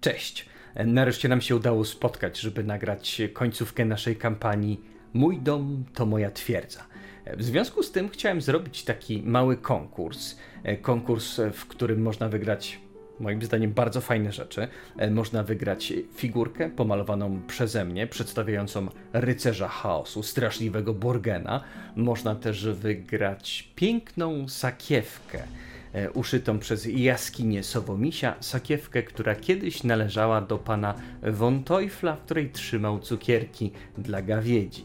[0.00, 0.46] Cześć.
[0.86, 4.80] Nareszcie nam się udało spotkać, żeby nagrać końcówkę naszej kampanii
[5.14, 6.86] Mój dom to moja twierdza.
[7.36, 10.36] W związku z tym chciałem zrobić taki mały konkurs.
[10.82, 12.80] Konkurs, w którym można wygrać
[13.20, 14.68] moim zdaniem bardzo fajne rzeczy.
[15.10, 21.64] Można wygrać figurkę pomalowaną przeze mnie, przedstawiającą rycerza chaosu, straszliwego Borgena.
[21.96, 25.42] Można też wygrać piękną sakiewkę
[26.14, 32.98] uszytą przez jaskinię Sowomisia, sakiewkę, która kiedyś należała do pana von Teufla, w której trzymał
[32.98, 34.84] cukierki dla gawiedzi.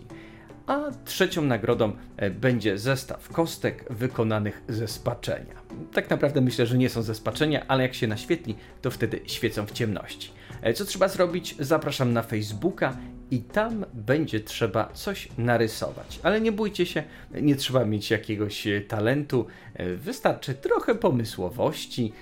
[0.67, 5.55] A trzecią nagrodą e, będzie zestaw kostek wykonanych ze spaczenia.
[5.93, 9.65] Tak naprawdę myślę, że nie są ze spaczenia, ale jak się naświetli, to wtedy świecą
[9.65, 10.31] w ciemności.
[10.61, 11.55] E, co trzeba zrobić?
[11.59, 12.97] Zapraszam na Facebooka
[13.31, 16.19] i tam będzie trzeba coś narysować.
[16.23, 22.13] Ale nie bójcie się, nie trzeba mieć jakiegoś e, talentu, e, wystarczy trochę pomysłowości,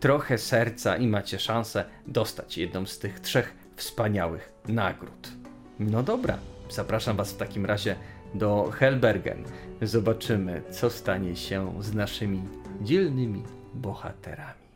[0.00, 5.32] trochę serca i macie szansę dostać jedną z tych trzech wspaniałych nagród.
[5.78, 6.38] No dobra,
[6.70, 7.96] zapraszam Was w takim razie
[8.34, 9.44] do Helbergen.
[9.82, 12.42] Zobaczymy, co stanie się z naszymi
[12.80, 13.42] dzielnymi
[13.74, 14.66] bohaterami.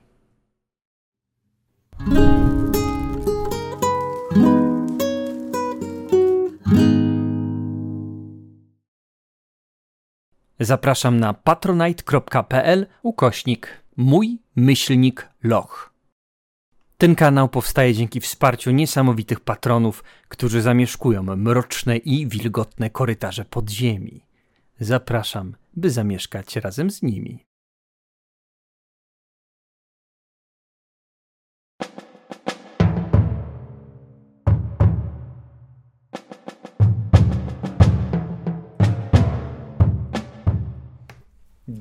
[10.61, 15.93] Zapraszam na patronite.pl ukośnik mój myślnik loch.
[16.99, 24.21] Ten kanał powstaje dzięki wsparciu niesamowitych patronów, którzy zamieszkują mroczne i wilgotne korytarze podziemi.
[24.81, 27.45] Zapraszam, by zamieszkać razem z nimi.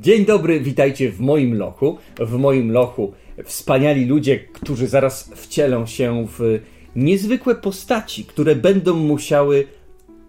[0.09, 1.97] Dzień dobry, witajcie w moim lochu.
[2.19, 6.59] W moim lochu wspaniali ludzie, którzy zaraz wcielą się w
[6.95, 9.67] niezwykłe postaci, które będą musiały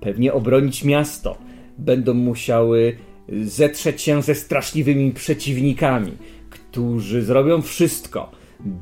[0.00, 1.38] pewnie obronić miasto,
[1.78, 2.96] będą musiały
[3.42, 6.12] zetrzeć się ze straszliwymi przeciwnikami,
[6.50, 8.30] którzy zrobią wszystko,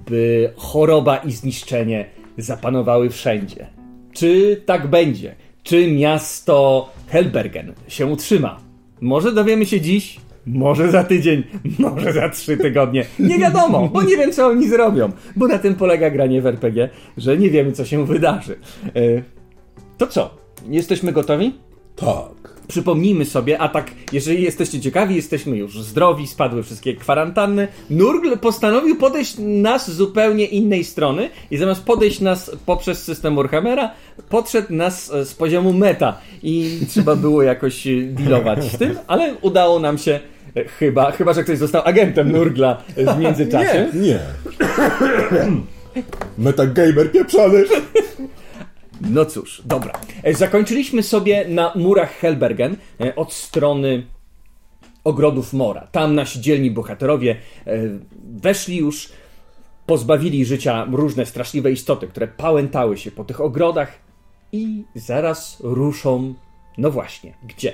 [0.08, 2.06] by choroba i zniszczenie
[2.38, 3.66] zapanowały wszędzie.
[4.12, 5.34] Czy tak będzie?
[5.62, 8.60] Czy miasto Helbergen się utrzyma?
[9.00, 10.20] Może dowiemy się dziś,
[10.52, 11.42] może za tydzień,
[11.78, 13.04] może za trzy tygodnie.
[13.18, 15.12] Nie wiadomo, bo nie wiem, co oni zrobią.
[15.36, 18.58] Bo na tym polega granie w RPG, że nie wiemy, co się wydarzy.
[18.86, 19.22] E,
[19.98, 20.38] to co?
[20.68, 21.54] Jesteśmy gotowi?
[21.96, 22.58] Tak.
[22.68, 27.68] Przypomnijmy sobie, a tak, jeżeli jesteście ciekawi, jesteśmy już zdrowi, spadły wszystkie kwarantanny.
[27.90, 33.90] Nurgl postanowił podejść nas z zupełnie innej strony i zamiast podejść nas poprzez system Warhammera,
[34.28, 39.98] podszedł nas z poziomu meta i trzeba było jakoś dealować z tym, ale udało nam
[39.98, 40.20] się
[40.78, 43.88] Chyba, chyba, że ktoś został agentem Nurgla w międzyczasie.
[43.94, 44.20] Nie, nie.
[46.38, 47.64] Metagamer pieprzony.
[49.00, 49.92] No cóż, dobra.
[50.22, 54.06] E, zakończyliśmy sobie na murach Helbergen e, od strony
[55.04, 55.88] ogrodów Mora.
[55.92, 57.36] Tam nasi dzielni bohaterowie
[57.66, 57.78] e,
[58.42, 59.08] weszli już,
[59.86, 63.92] pozbawili życia różne straszliwe istoty, które pałętały się po tych ogrodach
[64.52, 66.34] i zaraz ruszą.
[66.78, 67.72] No właśnie, gdzie?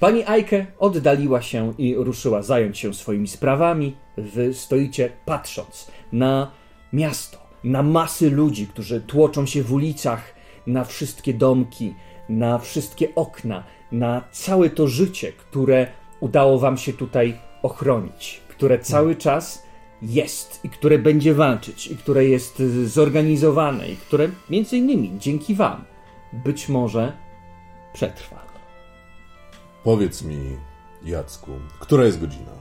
[0.00, 3.96] Pani Ajke oddaliła się i ruszyła zająć się swoimi sprawami.
[4.16, 6.50] Wy stoicie patrząc na
[6.92, 10.34] miasto, na masy ludzi, którzy tłoczą się w ulicach,
[10.66, 11.94] na wszystkie domki,
[12.28, 15.86] na wszystkie okna, na całe to życie, które
[16.20, 19.62] udało wam się tutaj ochronić, które cały czas
[20.02, 25.84] jest i które będzie walczyć i które jest zorganizowane i które między innymi dzięki wam
[26.32, 27.12] być może
[27.92, 28.55] przetrwa.
[29.86, 30.36] Powiedz mi,
[31.04, 32.52] Jacku, która jest godzina?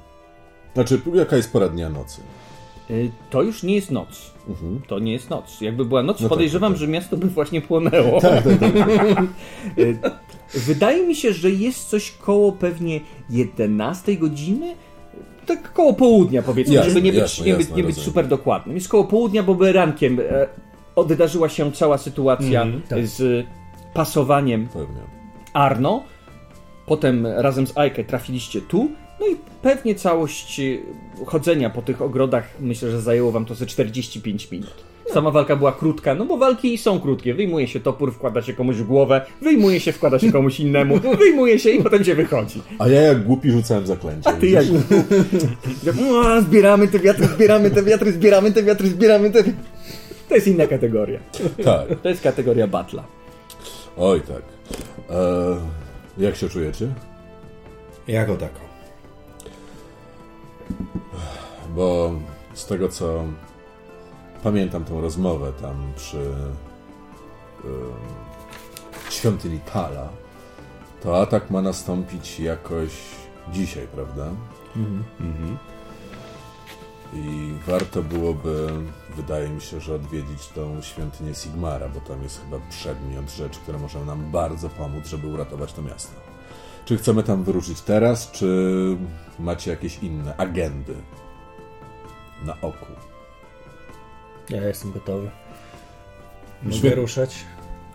[0.74, 2.22] Znaczy, jaka jest pora dnia nocy?
[2.90, 4.32] Y, to już nie jest noc.
[4.48, 4.82] Mhm.
[4.88, 5.62] To nie jest noc.
[5.62, 6.88] Jakby była noc, no tak, podejrzewam, tak, tak.
[6.88, 8.22] że miasto by właśnie płonęło.
[8.22, 9.24] Tak, tak, tak.
[9.78, 10.00] Y,
[10.54, 13.00] wydaje mi się, że jest coś koło pewnie
[13.30, 14.76] 11 godziny.
[15.46, 18.76] Tak koło południa powiedzmy, jasne, żeby nie być, jasne, nie, być, nie być super dokładnym.
[18.76, 20.48] Jest koło południa, bo by rankiem e,
[20.96, 23.46] oddarzyła się cała sytuacja mm, z
[23.94, 25.02] pasowaniem Pewnie.
[25.54, 26.04] Arno
[26.86, 28.90] Potem razem z Ajkę trafiliście tu,
[29.20, 30.64] no i pewnie całość e,
[31.26, 34.84] chodzenia po tych ogrodach myślę, że zajęło wam to ze 45 minut.
[35.14, 37.34] Sama walka była krótka, no bo walki są krótkie.
[37.34, 41.60] Wyjmuje się topór, wkłada się komuś w głowę, wyjmuje się, wkłada się komuś innemu, wyjmuje
[41.60, 42.62] się i potem się wychodzi.
[42.80, 44.30] A ja jak głupi rzucałem zaklęcie.
[44.30, 44.66] A ty jak
[45.96, 49.44] no, Zbieramy te wiatry, zbieramy te wiatry, zbieramy te wiatry, zbieramy te...
[50.30, 51.20] To jest inna kategoria.
[51.64, 52.00] Tak.
[52.04, 53.04] To jest kategoria batla.
[53.98, 54.42] Oj tak.
[55.10, 55.85] Eee...
[56.18, 56.94] Jak się czujecie?
[58.08, 58.60] Jako tako.
[61.76, 62.14] Bo
[62.54, 63.24] z tego co
[64.44, 67.94] pamiętam tą rozmowę tam przy ym,
[69.10, 70.10] świątyni Kala,
[71.04, 72.90] to atak ma nastąpić jakoś
[73.52, 74.26] dzisiaj, prawda?
[74.76, 75.58] Mhm.
[77.14, 78.68] I warto byłoby,
[79.16, 83.80] wydaje mi się, że odwiedzić tą świątynię Sigmara, bo tam jest chyba przedmiot, rzecz, która
[83.80, 86.14] może nam bardzo pomóc, żeby uratować to miasto.
[86.86, 88.98] Czy chcemy tam wyruszyć teraz, czy
[89.40, 90.96] macie jakieś inne agendy
[92.44, 92.86] na oku?
[94.50, 95.32] Ja jestem gotowy.
[96.62, 96.90] Świetnie.
[96.90, 97.46] Mogę ruszać?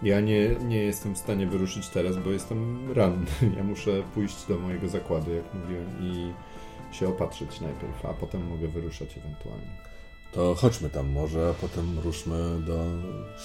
[0.03, 3.27] Ja nie, nie jestem w stanie wyruszyć teraz, bo jestem ranny.
[3.57, 6.33] Ja muszę pójść do mojego zakładu, jak mówiłem, i
[6.95, 9.80] się opatrzyć najpierw, a potem mogę wyruszać ewentualnie.
[10.33, 12.85] To chodźmy tam może, a potem ruszmy do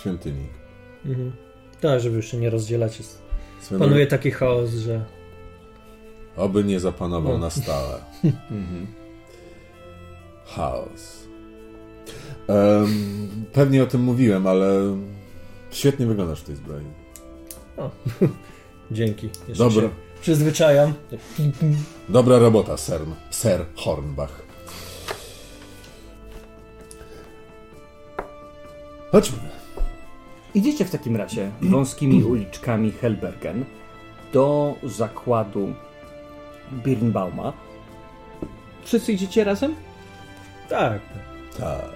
[0.02, 0.48] świątyni.
[1.06, 1.32] Mhm.
[1.82, 2.98] Tak, żeby już się nie rozdzielać.
[2.98, 3.24] Jest...
[3.80, 5.06] Panuje taki chaos, że...
[6.38, 7.40] Oby nie zapanował No.
[7.40, 8.02] na stałe.
[8.52, 8.88] Mhm.
[10.46, 11.26] Chaos.
[12.48, 14.98] Em, pewnie o tym mówiłem, ale
[15.72, 16.84] świetnie wyglądasz w tej zbroi.
[18.92, 19.30] Dzięki.
[19.48, 19.82] Jeszcze Dobra.
[19.82, 19.90] się
[20.22, 20.94] przyzwyczajam.
[22.10, 23.02] Dobra robota, ser,
[23.32, 24.44] ser Hornbach.
[29.15, 29.38] Chodźmy.
[30.56, 33.65] Idziecie w takim razie wąskimi uliczkami Helbergen
[34.33, 35.73] do zakładu
[36.71, 37.53] Birnbauma.
[38.83, 39.75] Wszyscy idziecie razem?
[40.69, 41.01] Tak.
[41.57, 41.89] Tak.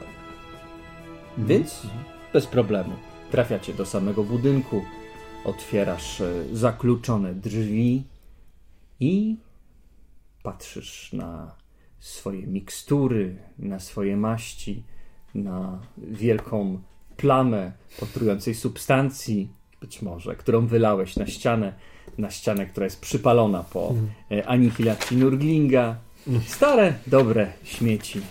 [1.38, 1.82] Więc
[2.34, 2.92] bez problemu.
[3.32, 4.82] Trafiacie do samego budynku,
[5.46, 8.04] otwierasz e, zakluczone drzwi
[9.00, 9.38] i
[10.44, 11.56] patrzysz na
[12.00, 14.84] swoje mikstury, na swoje maści,
[15.36, 16.82] na wielką
[17.22, 19.50] plamę potrującej substancji,
[19.82, 21.74] być może, którą wylałeś na ścianę,
[22.18, 23.94] na ścianę, która jest przypalona po
[24.32, 25.96] e, anihilacji Nurglinga.
[26.48, 28.22] Stare, dobre śmieci.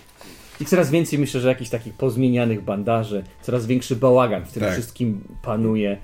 [0.61, 4.73] I coraz więcej myślę, że jakichś takich pozmienianych bandaży, coraz większy bałagan w tym Tak.
[4.73, 5.99] wszystkim panuje.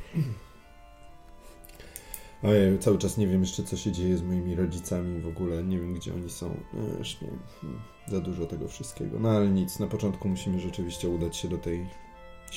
[2.43, 5.65] Ojej, cały czas nie wiem jeszcze, co się dzieje z moimi rodzicami w ogóle.
[5.65, 6.57] Nie wiem, gdzie oni są.
[6.99, 7.29] Już nie,
[7.61, 9.19] hmm, za dużo tego wszystkiego.
[9.21, 11.87] No ale nic, na początku musimy rzeczywiście udać się do tej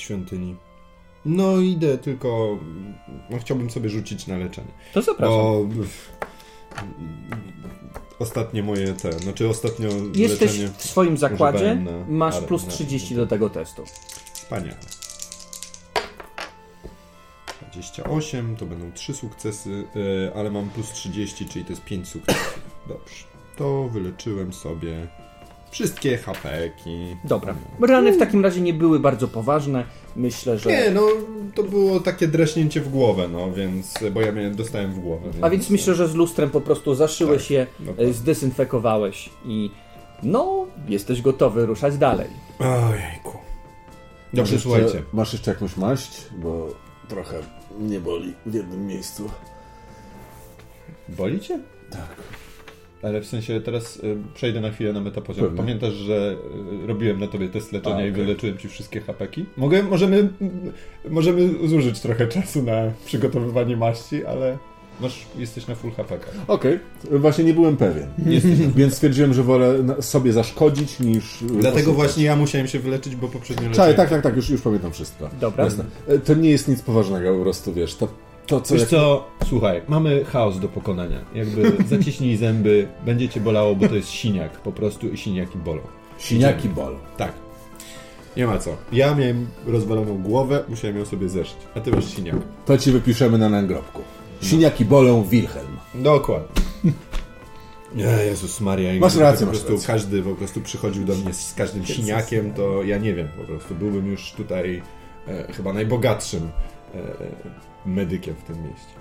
[0.00, 0.56] świątyni.
[1.24, 2.58] No idę, tylko
[3.30, 4.68] no, chciałbym sobie rzucić na leczenie.
[4.94, 5.36] To zapraszam.
[5.36, 5.66] Bo
[8.18, 13.14] ostatnie moje te, znaczy ostatnio Jesteś leczenie w swoim zakładzie, masz ale- plus na- 30
[13.14, 13.84] do tego testu.
[14.32, 14.76] Wspaniale.
[17.60, 19.84] 28, to będą 3 sukcesy,
[20.30, 22.60] e, ale mam plus 30, czyli to jest 5 sukcesów.
[22.88, 23.24] Dobrze.
[23.56, 25.08] To wyleczyłem sobie
[25.70, 27.16] wszystkie hapeki.
[27.24, 27.54] Dobra.
[27.80, 29.84] Rany w takim razie nie były bardzo poważne.
[30.16, 30.70] Myślę, że.
[30.70, 31.06] Nie, no
[31.54, 35.30] to było takie draśnięcie w głowę, no więc, bo ja miałem, dostałem w głowę.
[35.40, 38.12] A więc myślę, że z lustrem po prostu zaszyłeś Tak, je, dokładnie.
[38.12, 39.70] zdezynfekowałeś i
[40.22, 42.28] no, jesteś gotowy ruszać dalej.
[42.58, 43.38] Ojejku.
[43.38, 45.02] Masz Dobrze, jeszcze, słuchajcie.
[45.12, 46.26] masz jeszcze jakąś maść?
[46.38, 46.68] Bo
[47.08, 47.36] trochę
[47.78, 49.30] mnie boli w jednym miejscu.
[51.08, 51.58] Boli cię?
[51.90, 52.16] Tak.
[53.02, 55.44] Ale w sensie teraz y, przejdę na chwilę na metapoziom.
[55.44, 55.58] Pewnie.
[55.58, 56.36] Pamiętasz, że
[56.84, 59.46] y, robiłem na tobie test leczenia A, i wyleczyłem ci wszystkie hapeki?
[59.56, 60.28] Mogę, możemy,
[61.10, 64.58] możemy zużyć trochę czasu na przygotowywanie maści, ale
[65.00, 66.34] masz, jesteś na full hapekach.
[66.48, 66.78] Okej,
[67.10, 68.08] właśnie nie byłem pewien.
[68.76, 71.42] Więc stwierdziłem, że wolę sobie zaszkodzić niż.
[71.42, 71.94] e, Dlatego poszukać.
[71.94, 73.96] właśnie ja musiałem się wyleczyć, bo poprzednio Czaj, leczyłem.
[73.96, 75.30] tak, tak, tak, już, już pamiętam wszystko.
[75.40, 75.64] Dobra.
[75.64, 75.84] Jasne.
[76.08, 77.94] E, To nie jest nic poważnego, po prostu wiesz.
[77.94, 78.08] To,
[78.48, 78.74] to co.
[78.74, 81.20] Wiesz jak- co, słuchaj, mamy chaos do pokonania.
[81.34, 85.80] Jakby zaciśnij zęby, będzie cię bolało, bo to jest siniak po prostu i siniaki bolą.
[86.18, 86.96] Siniaki bol.
[87.16, 87.32] Tak.
[88.36, 88.70] Nie ma co.
[88.92, 91.56] Ja miałem rozwaloną głowę, musiałem ją sobie zeszyć.
[91.74, 92.36] A ty masz siniak.
[92.66, 94.02] To ci wypiszemy na nagrobku.
[94.40, 95.76] Siniaki bolą Wilhelm.
[95.94, 96.62] Dokładnie.
[97.94, 99.00] Nie, Jezus Maria.
[99.00, 99.86] Masz rację, Po masz prostu rację.
[99.86, 103.74] każdy po prostu przychodził do mnie z każdym siniakiem, to ja nie wiem, po prostu
[103.74, 104.82] byłbym już tutaj
[105.28, 106.48] e, chyba najbogatszym
[106.94, 106.98] e,
[107.86, 108.98] medykiem w tym mieście.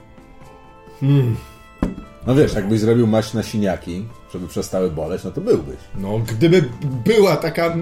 [2.28, 5.76] No wiesz, jakbyś zrobił maść na siniaki, żeby przestały boleć, no to byłbyś.
[5.98, 6.64] No, gdyby
[7.06, 7.76] była taka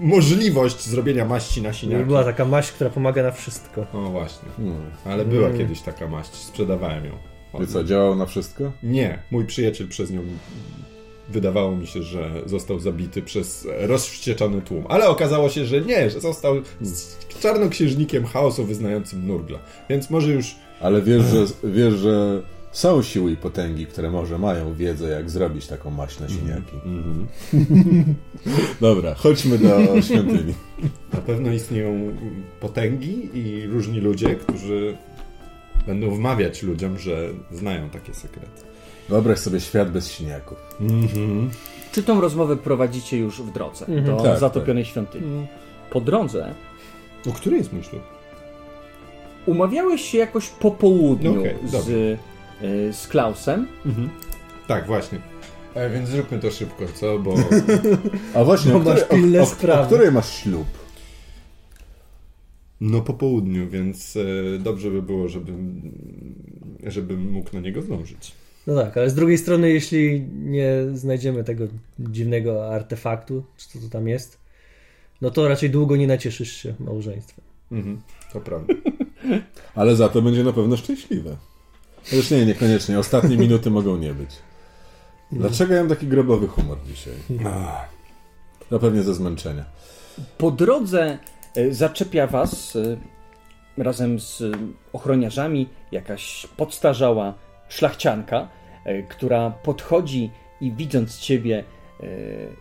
[0.00, 2.04] możliwość zrobienia maści na Gdyby siniaki.
[2.04, 3.86] była taka maść, która pomaga na wszystko.
[3.92, 4.48] O właśnie.
[4.56, 4.76] Hmm.
[5.04, 7.12] Ale była kiedyś taka maść, sprzedawałem ją.
[7.62, 8.72] I co, działał na wszystko?
[8.82, 10.20] Nie, mój przyjaciel przez nią
[11.28, 14.84] wydawało mi się, że został zabity przez rozwścieczony tłum.
[14.88, 19.58] Ale okazało się, że nie, że został z czarnoksiężnikiem chaosu wyznającym Nurgla.
[19.90, 22.42] Więc może już Ale wiesz, że, wiesz, że
[22.72, 26.76] są siły i potęgi, które może mają wiedzę, jak zrobić taką maść na siniaki.
[28.80, 30.54] Dobra, chodźmy do świątyni.
[31.12, 32.16] na pewno istnieją
[32.60, 34.96] potęgi i różni ludzie, którzy
[35.86, 38.67] będą wmawiać ludziom, że znają takie sekrety.
[39.08, 40.58] Wyobraź sobie świat bez siniaków.
[41.92, 45.46] Czy tą rozmowę prowadzicie już w drodze do Tak, zatopionej świątyni?
[45.90, 46.54] Po drodze
[47.28, 48.02] O który jest mój ślub?
[49.46, 52.18] Umawiałeś się jakoś po południu No okej, z, y,
[52.92, 53.66] z Klausem.
[54.66, 55.18] Tak, właśnie.
[55.74, 57.18] E, więc zróbmy to szybko, co?
[57.18, 57.34] Bo
[58.34, 59.82] A właśnie, Bo o, masz której- pilne o, o, sprawy.
[59.82, 60.66] o której masz ślub?
[62.80, 65.80] no po południu, więc e, dobrze by było, żebym,
[66.86, 68.32] żebym mógł na niego zdążyć.
[68.68, 71.64] No tak, ale z drugiej strony, jeśli nie znajdziemy tego
[71.98, 74.38] dziwnego artefaktu, czy co to tam jest,
[75.20, 77.44] no to raczej długo nie nacieszysz się małżeństwem.
[77.72, 78.00] Mhm,
[78.32, 78.74] to prawda.
[79.74, 81.36] Ale za to będzie na pewno szczęśliwe.
[82.04, 82.98] Chociaż nie, niekoniecznie.
[82.98, 84.30] Ostatnie minuty mogą nie być.
[85.32, 87.14] Dlaczego ja mam taki grobowy humor dzisiaj?
[88.70, 89.64] No pewnie ze zmęczenia.
[90.38, 91.18] Po drodze
[91.56, 92.98] y, zaczepia was y,
[93.76, 94.42] razem z
[94.92, 97.34] ochroniarzami jakaś podstarzała
[97.68, 98.48] szlachcianka,
[99.08, 100.30] która podchodzi
[100.60, 101.64] i widząc ciebie
[102.00, 102.06] y,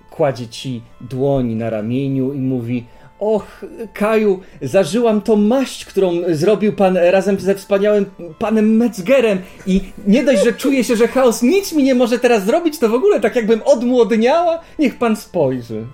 [0.10, 2.86] kładzie ci dłoń na ramieniu i mówi
[3.19, 8.05] Och, Kaju, zażyłam tą maść, którą zrobił pan razem ze wspaniałym
[8.39, 12.46] panem Metzgerem i nie dość, że czuję się, że chaos nic mi nie może teraz
[12.46, 14.60] zrobić, to w ogóle tak jakbym odmłodniała.
[14.79, 15.88] Niech pan spojrzy.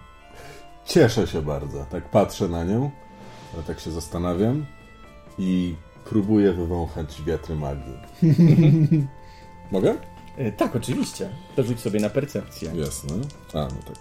[0.86, 1.86] Cieszę się bardzo.
[1.92, 2.92] Tak patrzę na nią,
[3.54, 4.66] ale tak się zastanawiam
[5.40, 5.76] i
[6.06, 7.98] próbuję wywąchać wiatry magii.
[9.72, 9.96] Mogę?
[10.38, 11.30] E, tak, oczywiście.
[11.56, 12.72] To rzuć sobie na percepcję.
[12.76, 13.14] Jasne.
[13.54, 13.96] A, no tak.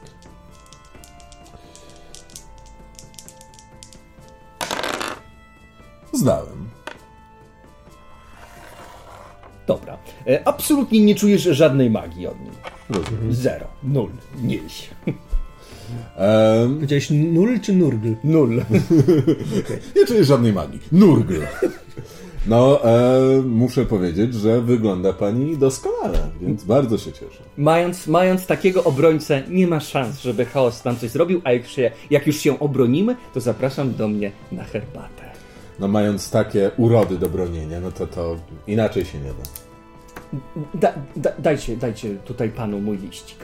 [6.13, 6.69] Zdałem.
[9.67, 9.99] Dobra.
[10.27, 12.53] E, absolutnie nie czujesz żadnej magii od niej.
[12.89, 13.35] Rozumiem.
[13.35, 13.67] Zero.
[13.83, 14.11] Nul.
[14.43, 14.91] Niś.
[16.17, 18.15] Ehm, Powiedziałeś nul czy nurgl?
[18.25, 18.65] Nul.
[19.97, 20.81] nie czuję żadnej magii.
[20.93, 21.41] Nurgl.
[22.47, 27.43] No, e, muszę powiedzieć, że wygląda pani doskonale, więc bardzo się cieszę.
[27.57, 31.91] Mając, mając takiego obrońcę, nie ma szans, żeby chaos nam coś zrobił, a jak, się,
[32.11, 35.33] jak już się obronimy, to zapraszam do mnie na herbatę.
[35.81, 39.43] No, mając takie urody do bronienia, no to to inaczej się nie da.
[40.75, 43.39] Da, da, dajcie, dajcie tutaj panu mój liścik.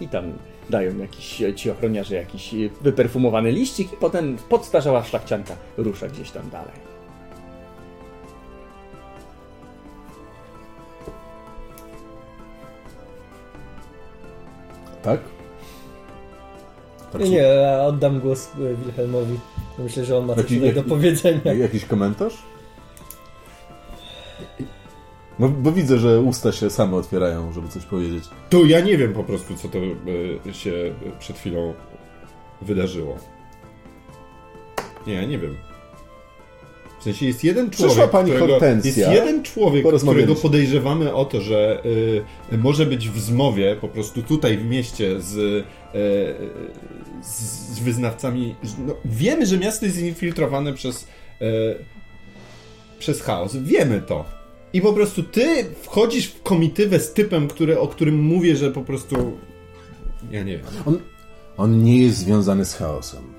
[0.00, 0.24] I tam
[0.70, 6.97] dają jakiś, ci ochroniarze jakiś wyperfumowany liścik i potem podstarzała szlachcianka rusza gdzieś tam dalej.
[15.08, 15.20] Tak?
[17.12, 19.38] tak Nie, nie, ja oddam głos e, Wilhelmowi.
[19.78, 21.52] Myślę, że on ma coś tutaj do powiedzenia.
[21.52, 22.34] Jakiś komentarz?
[25.38, 28.24] No, bo widzę, że usta się same otwierają, żeby coś powiedzieć.
[28.50, 29.78] To ja nie wiem po prostu, co to
[30.48, 31.74] e, się przed chwilą
[32.62, 33.16] wydarzyło.
[35.06, 35.67] Nie, ja nie wiem.
[36.98, 37.90] W sensie jest jeden człowiek.
[37.90, 38.90] Przyszła pani którego, Hortensja.
[38.90, 41.82] Jest jeden człowiek, którego podejrzewamy o to, że
[42.52, 45.64] y, może być w zmowie po prostu tutaj w mieście z, y,
[47.22, 47.40] z,
[47.74, 48.54] z wyznawcami.
[48.86, 51.08] No, wiemy, że miasto jest zinfiltrowane przez,
[51.42, 51.44] y,
[52.98, 53.56] przez chaos.
[53.56, 54.24] Wiemy to.
[54.72, 58.82] I po prostu ty wchodzisz w komitywę z typem, który, o którym mówię, że po
[58.82, 59.38] prostu.
[60.30, 60.66] Ja nie wiem.
[60.86, 60.98] On,
[61.56, 63.37] on nie jest związany z chaosem.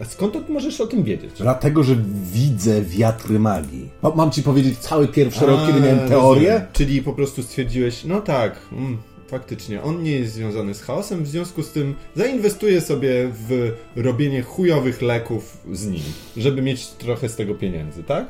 [0.00, 1.30] A skąd możesz o tym wiedzieć?
[1.38, 1.96] Dlatego, że
[2.32, 3.88] widzę wiatry magii.
[4.02, 6.48] Ma- Mam ci powiedzieć cały pierwszy rok, kiedy A, miałem teorię?
[6.50, 6.66] rozumiem.
[6.72, 8.96] Czyli po prostu stwierdziłeś, no tak, mm,
[9.28, 14.42] faktycznie, on nie jest związany z chaosem, w związku z tym zainwestuję sobie w robienie
[14.42, 16.02] chujowych leków z nim,
[16.36, 18.26] żeby mieć trochę z tego pieniędzy, tak?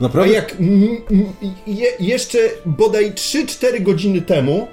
[0.00, 0.32] A Naprawdę?
[0.34, 1.26] jak mm, mm,
[1.66, 4.68] je, jeszcze bodaj 3-4 godziny temu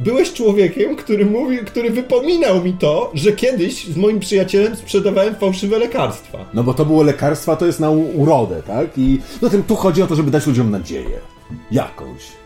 [0.00, 5.78] byłeś człowiekiem, który mówił, który wypominał mi to, że kiedyś z moim przyjacielem sprzedawałem fałszywe
[5.78, 6.38] lekarstwa.
[6.54, 8.98] No bo to było lekarstwa, to jest na urodę, tak?
[8.98, 11.18] I no tym tu chodzi o to, żeby dać ludziom nadzieję.
[11.70, 12.40] Jakąś.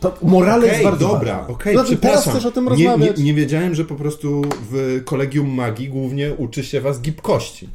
[0.00, 3.18] To morale jest bardzo dobra, okej, Znaczy, teraz chcesz o tym nie, nie, rozmawiać?
[3.18, 7.68] nie wiedziałem, że po prostu w kolegium magii głównie uczy się was gibkości.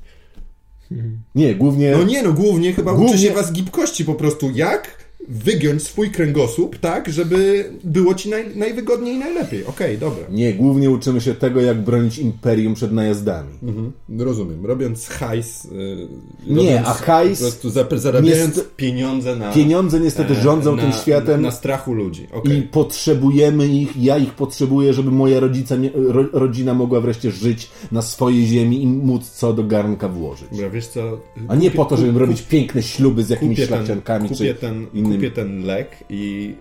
[1.36, 1.92] Nie, głównie...
[1.92, 4.52] No nie, no głównie chyba Głównie- uczy się was gibkości po prostu.
[4.56, 4.99] Jak
[5.30, 9.66] wygiąć swój kręgosłup tak, żeby było ci naj, najwygodniej i najlepiej.
[9.66, 10.24] Okej, dobra.
[10.32, 13.50] Nie, głównie uczymy się tego, jak bronić imperium przed najazdami.
[13.64, 14.66] Mhm, rozumiem.
[14.66, 15.64] Robiąc hajs...
[15.72, 16.08] Yy,
[16.48, 17.70] Nie, robiąc a hajs Po prostu
[18.00, 19.52] zarabiając niest- pieniądze na...
[19.52, 22.28] Pieniądze niestety e, rządzą na, tym światem Na strachu ludzi.
[22.32, 22.58] Okej.
[22.58, 28.02] i potrzebujemy ich, ja ich potrzebuję, żeby moja rodzica, ro, rodzina mogła wreszcie żyć na
[28.02, 30.48] swojej ziemi i móc co do garnka włożyć.
[30.52, 31.20] Dobra, wiesz co...
[31.48, 35.19] A nie po to, żeby kup- robić piękne śluby z jakimiś szlachciankami czy ten, innymi.
[35.20, 36.56] Kupię ten lek i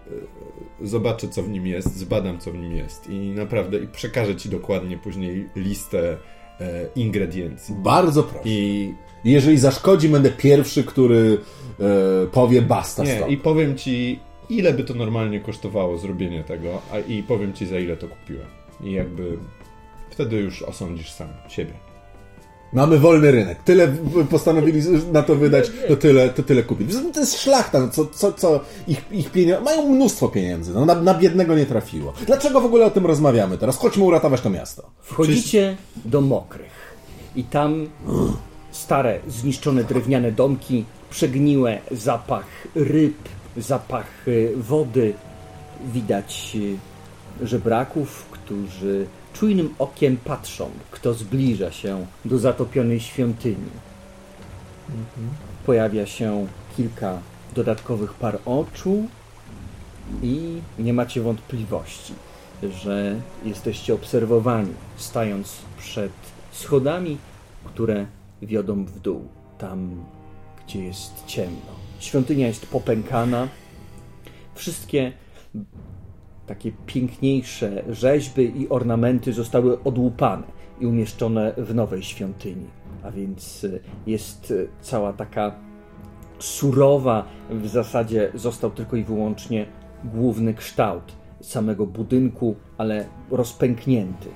[0.82, 4.36] e, zobaczę, co w nim jest, zbadam, co w nim jest i naprawdę i przekażę
[4.36, 6.16] ci dokładnie później listę
[6.60, 7.74] e, ingrediencji.
[7.74, 8.48] Bardzo proszę.
[8.48, 11.38] I I jeżeli zaszkodzi, będę pierwszy, który
[11.80, 13.30] e, powie basta nie, stop.
[13.30, 14.18] i powiem ci,
[14.50, 18.46] ile by to normalnie kosztowało zrobienie tego, a i powiem ci, za ile to kupiłem.
[18.84, 19.38] I jakby
[20.10, 21.72] wtedy już osądzisz sam siebie.
[22.72, 23.62] Mamy wolny rynek.
[23.62, 23.88] Tyle
[24.30, 24.82] postanowili
[25.12, 26.90] na to wydać, to tyle, to tyle kupić.
[27.14, 30.94] To jest szlachta, no co, co, co ich, ich pieniądze, mają mnóstwo pieniędzy, no, na,
[30.94, 32.12] na biednego nie trafiło.
[32.26, 33.76] Dlaczego w ogóle o tym rozmawiamy teraz?
[33.76, 34.90] Chodźmy uratować to miasto.
[35.00, 36.96] Wchodzicie do mokrych
[37.36, 37.88] i tam
[38.70, 43.16] stare, zniszczone drewniane domki, przegniłe, zapach ryb,
[43.56, 45.14] zapach y, wody.
[45.92, 46.56] Widać
[47.40, 49.06] y, żebraków, którzy
[49.38, 53.70] czujnym okiem patrzą, kto zbliża się do zatopionej świątyni.
[55.66, 57.18] Pojawia się kilka
[57.54, 59.08] dodatkowych par oczu
[60.22, 62.12] i nie macie wątpliwości,
[62.62, 66.12] że jesteście obserwowani, stając przed
[66.52, 67.18] schodami,
[67.64, 68.06] które
[68.42, 69.28] wiodą w dół,
[69.58, 70.04] tam
[70.66, 71.72] gdzie jest ciemno.
[72.00, 73.48] Świątynia jest popękana.
[74.54, 75.12] Wszystkie
[76.48, 80.42] takie piękniejsze rzeźby i ornamenty zostały odłupane
[80.80, 82.66] i umieszczone w nowej świątyni.
[83.02, 85.54] A więc y, jest y, cała taka
[86.38, 89.66] surowa, w zasadzie został tylko i wyłącznie
[90.04, 94.28] główny kształt samego budynku, ale rozpęknięty.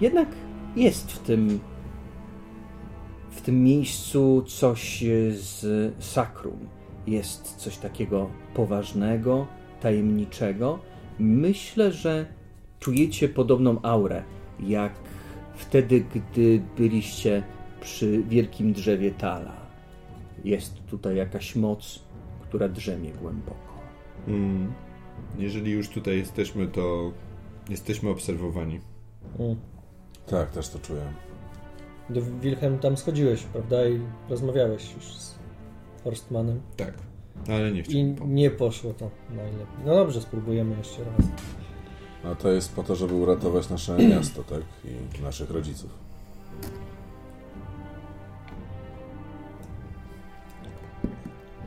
[0.00, 0.28] Jednak
[0.76, 1.60] jest w tym
[3.30, 5.64] w tym miejscu coś z
[6.04, 6.68] sakrum.
[7.06, 9.46] Jest coś takiego poważnego,
[9.80, 10.78] tajemniczego.
[11.18, 12.26] Myślę, że
[12.80, 14.22] czujecie podobną aurę,
[14.60, 14.92] jak
[15.54, 17.42] wtedy, gdy byliście
[17.80, 19.66] przy wielkim drzewie Tala.
[20.44, 22.00] Jest tutaj jakaś moc,
[22.42, 23.80] która drzemie głęboko.
[24.28, 24.72] Mm.
[25.38, 27.12] Jeżeli już tutaj jesteśmy, to
[27.68, 28.80] jesteśmy obserwowani.
[29.38, 29.56] Mm.
[30.26, 31.02] Tak, też to czuję.
[32.10, 33.88] Do Wilhelm tam schodziłeś, prawda?
[33.88, 35.38] I rozmawiałeś już z
[36.04, 36.60] Forstmanem.
[36.76, 36.94] Tak,
[37.48, 39.66] ale nie I nie poszło to najlepiej.
[39.84, 41.26] No dobrze, spróbujemy jeszcze raz.
[42.24, 44.62] No to jest po to, żeby uratować nasze miasto, tak?
[45.18, 45.90] I naszych rodziców.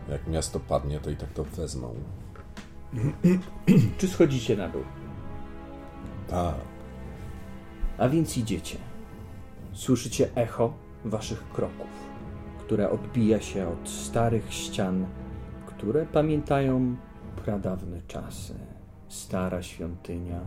[0.09, 1.96] Jak miasto padnie, to i tak to wezmą.
[3.98, 4.83] Czy schodzicie na dół?
[6.27, 6.55] Tak.
[7.98, 8.77] A więc idziecie.
[9.74, 10.74] Słyszycie echo
[11.05, 11.87] waszych kroków,
[12.59, 15.05] które odbija się od starych ścian,
[15.79, 16.96] które pamiętają
[17.46, 18.53] pradawne czasy.
[19.07, 20.39] Stara świątynia.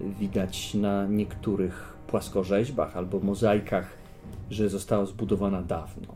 [0.00, 3.98] Widać na niektórych płaskorzeźbach albo mozaikach,
[4.50, 6.06] że została zbudowana dawno.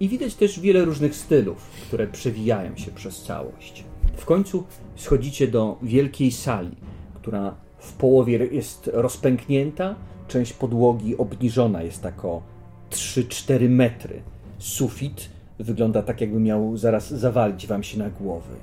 [0.00, 3.84] I widać też wiele różnych stylów, które przewijają się przez całość.
[4.16, 4.64] W końcu
[4.96, 6.76] schodzicie do wielkiej sali,
[7.14, 9.94] która w połowie jest rozpęknięta,
[10.28, 12.42] część podłogi obniżona jest tak o
[12.90, 14.22] 3-4 metry.
[14.58, 18.56] Sufit wygląda tak, jakby miał zaraz zawalić wam się na głowy.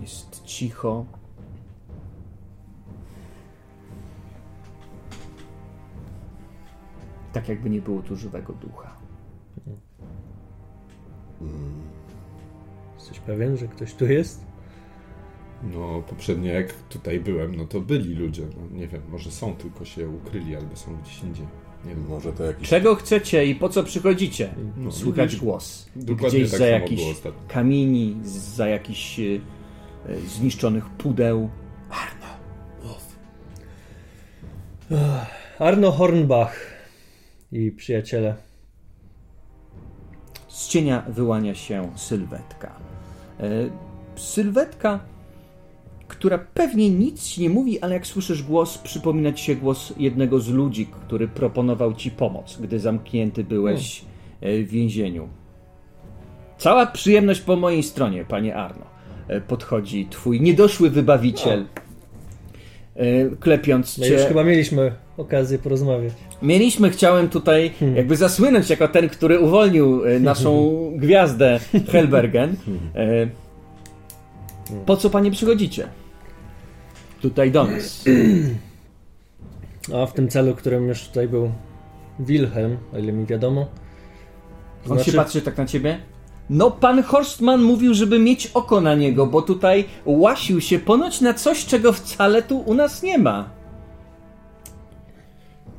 [0.00, 1.06] Jest cicho.
[7.32, 8.96] Tak jakby nie było tu żywego ducha.
[12.94, 14.46] Jesteś pewien, że ktoś tu jest?
[15.62, 18.42] No, poprzednio jak tutaj byłem, no to byli ludzie.
[18.56, 21.46] No, nie wiem, może są, tylko się ukryli albo są gdzieś indziej.
[21.88, 22.06] Nie wiem.
[22.08, 22.68] Może to jakiś...
[22.68, 24.54] Czego chcecie i po co przychodzicie?
[24.76, 25.88] No, Słychać głos.
[25.96, 27.00] Dokładnie Gdzieś tak za jakiś
[27.48, 31.50] kamieni, za jakichś e, e, zniszczonych pudeł.
[35.58, 36.66] Arno Hornbach
[37.52, 38.34] i przyjaciele.
[40.48, 42.76] Z cienia wyłania się sylwetka.
[43.40, 43.44] E,
[44.16, 45.00] Sylwetka,
[46.08, 50.40] która pewnie nic ci nie mówi, ale jak słyszysz głos, przypomina ci się głos jednego
[50.40, 54.04] z ludzi, który proponował ci pomoc, gdy zamknięty byłeś
[54.40, 55.28] e, w więzieniu.
[56.58, 58.84] Cała przyjemność po mojej stronie, panie Arno.
[59.28, 61.64] E, Podchodzi twój niedoszły wybawiciel,
[62.96, 63.04] e,
[63.40, 64.12] klepiąc No cię.
[64.12, 66.12] już chyba mieliśmy okazję porozmawiać.
[66.42, 71.60] Mieliśmy, chciałem tutaj jakby zasłynąć jako ten, który uwolnił naszą gwiazdę
[71.92, 72.56] Helbergen.
[74.86, 75.88] Po co panie przychodzicie?
[77.20, 78.04] Tutaj do nas.
[79.94, 81.52] A w tym celu, którym już tutaj był
[82.18, 83.60] Wilhelm, o ile mi wiadomo.
[83.60, 85.98] On Znaczy- się patrzy tak na ciebie.
[86.50, 91.34] No, pan Horstman mówił, żeby mieć oko na niego, bo tutaj łasił się ponoć na
[91.34, 93.50] coś, czego wcale tu u nas nie ma.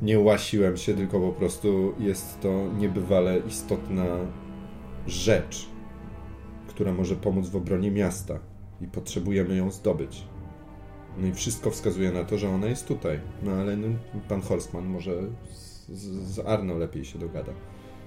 [0.02, 2.48] Nie łasiłem się, tylko po prostu jest to
[2.78, 4.04] niebywale istotna
[5.06, 5.66] rzecz,
[6.68, 8.38] która może pomóc w obronie miasta
[8.80, 10.24] i potrzebujemy ją zdobyć.
[11.18, 13.20] No i wszystko wskazuje na to, że ona jest tutaj.
[13.42, 13.88] No ale no,
[14.28, 15.12] pan Horstman może
[15.88, 17.52] z, z, Arno lepiej się dogada,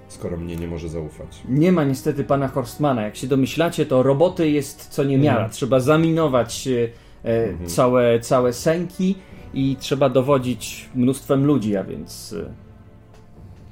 [0.08, 1.42] skoro mnie nie może zaufać.
[1.50, 3.02] Nie ma niestety pana Horstmana.
[3.02, 5.50] Jak się domyślacie, to roboty jest co niemiara.
[5.50, 6.90] Trzeba zaminować e,
[7.24, 9.16] e, całe, całe sęki
[9.54, 12.54] i trzeba dowodzić mnóstwem ludzi, a więc e,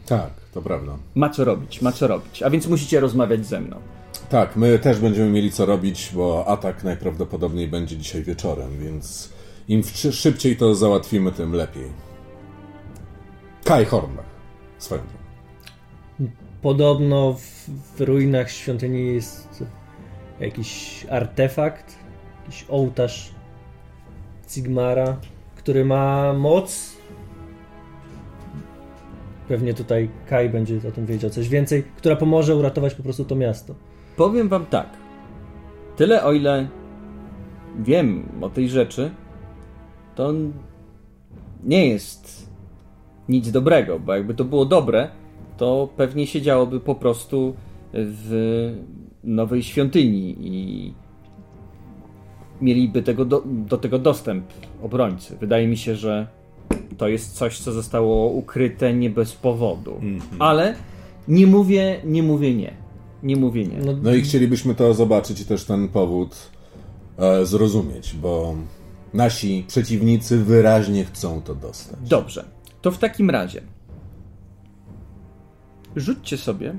[0.05, 0.97] Tak, to prawda.
[1.15, 2.43] Ma co robić, ma co robić.
[2.43, 3.77] A więc musicie rozmawiać ze mną.
[4.29, 9.33] Tak, my też będziemy mieli co robić, bo atak najprawdopodobniej będzie dzisiaj wieczorem, więc
[9.67, 11.91] im szybciej to załatwimy, tym lepiej.
[13.63, 14.25] Kai Hornbach,
[14.77, 16.33] swoją drogą.
[16.61, 19.63] Podobno w, w ruinach świątyni jest
[20.39, 21.95] jakiś artefakt,
[22.45, 23.31] jakiś ołtarz
[24.47, 25.17] Sigmara,
[25.55, 26.97] który ma moc.
[29.47, 33.35] Pewnie tutaj Kai będzie o tym wiedział coś więcej, która pomoże uratować po prostu to
[33.35, 33.75] miasto.
[34.21, 34.89] Powiem wam tak.
[35.95, 36.67] Tyle o ile
[37.79, 39.11] wiem o tej rzeczy,
[40.15, 40.33] to
[41.63, 42.49] nie jest
[43.29, 45.09] nic dobrego, bo jakby to było dobre,
[45.57, 47.55] to pewnie siedziałoby po prostu
[47.93, 48.29] w
[49.23, 50.93] nowej świątyni i
[52.61, 54.45] mieliby tego do, do tego dostęp
[54.81, 55.37] obrońcy.
[55.37, 56.27] Wydaje mi się, że
[56.97, 60.01] to jest coś, co zostało ukryte nie bez powodu.
[60.39, 60.75] Ale
[61.27, 62.80] nie mówię, nie mówię nie.
[63.23, 63.77] Nie mówię nie.
[63.77, 66.35] No, No i chcielibyśmy to zobaczyć i też ten powód
[67.17, 68.55] e, zrozumieć, bo
[69.13, 71.99] nasi przeciwnicy wyraźnie chcą to dostać.
[72.09, 72.45] Dobrze.
[72.81, 73.61] To w takim razie
[75.95, 76.73] rzućcie sobie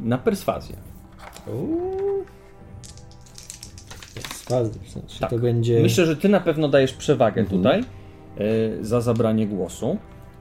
[0.00, 0.76] na perswazję.
[4.14, 5.30] Perswazję, w sensie Tak.
[5.30, 5.82] to będzie...
[5.82, 9.98] Myślę, że ty na pewno dajesz przewagę tutaj y, za zabranie głosu.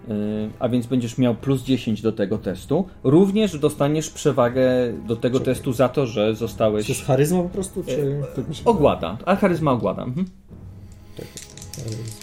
[0.10, 2.86] Y, A więc będziesz miał plus 10 do tego testu.
[3.04, 4.64] Również dostaniesz przewagę
[5.08, 6.90] do tego testu za to, że To zostałeś.
[6.90, 8.22] jest charyzma po prostu, czy...
[8.66, 9.18] Ogłada.
[9.26, 10.04] A charyzma ogłada.
[10.04, 10.28] Mhm.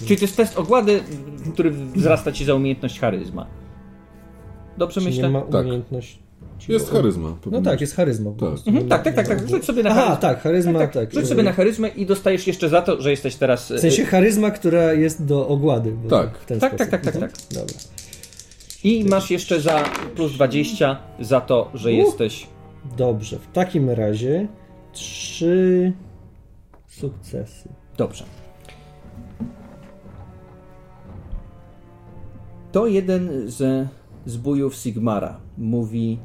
[0.07, 1.01] Czyli to jest test ogłady,
[1.53, 3.47] który wzrasta ci za umiejętność charyzma.
[4.79, 5.23] Dobrze Czy myślę?
[5.23, 5.67] nie ma Tak.
[6.69, 7.37] Jest charyzma.
[7.51, 8.49] No tak, jest charyzma Tak.
[8.67, 9.49] Mhm, tak, tak, tak, tak.
[9.49, 10.21] Rzuć sobie na Aha, charyzmę.
[10.21, 10.93] tak, charyzma, tak.
[10.93, 11.13] tak.
[11.13, 13.73] Rzuć sobie na charyzmę i dostajesz jeszcze za to, że jesteś teraz.
[13.73, 15.93] W sensie charyzma, która jest do ogłady.
[15.93, 16.39] bo Tak.
[16.39, 17.33] W ten Tak, tak, tak, tak, tak.
[17.55, 17.75] Dobra.
[18.85, 22.47] I masz jeszcze za plus 20 za to, że jesteś.
[22.97, 24.49] Dobrze, w takim razie
[24.93, 25.93] trzy
[26.87, 27.69] sukcesy.
[27.97, 28.25] Dobrze.
[32.73, 33.89] To jeden ze
[34.27, 36.19] zbójów Sigmara mówi: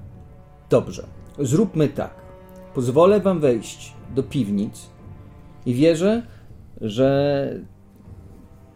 [0.69, 1.07] Dobrze,
[1.39, 2.13] zróbmy tak.
[2.73, 4.89] Pozwolę wam wejść do piwnic
[5.65, 6.21] i wierzę,
[6.81, 7.59] że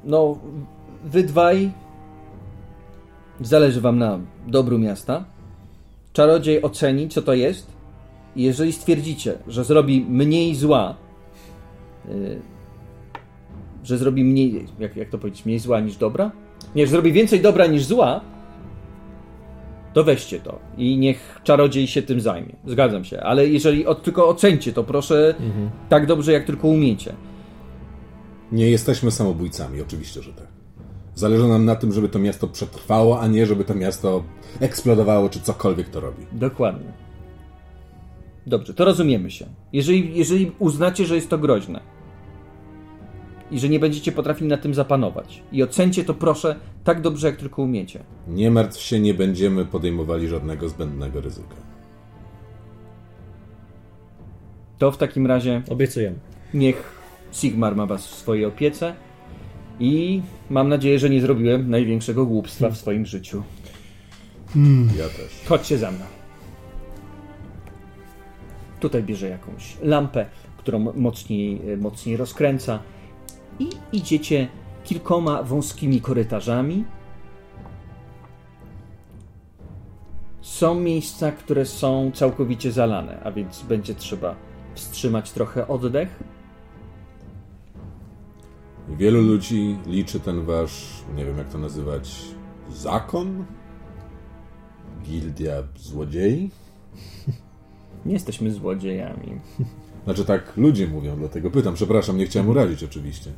[0.04, 0.38] no,
[1.04, 1.72] wy dwaj
[3.42, 5.26] zależy wam na dobru miasta.
[6.14, 7.72] Czarodziej oceni, co to jest.
[8.36, 10.96] I jeżeli stwierdzicie, że zrobi mniej zła,
[12.10, 12.42] y,
[13.84, 16.32] że zrobi mniej, jak, jak to powiedzieć, mniej zła niż dobra?
[16.76, 18.22] Nie, że zrobi więcej dobra niż zła,
[19.94, 22.56] to weźcie to i niech czarodziej się tym zajmie.
[22.66, 25.36] Zgadzam się, ale jeżeli od, tylko ocencie to, proszę,
[25.90, 27.14] tak dobrze, jak tylko umiecie.
[28.52, 30.48] Nie jesteśmy samobójcami, oczywiście, że tak.
[31.16, 34.24] Zależy nam na tym, żeby to miasto przetrwało, a nie żeby to miasto
[34.60, 36.26] eksplodowało, czy cokolwiek to robi.
[36.32, 36.92] Dokładnie.
[38.48, 39.46] Dobrze, to rozumiemy się.
[39.74, 41.80] Jeżeli, jeżeli uznacie, że jest to groźne
[43.52, 47.38] i że nie będziecie potrafili na tym zapanować i ocencie to, proszę, tak dobrze, jak
[47.38, 48.04] tylko umiecie.
[48.28, 51.56] Nie martw się, nie będziemy podejmowali żadnego zbędnego ryzyka.
[54.78, 56.16] To w takim razie Obiecujemy.
[56.54, 57.00] Niech
[57.32, 58.94] Sigmar ma was w swojej opiece
[59.80, 63.44] i mam nadzieję, że nie zrobiłem największego głupstwa w swoim życiu.
[64.98, 65.48] Ja też.
[65.48, 66.06] Chodźcie za mną.
[68.80, 70.26] Tutaj bierze jakąś lampę,
[70.58, 72.80] którą mocniej, mocniej rozkręca
[73.60, 74.48] i idziecie
[74.84, 76.86] kilkoma wąskimi korytarzami.
[80.42, 84.36] Są miejsca, które są całkowicie zalane, a więc będzie trzeba
[84.76, 86.24] wstrzymać trochę oddech.
[88.90, 92.22] Wielu ludzi liczy ten wasz, nie wiem jak to nazywać,
[92.70, 93.46] zakon?
[95.04, 96.52] Gildia złodziei?
[98.06, 99.40] Nie jesteśmy złodziejami.
[100.04, 101.74] Znaczy tak ludzie mówią, dlatego pytam.
[101.74, 103.32] Przepraszam, nie chciałem urazić oczywiście.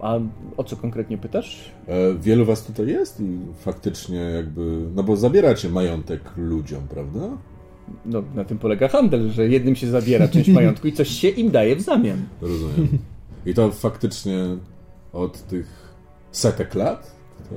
[0.00, 0.18] A
[0.56, 1.70] o co konkretnie pytasz?
[1.88, 7.20] E, wielu was tutaj jest i faktycznie jakby, no bo zabieracie majątek ludziom, prawda?
[8.06, 11.50] No, na tym polega handel, że jednym się zabiera część majątku i coś się im
[11.50, 12.22] daje w zamian.
[12.40, 12.88] Rozumiem.
[13.46, 14.36] I to faktycznie
[15.12, 15.94] od tych
[16.32, 17.16] setek lat
[17.48, 17.54] to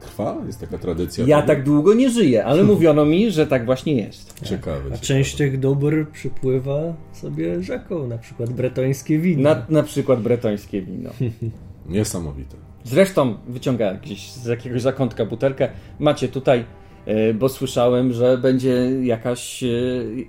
[0.00, 0.36] trwa?
[0.46, 1.24] Jest taka tradycja?
[1.26, 1.46] Ja tego?
[1.46, 4.40] tak długo nie żyję, ale mówiono mi, że tak właśnie jest.
[4.44, 4.76] Ciekawe.
[4.76, 4.98] A ciekawe.
[4.98, 9.42] część tych dóbr przypływa sobie rzeką, na przykład bretońskie wino.
[9.42, 11.10] Na, na przykład bretońskie wino.
[11.88, 12.56] Niesamowite.
[12.84, 15.68] Zresztą wyciąga gdzieś z jakiegoś zakątka butelkę.
[15.98, 16.64] Macie tutaj,
[17.06, 19.66] e, bo słyszałem, że będzie jakaś, e,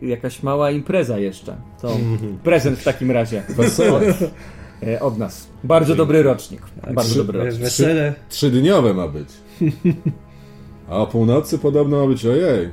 [0.01, 1.55] jakaś mała impreza jeszcze.
[1.81, 1.97] To
[2.43, 3.43] prezent w takim razie.
[3.49, 3.99] Wesoło.
[4.83, 5.47] E, Od nas.
[5.63, 6.61] Bardzo dobry rocznik.
[6.93, 7.63] Bardzo dobry Wiesz, rocznik.
[7.63, 8.13] wesele.
[8.29, 9.29] Trzydniowe ma być.
[10.89, 12.69] A o północy podobno ma być ojej.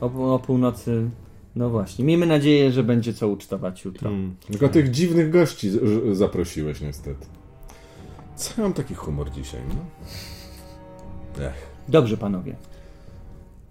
[0.00, 1.10] O, o północy.
[1.56, 2.04] No właśnie.
[2.04, 4.10] Miejmy nadzieję, że będzie co ucztować jutro.
[4.10, 4.36] Hmm.
[4.46, 7.26] Tylko tych dziwnych gości z- zaprosiłeś niestety.
[8.36, 9.74] Co ja mam taki humor dzisiaj, no?
[11.44, 11.66] Ech.
[11.88, 12.56] Dobrze, panowie.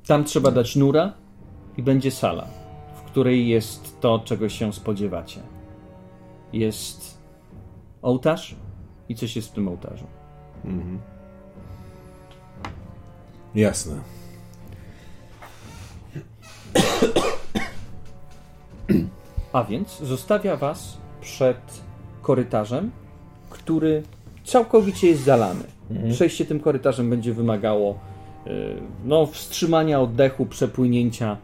[0.08, 1.14] Tam trzeba dać nura
[1.78, 2.48] i będzie sala,
[2.98, 5.40] w której jest to, czego się spodziewacie.
[6.56, 7.18] Jest
[8.02, 8.56] ołtarz
[9.10, 10.06] i coś jest w tym ołtarzu.
[13.56, 13.96] Jasne.
[19.54, 21.82] A więc zostawia was przed
[22.22, 22.92] korytarzem,
[23.50, 24.04] który
[24.44, 25.64] całkowicie jest zalany.
[26.12, 28.00] Przejście tym korytarzem będzie wymagało
[28.48, 28.52] y,
[29.06, 31.38] no, wstrzymania oddechu, przepłynięcia,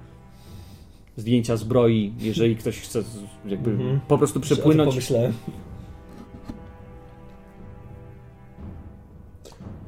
[1.17, 3.03] zdjęcia zbroi, jeżeli ktoś chce
[3.45, 4.89] jakby po prostu przepłynąć.
[4.89, 5.33] pomyślałem.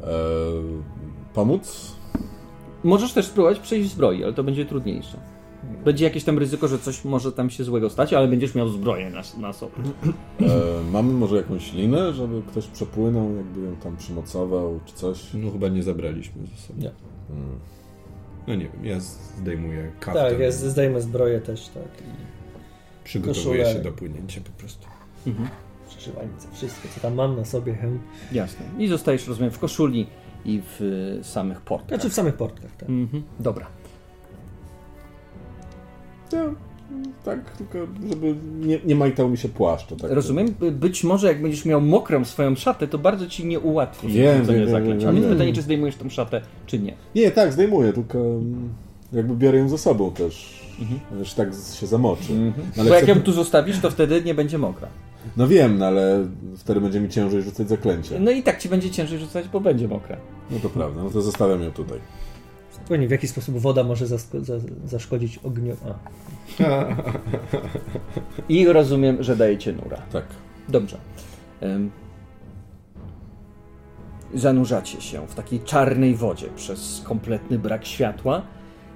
[0.03, 0.09] Eee,
[1.33, 1.95] pomóc?
[2.83, 5.17] Możesz też spróbować przejść zbroi, ale to będzie trudniejsze.
[5.85, 9.09] Będzie jakieś tam ryzyko, że coś może tam się złego stać, ale będziesz miał zbroję
[9.09, 9.73] na, na sobie.
[10.39, 10.47] Eee,
[10.91, 15.19] mamy może jakąś linę, żeby ktoś przepłynął, jakby ją tam przymocował, czy coś?
[15.33, 16.79] No chyba nie zabraliśmy ze sobą.
[16.81, 16.91] Nie.
[18.47, 20.29] No nie wiem, ja zdejmuję kaftan.
[20.29, 21.83] Tak, ja zdejmę zbroję też, tak.
[21.83, 22.03] I
[23.03, 23.77] Przygotowuję koszulę.
[23.77, 24.87] się do płynięcia po prostu.
[25.89, 27.99] Przeszywańce, wszystko co tam mam na sobie, hełm.
[28.31, 28.65] Jasne.
[28.79, 30.07] I zostajesz, rozumiem, w koszuli
[30.45, 31.89] i w y, samych portkach.
[31.89, 32.89] Znaczy w samych portkach, tak.
[32.89, 33.23] Mhm.
[33.39, 33.67] Dobra.
[36.33, 36.43] Ja,
[37.25, 37.77] tak, tylko
[38.09, 39.87] żeby nie, nie majtał mi się płaszcz.
[40.01, 40.47] Tak Rozumiem.
[40.59, 44.23] By- Być może jak będziesz miał mokrą swoją szatę, to bardzo ci nie ułatwi rzucenie
[44.23, 45.01] wiem, wiem, zaklęć.
[45.03, 46.93] wiem, A więc pytanie, czy zdejmujesz tą szatę, czy nie.
[47.15, 48.69] Nie, tak, zdejmuję, tylko mm,
[49.13, 50.63] jakby biorę ją ze sobą też.
[50.81, 50.99] Mhm.
[51.19, 52.33] Wiesz, tak się zamoczy.
[52.33, 54.87] No, ale Bo jak chcę- ją tu zostawisz, to wtedy nie będzie mokra.
[55.37, 56.25] no wiem, no, ale
[56.57, 58.19] wtedy będzie mi ciężej rzucać zaklęcie.
[58.19, 60.17] No i tak ci będzie ciężej rzucać, bo będzie mokra.
[60.51, 61.99] No to prawda, no to zostawiam ją tutaj.
[62.83, 64.53] Spokojnie, w jaki sposób woda może zasko- za,
[64.85, 65.75] zaszkodzić ogniu.
[65.85, 65.93] A,
[68.49, 69.97] I rozumiem, że dajecie nura.
[70.11, 70.25] Tak.
[70.69, 70.97] Dobrze.
[74.33, 78.41] Zanurzacie się w takiej czarnej wodzie przez kompletny brak światła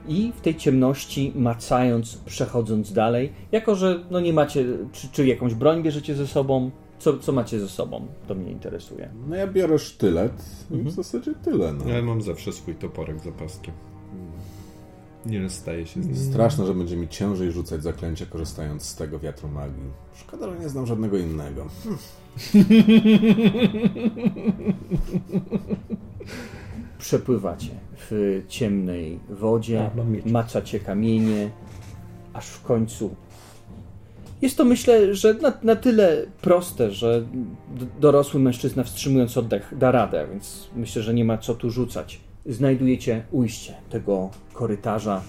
[0.07, 5.53] i w tej ciemności macając, przechodząc dalej, jako że no nie macie, czy, czy jakąś
[5.53, 9.09] broń bierzecie ze sobą, co, co macie ze sobą, to mnie interesuje.
[9.27, 11.73] No ja biorę sztylet i w zasadzie tyle.
[11.73, 11.89] No.
[11.89, 13.73] Ja mam zawsze swój toporek za paskiem.
[15.25, 16.15] Nie rozstaję się z nim.
[16.15, 19.89] Straszne, że będzie mi ciężej rzucać zaklęcia korzystając z tego wiatru magii.
[20.15, 21.65] Szkoda, że nie znam żadnego innego.
[26.99, 27.69] Przepływacie
[28.09, 29.91] w ciemnej wodzie,
[30.25, 31.51] maczacie kamienie,
[32.33, 33.15] aż w końcu.
[34.41, 37.25] Jest to myślę, że na, na tyle proste, że
[37.99, 42.19] dorosły mężczyzna wstrzymując oddech da radę, więc myślę, że nie ma co tu rzucać.
[42.45, 45.21] Znajdujecie ujście tego korytarza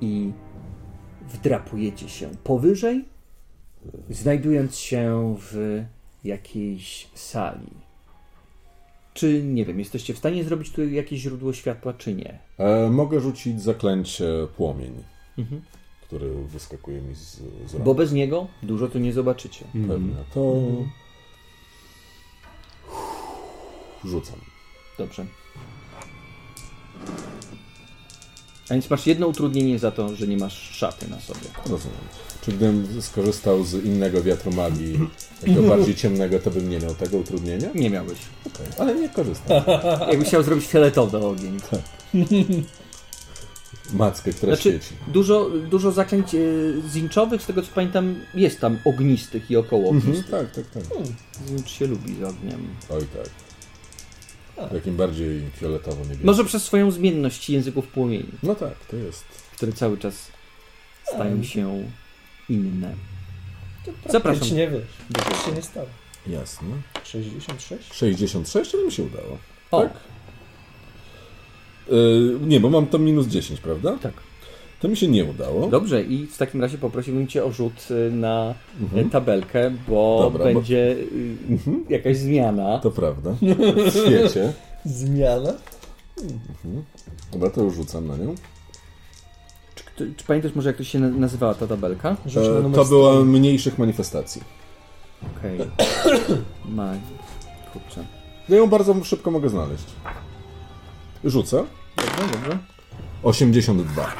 [0.00, 0.32] i
[1.28, 3.04] wdrapujecie się powyżej,
[4.10, 5.82] znajdując się w
[6.24, 7.70] jakiejś sali.
[9.14, 12.38] Czy, nie wiem, jesteście w stanie zrobić tu jakieś źródło światła, czy nie?
[12.58, 14.24] E, mogę rzucić zaklęcie
[14.56, 14.92] płomień,
[15.38, 15.62] Mhm.
[16.14, 17.34] Który wyskakuje mi z,
[17.66, 17.84] z rąk.
[17.84, 19.64] Bo bez niego dużo tu nie zobaczycie.
[19.88, 20.14] Pewnie.
[20.34, 20.54] To
[24.04, 24.40] rzucam.
[24.98, 25.26] Dobrze.
[28.70, 31.40] A więc masz jedno utrudnienie za to, że nie masz szaty na sobie.
[31.70, 31.98] Rozumiem.
[32.42, 34.98] Czy gdybym skorzystał z innego wiatru magii,
[35.40, 37.68] takiego bardziej ciemnego, to bym nie miał tego utrudnienia?
[37.74, 38.18] Nie miałbyś.
[38.46, 39.62] Okej, Ale nie korzystam.
[40.08, 41.58] Jakbyś chciał zrobić fioletowy ogień.
[43.92, 44.94] Mackę, która Znaczy, świeci.
[45.08, 46.38] dużo, dużo zaklęć e,
[46.88, 50.30] zinczowych, z tego co pamiętam, jest tam ognistych i około Mhm, ognistych.
[50.30, 50.82] tak, tak, tak.
[51.46, 52.68] Zincz się lubi z ogniem.
[52.90, 53.28] Oj tak.
[54.70, 56.24] Takim bardziej fioletowo-niebieskim.
[56.26, 59.24] Może przez swoją zmienność języków płomieni, No tak, to jest.
[59.56, 60.14] które cały czas
[61.14, 61.88] stają się
[62.48, 62.94] inne.
[63.86, 64.12] Zapraszam.
[64.12, 64.56] Zapraszam.
[64.56, 65.86] nie wiesz, nic się nie stało.
[66.26, 66.68] Jasne.
[67.04, 67.94] 66?
[67.94, 69.38] 66, ale mi się udało.
[69.70, 69.92] O, Tak?
[71.90, 73.98] Yy, nie, bo mam tam minus 10, prawda?
[74.02, 74.12] tak.
[74.80, 75.66] To mi się nie udało.
[75.68, 79.06] Dobrze, i w takim razie poprosiłbym Cię o rzut y, na Mhm.
[79.06, 81.36] y, tabelkę, bo Dobra, bo- będzie y,
[81.88, 82.78] jakaś zmiana.
[82.78, 83.34] To prawda.
[83.90, 84.52] W świecie.
[84.84, 85.52] Zmiana?
[87.32, 88.34] Dobra, to już rzucam na nią.
[89.74, 92.16] Czy, kto- czy pamiętasz może jak to się na- nazywała ta tabelka?
[92.70, 94.42] E, to była mniejszych manifestacji.
[95.38, 95.58] Okej.
[96.76, 96.92] Ma...
[97.72, 98.04] Kurczę.
[98.48, 99.84] Ja ją bardzo szybko mogę znaleźć.
[101.24, 101.64] Rzucę.
[101.96, 102.58] Dobrze, dobrze.
[103.22, 104.12] 82.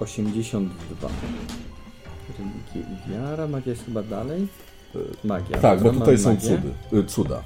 [0.00, 1.08] 82.
[2.38, 3.46] Religia i wiara.
[3.46, 4.48] Magia jest chyba dalej.
[5.24, 5.58] Magia.
[5.58, 6.40] Tak, bo tutaj są magię.
[6.40, 7.42] cudy, y, cuda.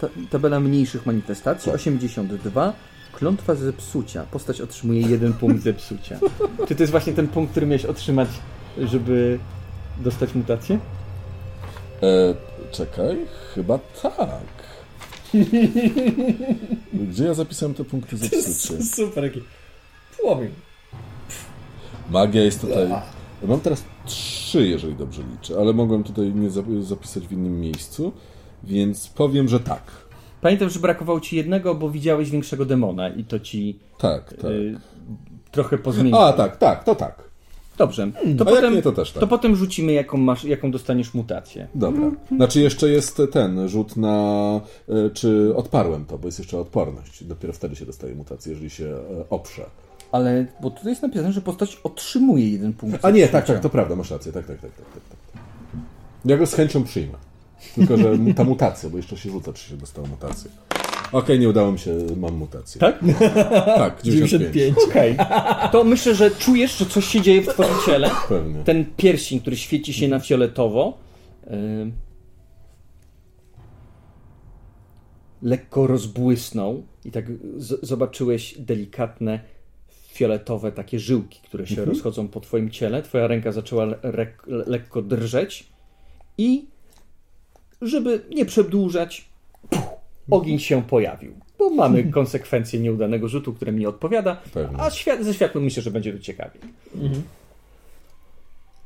[0.00, 2.72] ta, tabela mniejszych manifestacji, 82.
[3.12, 4.24] Klątwa zepsucia.
[4.30, 6.18] Postać otrzymuje jeden punkt zepsucia.
[6.68, 8.28] Czy to jest właśnie ten punkt, który miałeś otrzymać,
[8.78, 9.38] żeby
[9.98, 10.78] dostać mutację?
[12.02, 12.34] E,
[12.70, 13.16] czekaj,
[13.54, 14.73] chyba tak.
[17.10, 18.82] Gdzie ja zapisałem te punkty zepsucia?
[18.96, 19.42] Super, jaki
[20.20, 20.50] płomień.
[22.10, 22.88] Magia jest tutaj.
[23.48, 28.12] Mam teraz trzy, jeżeli dobrze liczę, ale mogłem tutaj nie zap- zapisać w innym miejscu,
[28.64, 29.82] więc powiem, że tak.
[30.40, 34.44] Pamiętam, że brakowało ci jednego, bo widziałeś większego demona i to ci Tak, tak.
[34.50, 34.80] y,
[35.50, 36.26] trochę pozmieniło.
[36.26, 37.22] A, tak, tak, to tak.
[37.76, 38.10] Dobrze.
[38.12, 39.20] To, A jak potem, nie, to też tak.
[39.20, 41.68] to potem rzucimy, jaką, masz, jaką dostaniesz mutację.
[41.74, 42.10] Dobra.
[42.36, 47.24] Znaczy jeszcze jest ten rzut na e, czy odparłem to, bo jest jeszcze odporność.
[47.24, 49.66] Dopiero wtedy się dostaje mutację, jeżeli się e, oprze.
[50.12, 53.04] Ale, bo tutaj jest napisane, że postać otrzymuje jeden punkt.
[53.04, 54.32] A nie, tak, tak, to prawda, masz rację.
[54.32, 55.42] Tak, tak, tak, tak, tak, tak.
[56.24, 57.18] Ja go z chęcią przyjmę.
[57.74, 60.50] Tylko, że ta mutacja, bo jeszcze się rzuca, czy się dostało mutację.
[61.12, 62.80] Okej, nie udało mi się, mam mutację.
[62.80, 62.98] Tak?
[63.76, 64.76] Tak, 95.
[64.88, 65.16] Okej.
[65.72, 68.10] To myślę, że czujesz, że coś się dzieje w twoim ciele.
[68.28, 68.64] Pewnie.
[68.64, 70.98] Ten pierścień, który świeci się na fioletowo,
[71.46, 71.50] y,
[75.42, 77.24] lekko rozbłysnął i tak
[77.82, 79.40] zobaczyłeś delikatne
[80.08, 83.02] fioletowe takie żyłki, które się rozchodzą po twoim ciele.
[83.02, 83.86] Twoja ręka zaczęła
[84.46, 85.66] lekko drżeć
[86.38, 86.66] i
[87.82, 89.28] żeby nie przedłużać,
[90.30, 91.32] ogień się pojawił.
[91.58, 94.80] Bo mamy konsekwencje nieudanego rzutu, które mi odpowiada, Pewnie.
[94.80, 96.60] a świat, ze światłem myślę, że będzie tu ciekawiej.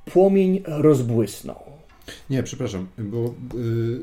[0.05, 1.63] Płomień rozbłysnął.
[2.31, 4.01] Nie, przepraszam, bo yy,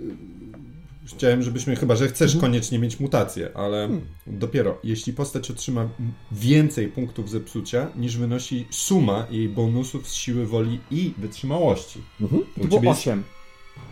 [1.05, 3.89] chciałem, żebyśmy, chyba że chcesz koniecznie mieć mutację, ale
[4.27, 5.89] dopiero jeśli postać otrzyma
[6.31, 11.99] więcej punktów zepsucia niż wynosi suma jej bonusów z siły woli i wytrzymałości.
[12.19, 13.23] To To było ciebie jest, 8.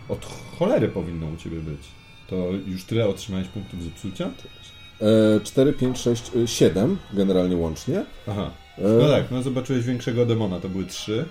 [0.08, 0.26] od
[0.58, 1.80] cholery powinno u ciebie być.
[2.30, 4.30] To już tyle otrzymałeś punktów zepsucia?
[5.36, 8.04] E, 4, 5, 6, 7 generalnie łącznie.
[8.28, 8.50] Aha.
[8.78, 11.24] E, No tak, no zobaczyłeś większego demona, to były trzy.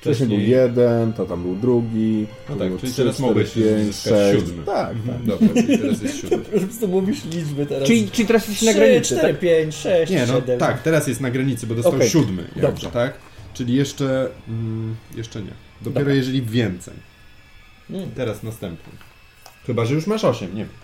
[0.00, 2.26] Wcześniej był jeden, to tam był drugi.
[2.50, 4.40] No tak, czyli trzy, teraz cztery, mogłeś pięć, zyskać sześć.
[4.46, 4.64] siódmy.
[4.64, 4.96] Tak, tak.
[4.96, 6.38] Mhm, Dobra, czyli teraz jest siódmy.
[6.52, 7.88] Po prostu mówisz liczby teraz.
[7.88, 9.40] Czyli, czyli teraz jesteś na 3, granicy, 4, tak?
[9.40, 10.58] 5, 6, Nie, no 7.
[10.58, 12.42] tak, teraz jest na granicy, bo dostał siódmy.
[12.42, 12.90] Jakby, dobrze.
[12.90, 13.14] tak?
[13.54, 14.28] Czyli jeszcze.
[14.48, 15.52] Mm, jeszcze nie.
[15.80, 16.14] Dopiero Dobra.
[16.14, 16.94] jeżeli więcej.
[17.90, 18.10] Mm.
[18.14, 18.92] Teraz następny.
[19.66, 20.74] Chyba, że już masz osiem, nie wiem.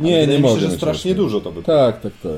[0.00, 0.60] Nie, nie się, mogę.
[0.60, 1.78] że mieć strasznie dużo to by było.
[1.78, 2.32] Tak, tak, tak.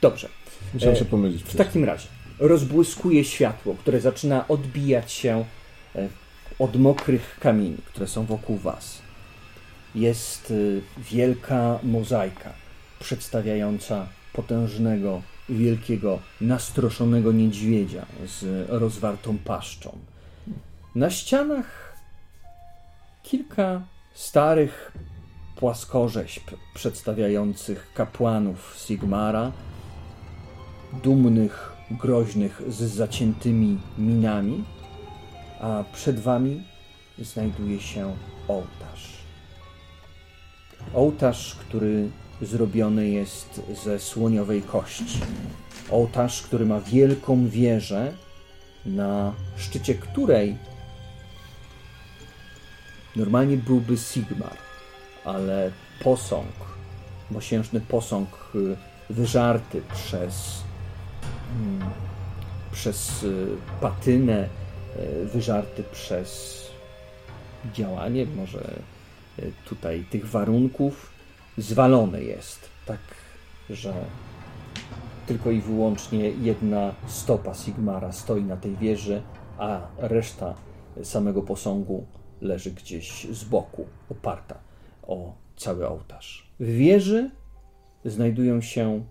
[0.00, 0.28] Dobrze.
[0.74, 1.42] Musiałem E, się pomylić.
[1.42, 2.06] W takim razie
[2.38, 5.44] rozbłyskuje światło, które zaczyna odbijać się
[5.96, 6.08] e,
[6.58, 9.02] od mokrych kamieni, które są wokół Was.
[9.94, 10.54] Jest e,
[11.14, 12.52] wielka mozaika
[13.00, 19.98] przedstawiająca potężnego, wielkiego, nastroszonego niedźwiedzia z rozwartą paszczą.
[20.94, 21.96] Na ścianach
[23.22, 23.82] kilka
[24.14, 24.92] starych
[25.62, 29.52] płaskorzeźb przedstawiających kapłanów Sigmara,
[31.02, 34.64] dumnych, groźnych, z zaciętymi minami,
[35.60, 36.62] a przed wami
[37.18, 38.16] znajduje się
[38.48, 39.18] ołtarz.
[40.94, 42.08] Ołtarz, który
[42.40, 45.20] zrobiony jest ze słoniowej kości.
[45.90, 48.12] Ołtarz, który ma wielką wieżę,
[48.86, 50.56] na szczycie której
[53.16, 54.71] normalnie byłby Sigmar,
[55.24, 56.52] ale posąg,
[57.30, 58.76] mosiężny posąg y,
[59.10, 60.62] wyżarty przez
[61.60, 61.90] mm,
[62.72, 63.46] przez y,
[63.80, 64.48] patynę,
[64.96, 66.62] y, wyżarty przez
[67.74, 68.82] działanie, może
[69.64, 71.12] tutaj tych warunków,
[71.58, 73.00] zwalony jest, tak,
[73.70, 73.94] że
[75.26, 79.22] tylko i wyłącznie jedna stopa Sigmara stoi na tej wieży,
[79.58, 80.54] a reszta
[81.02, 82.06] samego posągu
[82.40, 84.71] leży gdzieś z boku, oparta
[85.02, 86.50] o cały ołtarz.
[86.60, 87.30] W wieży
[88.04, 89.04] znajdują się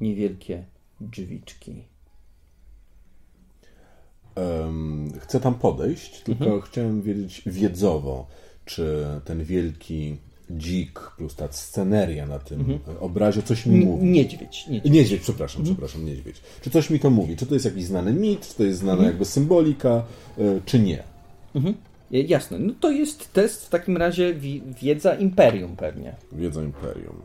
[0.00, 0.64] niewielkie
[1.00, 1.84] drzwiczki.
[4.34, 6.62] Em, chcę tam podejść, tylko Mhm.
[6.62, 8.26] chciałem wiedzieć wiedzowo,
[8.64, 10.16] czy ten wielki
[10.50, 12.80] dzik plus ta sceneria na tym Mhm.
[13.00, 14.04] obrazie coś mi mówi.
[14.06, 14.66] Niedźwiedź.
[14.68, 14.92] niedźwiedź.
[14.94, 16.40] Niedźwiedź, przepraszam, przepraszam, niedźwiedź.
[16.62, 17.36] Czy coś mi to mówi?
[17.36, 19.08] Czy to jest jakiś znany mit, czy to jest znana Mhm.
[19.10, 20.04] jakby symbolika,
[20.38, 21.02] y, czy nie?
[21.56, 21.60] E,
[22.10, 22.58] Jasne.
[22.58, 26.14] No to jest test w takim razie wi- wiedza imperium pewnie.
[26.32, 27.22] Wiedza Imperium.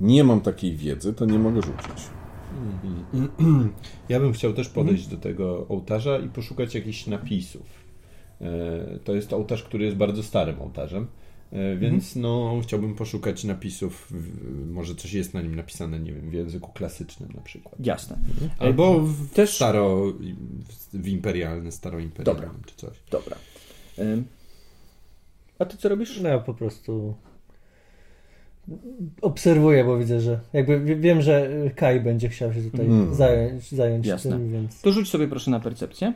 [0.00, 2.04] Nie mam takiej wiedzy, to nie mogę rzucić.
[4.08, 7.62] Ja bym chciał też podejść do tego ołtarza i poszukać jakichś napisów.
[8.40, 11.06] E, To jest ołtarz, który jest bardzo starym ołtarzem,
[11.52, 14.12] e, więc no, chciałbym poszukać napisów.
[14.66, 17.74] Może coś jest na nim napisane, nie wiem, w języku klasycznym na przykład.
[17.86, 18.18] Jasne.
[18.58, 20.12] Albo w Też- staro,
[20.92, 22.60] w imperialny, staroimperialny Dobra.
[22.66, 22.96] czy coś.
[23.10, 23.36] Dobra.
[25.58, 26.20] A ty co robisz?
[26.20, 27.14] No ja po prostu
[29.22, 33.14] obserwuję, bo widzę, że jakby wie- wiem, że Kai będzie chciał się tutaj Mm.
[33.14, 34.30] zająć, zająć Jasne.
[34.30, 34.80] tym, więc...
[34.80, 36.12] To rzuć sobie proszę na percepcję.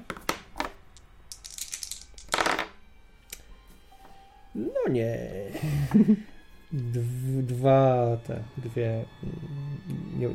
[4.54, 5.18] No nie.
[6.72, 9.04] Dw- dwa te, dwie mm,
[10.18, 10.28] nie,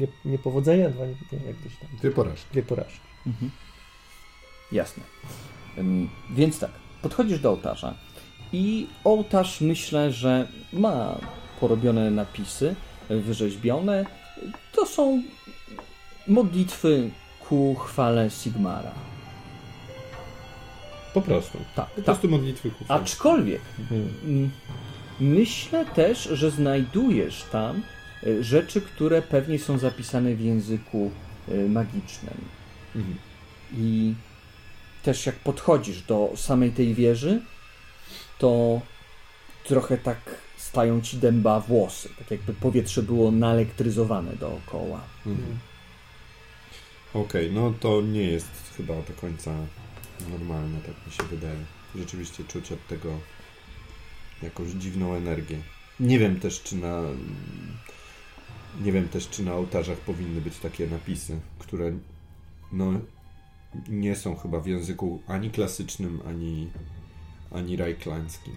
[0.00, 2.46] nie, niepowodzenia, dwa, nie, nie, jak gdzieś tam, Dwie porażki.
[2.52, 3.00] dwie porażki.
[3.26, 3.50] Mhm.
[4.72, 5.02] Jasne.
[6.30, 6.70] Więc tak,
[7.02, 7.94] podchodzisz do ołtarza
[8.52, 11.18] i ołtarz myślę, że ma
[11.60, 12.74] porobione napisy,
[13.10, 14.06] y, wyrzeźbione.
[14.72, 15.22] To są
[16.28, 17.10] modlitwy
[17.48, 18.92] ku chwale Sigmara.
[21.14, 21.58] Po prostu.
[21.76, 22.04] Tak, Po tak.
[22.04, 23.00] prostu modlitwy ku chwale.
[23.00, 23.60] Aczkolwiek
[23.90, 24.50] mm,
[25.20, 27.82] myślę też, że znajdujesz tam
[28.26, 31.10] y, rzeczy, które pewnie są zapisane w języku
[31.48, 32.34] y, magicznym.
[32.96, 33.16] Mhm.
[33.76, 34.14] I
[35.02, 37.42] też jak podchodzisz do samej tej wieży,
[38.38, 38.80] to
[39.64, 40.18] trochę tak
[40.56, 42.08] stają ci dęba włosy.
[42.18, 45.00] Tak jakby powietrze było naelektryzowane dookoła.
[45.26, 45.58] Mhm.
[47.14, 49.50] Okej, no to nie jest chyba do końca
[50.30, 51.64] normalne, tak mi się wydaje.
[51.94, 53.18] Rzeczywiście czuć od tego
[54.42, 55.58] jakąś dziwną energię.
[56.00, 57.02] Nie wiem też, czy na
[58.80, 61.92] nie wiem też, czy na ołtarzach powinny być takie napisy, które
[62.72, 62.92] no
[63.88, 66.70] nie są chyba w języku ani klasycznym, ani
[67.50, 68.54] ani rajklańskim.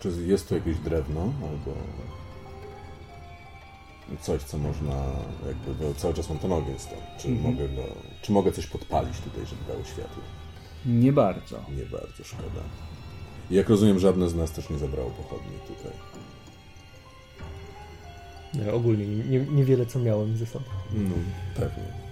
[0.00, 1.74] Czy jest tu jakieś drewno albo
[4.20, 4.94] coś, co można
[5.46, 7.00] jakby, bo cały czas mam ten ogień stąd.
[7.18, 7.54] Czy, Mhm.
[7.54, 7.82] mogę go,
[8.22, 10.22] czy mogę coś podpalić tutaj, żeby dało światło?
[10.86, 11.64] Nie bardzo.
[11.76, 12.60] Nie bardzo szkoda.
[13.50, 15.92] I jak rozumiem, żadne z nas też nie zabrało pochodni tutaj.
[18.54, 20.64] Nie, ogólnie nie- nie, niewiele co miałem ze sobą.
[20.94, 21.14] No.
[21.56, 22.03] Pewnie.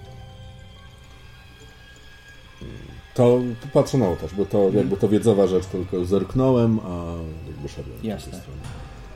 [3.14, 3.40] To
[3.72, 7.14] patrzę na ołtarz, bo to jakby to wiedzowa rzecz, tylko zerknąłem, a
[7.46, 8.40] jakby szedłem w Jasne.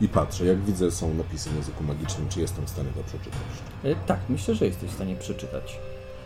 [0.01, 3.41] I patrzę, jak widzę, są napisy w języku magicznym, czy jestem w stanie to przeczytać.
[3.85, 5.79] E, Tak, myślę, że jesteś w stanie przeczytać.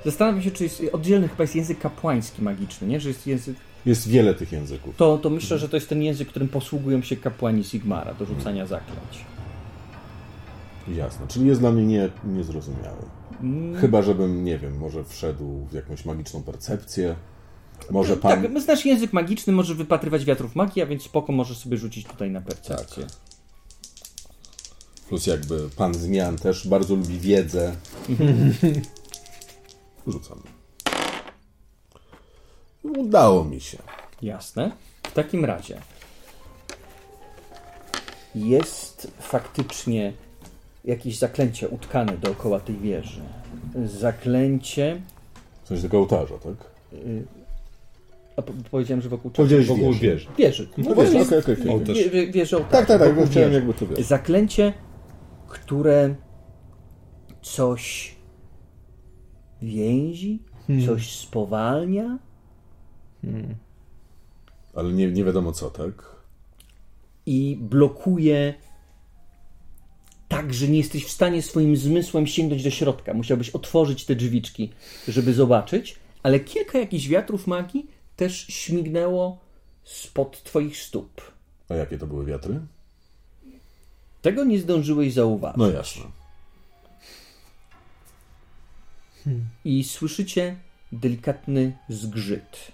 [0.04, 3.00] Zastanawiam się, czy jest oddzielny chyba jest język kapłański magiczny, nie?
[3.00, 3.56] Że jest język.
[3.86, 4.96] Jest wiele tych języków.
[4.96, 8.66] To, to myślę, że to jest ten język, którym posługują się kapłani Sigmara do rzucania
[8.66, 9.24] zaklęć.
[10.88, 13.02] Jasne, czyli jest dla mnie nie, niezrozumiały.
[13.42, 17.16] Mm, Chyba, żebym, nie wiem, może wszedł w jakąś magiczną percepcję.
[17.90, 18.42] Może pan...
[18.42, 22.30] Tak, znasz język magiczny, możesz wypatrywać wiatrów magii, a więc spoko możesz sobie rzucić tutaj
[22.30, 23.06] na percepcję.
[25.08, 27.76] Plus jakby pan zmian też bardzo lubi wiedzę.
[30.06, 30.42] Rzucam.
[32.82, 33.78] Udało mi się.
[34.22, 34.72] Jasne.
[35.02, 35.80] W takim razie
[38.34, 40.12] jest faktycznie
[40.84, 43.20] jakieś zaklęcie utkane dookoła tej wieży.
[43.86, 45.00] Zaklęcie.
[45.64, 46.54] Sensie tego ołtarza, tak?
[46.92, 47.24] y,
[48.36, 49.36] A po, powiedziałem, że wokół czego?
[49.36, 50.00] Powiedziałeś Wokół wieży.
[50.00, 50.28] wieży.
[50.38, 50.68] Wieży.
[50.78, 51.68] No okej, okej, okej.
[51.68, 51.96] Ołtarz.
[51.98, 52.76] wie- wie- Wieży ołtarza.
[52.76, 53.66] Tak, tak, tak, Wokół chciałem wieży.
[53.66, 54.06] jakby to wiesz.
[54.06, 54.72] Zaklęcie,
[55.48, 56.14] które
[57.42, 58.14] coś
[59.62, 60.42] więzi,
[60.86, 62.18] coś spowalnia.
[64.74, 66.20] Ale nie, nie wiadomo co, tak?
[67.26, 68.54] i blokuje
[70.30, 73.14] tak, że nie jesteś w stanie swoim zmysłem sięgnąć do środka.
[73.14, 74.72] Musiałbyś otworzyć te drzwiczki,
[75.08, 79.38] żeby zobaczyć, ale kilka jakichś wiatrów magii też śmignęło
[79.84, 81.32] spod twoich stóp.
[81.68, 82.60] A jakie to były wiatry?
[84.22, 85.58] Tego nie zdążyłeś zauważyć.
[85.58, 86.02] No jasne.
[89.64, 90.56] I słyszycie
[90.92, 92.72] delikatny zgrzyt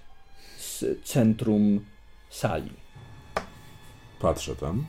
[0.59, 1.85] z centrum
[2.31, 2.73] sali.
[4.21, 4.87] Patrzę tam.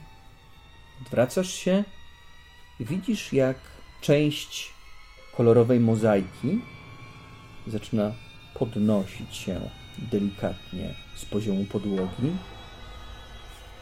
[1.01, 1.83] Odwracasz się,
[2.79, 3.57] widzisz jak
[4.01, 4.73] część
[5.37, 6.61] kolorowej mozaiki
[7.67, 8.11] zaczyna
[8.53, 9.61] podnosić się
[10.11, 12.31] delikatnie z poziomu podłogi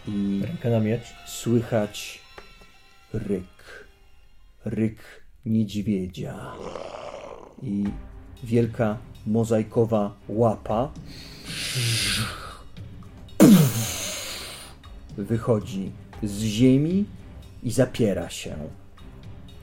[0.07, 1.15] i Ręka na miecz.
[1.27, 2.21] słychać
[3.13, 3.85] ryk.
[4.65, 6.51] Ryk niedźwiedzia.
[7.63, 7.83] I
[8.43, 10.91] wielka mozaikowa łapa
[15.17, 15.91] wychodzi
[16.23, 17.05] z ziemi
[17.63, 18.55] i zapiera się,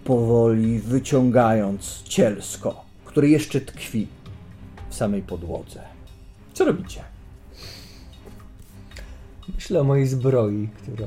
[0.04, 4.06] powoli wyciągając cielsko, które jeszcze tkwi
[4.90, 5.80] w samej podłodze.
[6.54, 7.04] Co robicie?
[9.54, 11.06] Myślę o mojej zbroi, która...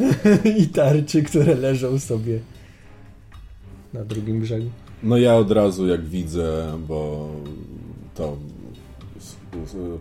[0.60, 2.38] I tarczy, które leżą sobie
[3.92, 4.70] na drugim brzegu.
[5.02, 7.28] No ja od razu jak widzę, bo
[8.14, 8.36] to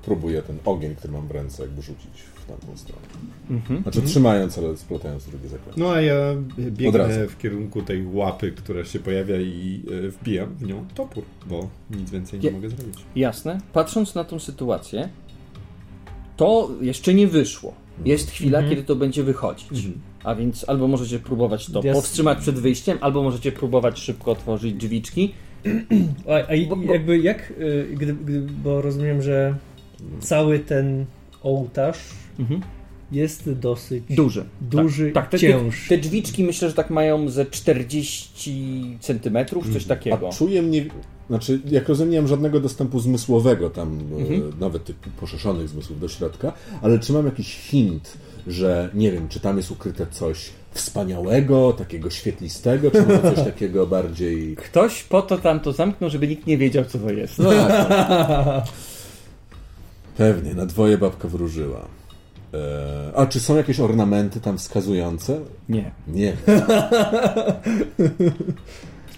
[0.01, 3.01] próbuję ten ogień, który mam w ręce, jakby rzucić w tamtą stronę.
[3.49, 3.81] Mhm.
[3.83, 5.81] Znaczy trzymając, ale splatając drugie zaklęcie.
[5.81, 6.15] No a ja
[6.59, 11.67] biegnę w kierunku tej łapy, która się pojawia i e, wbijam w nią topór, bo
[11.91, 12.95] nic więcej nie Je- mogę zrobić.
[13.15, 13.57] Jasne.
[13.73, 15.09] Patrząc na tą sytuację,
[16.37, 17.73] to jeszcze nie wyszło.
[18.05, 19.67] Jest chwila, kiedy to będzie wychodzić.
[20.23, 24.73] A więc albo możecie próbować to Ja- powstrzymać przed wyjściem, albo możecie próbować szybko otworzyć
[24.73, 25.33] drzwiczki.
[26.27, 29.55] A, a i- Bo- bo- jakby jak, y, gdy, gdy, bo rozumiem, że
[30.19, 31.05] cały ten
[31.43, 31.97] ołtarz
[32.39, 32.61] Mhm.
[33.11, 34.45] jest dosyć Duży.
[34.61, 35.89] duży, Tak, te, te, ciężki.
[35.89, 40.27] te drzwiczki myślę, że tak mają ze 40 centymetrów, coś takiego.
[40.27, 40.85] A czuję mnie,
[41.29, 44.33] znaczy jak rozumiem, nie mam żadnego dostępu zmysłowego tam, Mhm.
[44.41, 48.17] e, nawet tych poszerzonych zmysłów do środka, ale czy mam jakiś hint,
[48.47, 53.87] że nie wiem, czy tam jest ukryte coś wspaniałego, takiego świetlistego, czy może coś takiego
[53.87, 54.55] bardziej...
[54.55, 57.39] Ktoś po to tam to zamknął, żeby nikt nie wiedział, co to jest.
[57.39, 58.63] No, tak.
[60.17, 61.87] Pewnie, na dwoje babka wróżyła.
[62.53, 65.39] E, a czy są jakieś ornamenty tam wskazujące?
[65.69, 65.91] Nie.
[66.07, 66.33] Nie.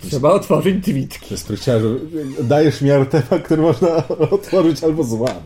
[0.09, 1.37] Trzeba otworzyć drzwiczki.
[1.37, 1.99] Spryciarzu,
[2.43, 5.43] dajesz mi artefakt, który można otworzyć albo złamać.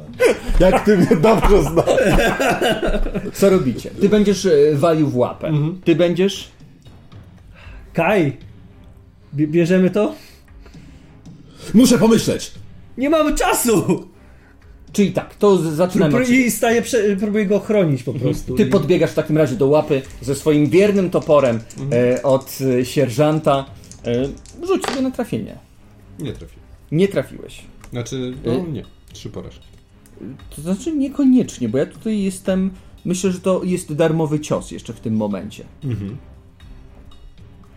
[0.60, 1.86] Jak ty mnie dobrze znasz.
[3.34, 3.90] Co robicie?
[4.02, 5.52] Ty będziesz e, walił w łapę.
[5.84, 6.52] Ty będziesz...
[7.94, 8.38] Kaj!
[9.36, 10.14] Bie- bierzemy to?
[11.74, 12.52] Muszę pomyśleć.
[12.98, 14.08] Nie mamy czasu!
[14.98, 16.26] Czyli tak, to zaczynamy.
[16.26, 18.56] I staję, prze- próbuję go chronić po prostu.
[18.56, 21.60] Ty I- podbiegasz w takim razie do łapy ze swoim wiernym toporem
[21.92, 23.66] e, od e, sierżanta.
[24.06, 24.26] E,
[24.68, 25.58] rzuć sobie na trafienie.
[26.20, 26.60] Nie trafił.
[26.92, 27.62] Nie trafiłeś.
[27.92, 28.84] Znaczy, no nie.
[29.14, 29.66] Trzy porażki.
[30.56, 32.72] To znaczy niekoniecznie, bo ja tutaj jestem.
[33.06, 35.64] Myślę, że to jest darmowy cios jeszcze w tym momencie.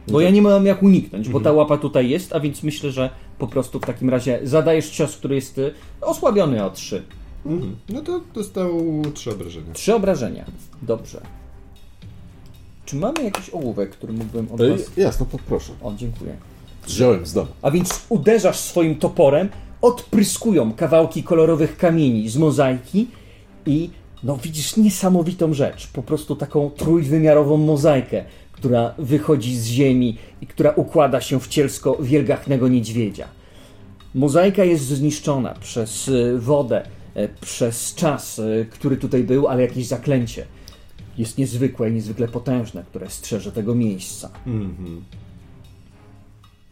[0.09, 3.11] Bo ja nie mam jak uniknąć, bo ta łapa tutaj jest, a więc myślę, że
[3.41, 5.71] po prostu w takim razie zadajesz cios, który jest e,
[6.01, 7.03] osłabiony o 3.
[7.47, 7.77] Mhm.
[7.89, 8.71] No to dostał
[9.15, 9.73] trzy obrażenia.
[9.73, 10.45] Trzy obrażenia.
[10.83, 11.21] Dobrze.
[12.85, 14.97] Czy mamy jakiś ołówek, który mógłbym od E, was...
[14.97, 15.73] jasno, poproszę.
[15.83, 16.37] O, dziękuję.
[16.87, 17.51] Wziąłem z domu.
[17.63, 19.49] A więc uderzasz swoim toporem,
[19.83, 23.09] odpryskują kawałki kolorowych kamieni z mozaiki
[23.67, 23.91] i
[24.23, 28.25] no widzisz niesamowitą rzecz, po prostu taką trójwymiarową mozaikę,
[28.61, 33.29] która wychodzi z ziemi i która układa się w cielsko wielgachnego niedźwiedzia.
[34.15, 36.83] Mozaika jest zniszczona przez y, wodę,
[37.15, 40.47] e, przez czas, y, który tutaj był, ale jakieś zaklęcie
[41.19, 44.31] jest niezwykłe i niezwykle potężne, które strzeże tego miejsca.
[44.47, 45.05] Mhm.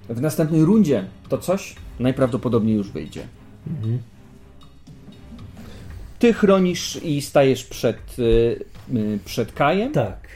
[0.09, 3.26] W następnej rundzie to coś najprawdopodobniej już wyjdzie.
[6.18, 8.16] Ty chronisz i stajesz przed,
[9.24, 9.93] przed Kajem.
[9.93, 10.27] Tak.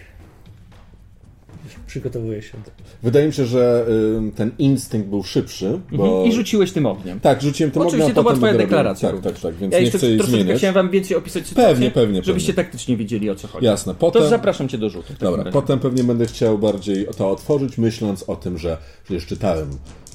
[1.94, 2.58] Już przygotowuję się.
[3.02, 3.86] Wydaje mi się, że
[4.16, 6.04] ym, ten instynkt był szybszy, bo...
[6.04, 6.26] Mhm.
[6.26, 7.20] I rzuciłeś tym ogniem.
[7.20, 9.80] Tak, rzuciłem tym Oczywiście ogniem, a to była twoja deklaracja Tak, tak, tak, więc ja
[9.80, 10.58] nie chcę jej zmieniać.
[10.58, 12.64] chciałem wam więcej opisać sytuację, Pewnie, pewnie, żebyście pewnie.
[12.64, 13.66] taktycznie wiedzieli o co chodzi.
[13.66, 14.22] Jasne, potem...
[14.22, 15.12] To zapraszam cię do rzutu.
[15.20, 15.52] Dobra, razie.
[15.52, 19.68] potem pewnie będę chciał bardziej to otworzyć, myśląc o tym, że przecież czytałem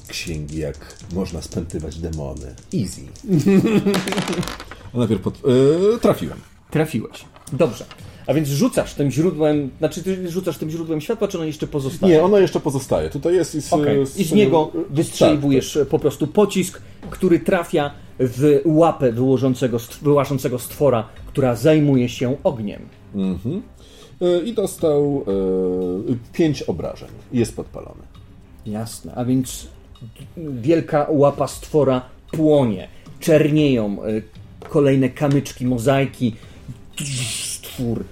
[0.08, 2.54] księgi, jak można spętywać demony.
[2.74, 3.00] Easy.
[4.94, 5.38] A najpierw pod...
[5.46, 6.38] yy, trafiłem.
[6.70, 7.24] Trafiłeś.
[7.52, 7.84] Dobrze.
[8.28, 12.12] A więc rzucasz tym źródłem, znaczy ty rzucasz tym źródłem światła, czy ono jeszcze pozostaje?
[12.12, 13.10] Nie, ono jeszcze pozostaje.
[13.10, 14.02] Tutaj jest i z, Okej.
[14.16, 21.54] I z niego wystrzeliwujesz po prostu pocisk, który trafia w łapę wyłożącego, wyłażącego stwora, która
[21.54, 22.82] zajmuje się ogniem.
[23.14, 23.62] Mhm.
[24.20, 25.24] Yy, I dostał
[26.08, 27.08] yy, pięć obrażeń.
[27.32, 28.02] Jest podpalony.
[28.66, 29.14] Jasne.
[29.14, 29.66] A więc
[30.36, 32.88] wielka łapa stwora płonie,
[33.20, 34.22] czernieją y,
[34.68, 36.36] kolejne kamyczki mozaiki.
[37.44, 38.04] Stwór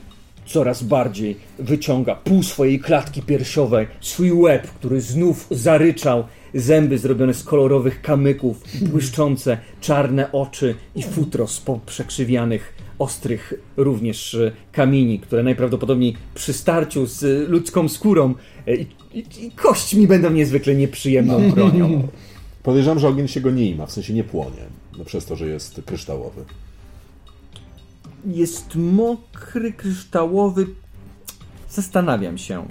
[0.47, 6.24] coraz bardziej wyciąga pół swojej klatki piersiowej, swój łeb, który znów zaryczał,
[6.55, 14.53] zęby zrobione z kolorowych kamyków, błyszczące czarne oczy i futro z poprzekrzywianych ostrych również y,
[14.72, 18.34] kamieni, które najprawdopodobniej przy starciu z ludzką skórą
[18.68, 22.09] y, i, i, i kośćmi będą niezwykle nieprzyjemną bronią.
[22.62, 24.62] Podejrzewam, że ogień się go nie ima, w sensie nie płonie.
[24.99, 26.44] No przez to, że jest kryształowy.
[28.27, 30.66] Jest mokry, kryształowy.
[31.70, 32.66] Zastanawiam się.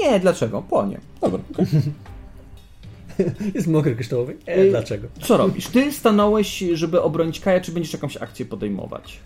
[0.00, 0.62] Nie, dlaczego?
[0.62, 1.00] Płonie.
[1.20, 1.66] Dobra, okej.
[3.54, 4.36] Jest mokry kryształowy?
[4.46, 5.08] E, Y- dlaczego?
[5.20, 5.66] Co robisz?
[5.66, 9.20] Ty stanąłeś, żeby obronić Kaja, czy będziesz jakąś akcję podejmować?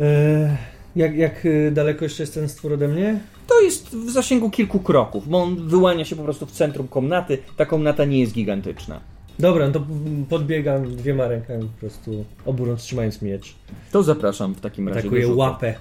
[0.00, 0.56] E,
[0.96, 3.20] jak, jak y, daleko jeszcze jest ten stwór ode mnie?
[3.46, 7.38] To jest w zasięgu kilku kroków, bo on wyłania się po prostu w centrum komnaty.
[7.56, 9.00] Ta komnata nie jest gigantyczna.
[9.38, 9.86] Dobra, no to
[10.28, 13.54] podbiegam dwiema rękami po prostu, obu rąk trzymając miecz.
[13.92, 15.00] To zapraszam w takim razie.
[15.00, 15.74] Atakuję łapę.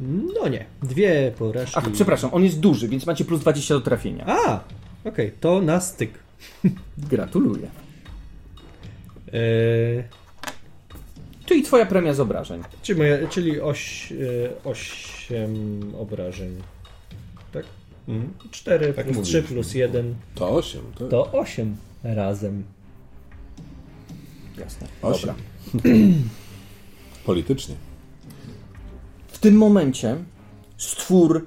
[0.00, 1.74] No nie, dwie porażki.
[1.78, 4.24] Ach, przepraszam, on jest duży, więc macie plus 20 do trafienia.
[4.26, 4.60] A,
[5.04, 6.10] okej, to na styk.
[7.10, 7.70] Gratuluję.
[9.32, 10.04] Eee,
[11.46, 12.62] Czyli twoja premia z obrażeń.
[12.82, 16.56] czyli, moje, czyli oś, e, osiem obrażeń.
[18.06, 18.14] Tak?
[18.14, 18.34] Mhm.
[18.50, 19.54] 4 Tak plus 3 mówiliśmy.
[19.54, 20.82] plus 1 To osiem.
[20.94, 21.08] To...
[21.08, 22.64] to 8 razem.
[24.58, 24.86] Jasne.
[25.02, 25.34] Osiem.
[25.74, 25.90] Dobra.
[27.26, 27.74] Politycznie.
[29.28, 30.16] W tym momencie
[30.76, 31.46] stwór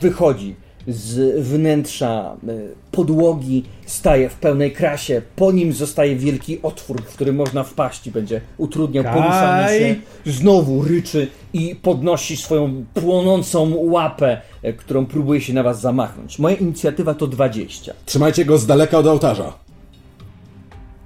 [0.00, 0.54] wychodzi
[0.86, 2.52] z wnętrza e,
[2.92, 5.22] podłogi, staje w pełnej krasie.
[5.36, 9.14] Po nim zostaje wielki otwór, w który można wpaść i będzie utrudniał Kaj!
[9.14, 9.96] poruszanie się.
[10.32, 16.38] Znowu ryczy i podnosi swoją płonącą łapę, e, którą próbuje się na was zamachnąć.
[16.38, 17.94] Moja inicjatywa to 20.
[18.06, 19.52] Trzymajcie go z daleka od ołtarza.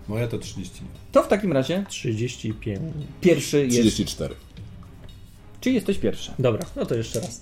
[0.09, 0.83] Moja to 30.
[1.13, 2.81] To w takim razie 35.
[3.21, 3.79] pierwszy jest.
[3.79, 4.35] 34.
[5.61, 6.33] Czy jesteś pierwszy?
[6.39, 7.41] Dobra, no to jeszcze raz.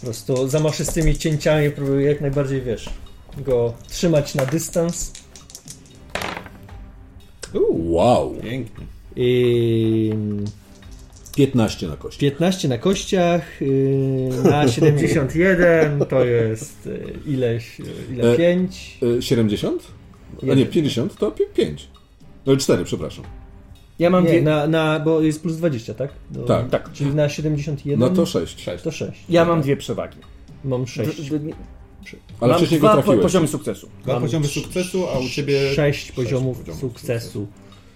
[0.00, 2.90] Po prostu zamaszę z tymi cięciami, próbuję jak najbardziej, wiesz,
[3.38, 5.12] go trzymać na dystans.
[7.70, 8.34] Wow.
[8.42, 8.86] Pięknie.
[9.16, 10.12] I
[11.36, 12.20] 15 na kości.
[12.20, 18.32] 15 na kościach, yy, na 71 to jest yy, ileś, yy, ile?
[18.32, 18.98] E, 5.
[19.18, 19.82] Y, 70?
[20.42, 20.66] A nie, Jeden.
[20.66, 21.88] 50 to 5.
[22.46, 23.24] No 4, przepraszam.
[24.00, 24.42] Ja mam Nie, dwie...
[24.42, 26.10] na, na, bo jest plus 20, tak?
[26.30, 26.68] Do, Tak.
[26.70, 26.92] Tak.
[26.92, 28.66] Czyli na 71 No to 6.
[28.84, 29.12] to 6.
[29.28, 30.18] Ja mam dwie przewagi.
[30.64, 31.30] Mam 6.
[31.30, 31.50] D- d-
[32.40, 33.16] Ale mam wcześniej dwa go trafiłeś.
[33.18, 33.88] po- poziomy sukcesu.
[34.02, 37.46] Dwa Mam poziomy sukcesu, a u ciebie 6 poziomów poziomów sukcesu.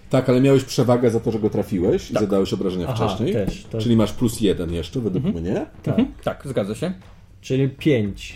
[0.09, 2.23] Tak, ale miałeś przewagę za to, że go trafiłeś i Tak.
[2.23, 3.33] zadałeś obrażenia Aha, wcześniej.
[3.33, 5.43] też, to- Czyli masz plus 1 jeszcze według Mhm.
[5.43, 5.65] mnie.
[5.83, 5.99] Tak.
[5.99, 6.07] Mhm.
[6.23, 6.93] Tak, zgadza się.
[7.41, 8.35] Czyli 5.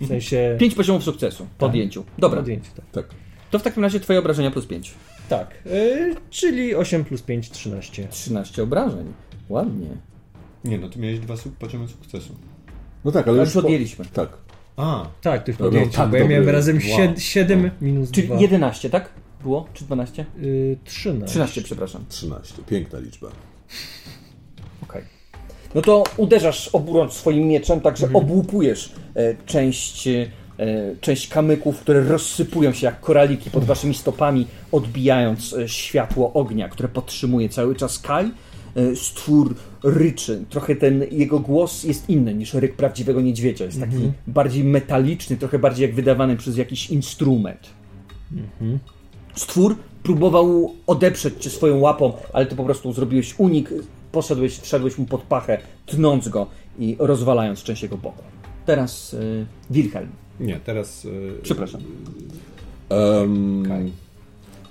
[0.00, 0.56] W sensie.
[0.60, 1.70] Pięć poziomów sukcesu po Tak.
[1.70, 2.04] odjęciu.
[2.18, 2.84] Dobra, Podjęcie, tak.
[2.92, 3.14] Tak.
[3.50, 4.94] to w takim razie twoje obrażenia plus 5.
[5.30, 5.54] Tak.
[5.66, 8.08] Yy, czyli 8 plus 5, 13.
[8.08, 9.12] 13 obrażeń.
[9.48, 9.86] Ładnie.
[10.64, 12.34] Nie, no ty miałeś dwa suk- poziomy sukcesu.
[13.04, 14.04] No tak, ale Ale już już po- odjęliśmy.
[14.12, 14.28] Tak.
[14.76, 17.14] A, Tak, to już No, podjęcie, tak bo ja miałem razem Wow.
[17.18, 18.40] 7 minus Czyli 2.
[18.40, 19.10] 11, tak?
[19.42, 19.66] Było?
[19.74, 20.24] Czy 12?
[20.40, 21.26] Yy, 13.
[21.32, 22.04] 13, przepraszam.
[22.08, 22.62] 13.
[22.62, 23.28] Piękna liczba.
[24.82, 25.02] Okej.
[25.74, 30.26] No to uderzasz oburącz swoim mieczem, także obłupujesz e, część, e,
[31.00, 36.88] część kamyków, które rozsypują się jak koraliki pod waszymi stopami, odbijając e, światło ognia, które
[36.88, 38.30] podtrzymuje cały czas Kaj.
[38.76, 40.44] E, stwór ryczy.
[40.48, 43.64] Trochę ten jego głos jest inny niż ryk prawdziwego niedźwiedzia.
[43.64, 47.70] Jest taki bardziej metaliczny, trochę bardziej jak wydawany przez jakiś instrument.
[49.34, 53.70] Stwór próbował odeprzeć cię swoją łapą, ale ty po prostu zrobiłeś unik,
[54.12, 56.46] poszedłeś, wszedłeś mu pod pachę, tnąc go
[56.78, 58.22] i rozwalając część jego boku.
[58.66, 60.08] Teraz y, Wilhelm.
[60.40, 61.04] Nie, teraz...
[61.04, 61.80] y, Przepraszam.
[62.90, 63.92] Um, Kaj.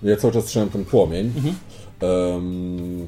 [0.03, 1.25] ja cały czas trzymam ten płomień.
[1.35, 1.55] Mhm.
[2.01, 3.07] Em,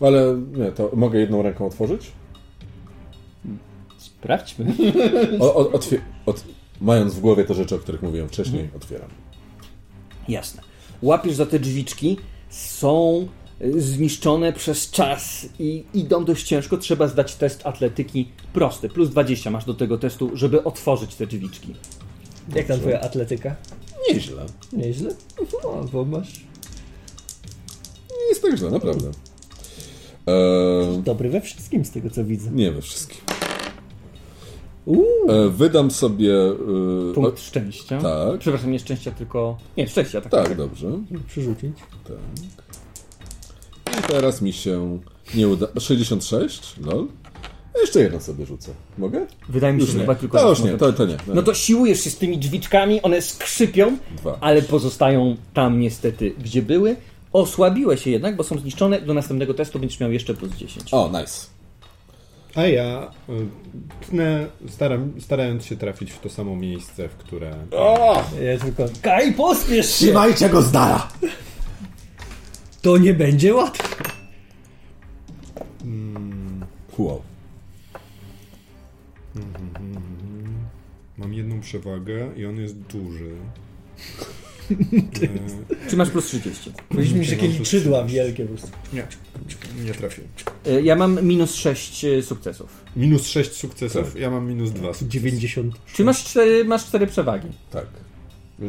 [0.00, 2.12] ale nie, to mogę jedną ręką otworzyć?
[3.98, 4.72] Sprawdźmy.
[5.40, 6.44] O, o, otwie- od,
[6.80, 8.76] mając w głowie te rzeczy, o których mówiłem wcześniej, Mhm.
[8.82, 9.08] otwieram.
[10.28, 10.62] Jasne.
[11.02, 12.16] Łapiesz za te drzwiczki,
[12.50, 13.28] są
[13.78, 16.76] zniszczone przez czas i idą dość ciężko.
[16.78, 18.88] Trzeba zdać test atletyki prosty.
[18.88, 21.74] Plus 20 masz do tego testu, żeby otworzyć te drzwiczki.
[22.54, 23.56] Jak tam twoja atletyka?
[24.10, 24.46] Nieźle.
[24.72, 25.10] Nieźle?
[25.64, 26.40] No, bo masz
[28.10, 29.10] Nie jest tak źle, naprawdę.
[30.26, 32.50] Em, dobry we wszystkim z tego co widzę.
[32.50, 33.18] nie we wszystkim.
[34.86, 36.34] Uuu, E, wydam sobie...
[37.10, 38.00] e, Punkt szczęścia.
[38.02, 38.38] tak.
[38.40, 39.58] Przepraszam, nie szczęścia, tylko...
[39.76, 40.34] Nie, szczęścia, tak.
[40.34, 40.88] o, tak, dobrze.
[41.28, 41.72] przerzucić.
[43.98, 44.98] I teraz mi się
[45.34, 45.66] nie uda...
[45.80, 46.74] 66?
[46.86, 47.06] Lol.
[47.80, 48.70] Jeszcze jedno sobie rzucę.
[48.98, 49.26] Mogę?
[49.48, 50.04] Wydaje mi się, Już że nie.
[50.04, 50.38] chyba tylko...
[50.38, 51.16] To już nie, to, to nie.
[51.26, 54.38] No to siłujesz się z tymi drzwiczkami, one skrzypią, Dwa.
[54.40, 56.96] ale pozostają tam niestety, gdzie były.
[57.32, 59.00] Osłabiłeś się jednak, bo są zniszczone.
[59.00, 60.94] Do następnego testu będziesz miał jeszcze plus 10.
[60.94, 61.46] O, nice.
[62.54, 63.32] A ja y,
[64.10, 67.54] tnę, staram, starając się trafić w to samo miejsce, w które...
[67.70, 68.24] O!
[68.42, 70.06] Ja tylko, Kaj, pospiesz się!
[70.06, 71.08] Trzymajcie go z dala!
[72.82, 73.88] To nie będzie łatwe.
[76.98, 77.22] Wow.
[81.18, 83.30] Mam jedną przewagę i on jest duży.
[85.90, 86.72] Czy masz plus 30?
[86.88, 88.16] Powinniśmy mieć takie liczydła 30.
[88.16, 88.76] wielkie po prostu.
[88.92, 89.06] Nie,
[89.84, 90.30] nie trafiłem.
[90.66, 92.84] Y, Ja mam minus 6 sukcesów.
[92.96, 94.20] Minus 6 sukcesów, Tak.
[94.22, 95.08] ja mam minus 2 sukcesy.
[95.08, 95.74] 90.
[95.94, 97.48] Czyli masz 4, masz 4 przewagi.
[97.70, 97.86] Tak.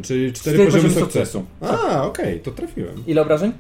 [0.04, 1.46] Czyli 4 Cztery poziomy poziomy sukcesu.
[1.62, 3.06] A, okej, to trafiłem.
[3.08, 3.52] Ile obrażeń?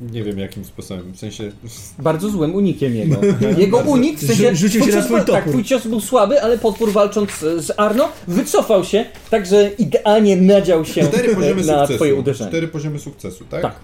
[0.00, 1.52] Nie wiem jakim sposobem, w sensie...
[1.98, 3.16] Bardzo złym unikiem jego.
[3.58, 4.50] Jego unik, w sensie...
[4.52, 5.48] Rzu- rzucił się na był- Tak, topór.
[5.52, 10.84] twój cios był słaby, ale potwór walcząc z z Arno wycofał się, także idealnie nadział
[10.84, 11.94] się 4 poziomy na sukcesu.
[11.94, 12.50] twoje uderzenie.
[12.50, 13.62] 4 poziomy sukcesu, tak?
[13.62, 13.74] Tak.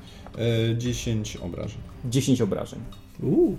[0.72, 1.78] E, 10 obrażeń.
[2.04, 2.78] 10 obrażeń.
[3.22, 3.56] Uuu.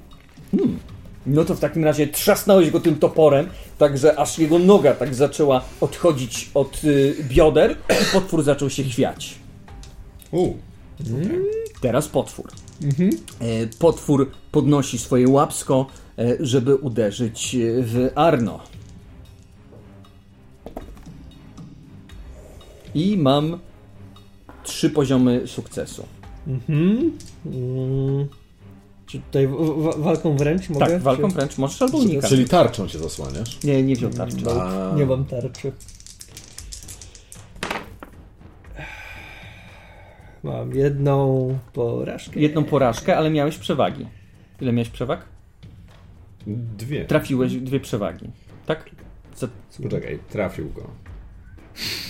[1.27, 3.47] No to w takim razie trzasnąłeś go tym toporem,
[3.77, 9.35] także aż jego noga tak zaczęła odchodzić od y, bioder i potwór zaczął się chwiać.
[10.31, 10.53] U,
[11.81, 12.51] Teraz potwór.
[13.39, 15.85] E, potwór podnosi swoje łapsko,
[16.19, 18.59] e, żeby uderzyć e, w Arno.
[22.95, 23.59] I mam
[24.63, 26.05] 3 trzy poziomy sukcesu.
[26.47, 27.11] Mhm.
[27.45, 28.27] Mm.
[29.05, 29.47] Czy tutaj
[29.97, 30.85] walką wręcz mogę?
[30.85, 31.35] Tak, walką Czy...
[31.35, 32.29] wręcz możesz albo unikać.
[32.29, 33.63] Czyli tarczą się zasłaniasz.
[33.63, 34.51] Nie, nie wziął tarczy.
[34.61, 35.71] A, Nie mam tarczy.
[40.45, 42.39] Mam jedną porażkę.
[42.39, 44.05] Jedną porażkę, ale miałeś przewagi.
[44.61, 45.25] Ile miałeś przewag?
[46.77, 47.05] Dwie.
[47.05, 48.29] Trafiłeś dwie przewagi.
[48.65, 48.89] Tak?
[49.33, 49.47] Co?
[49.83, 50.87] Poczekaj, trafił go.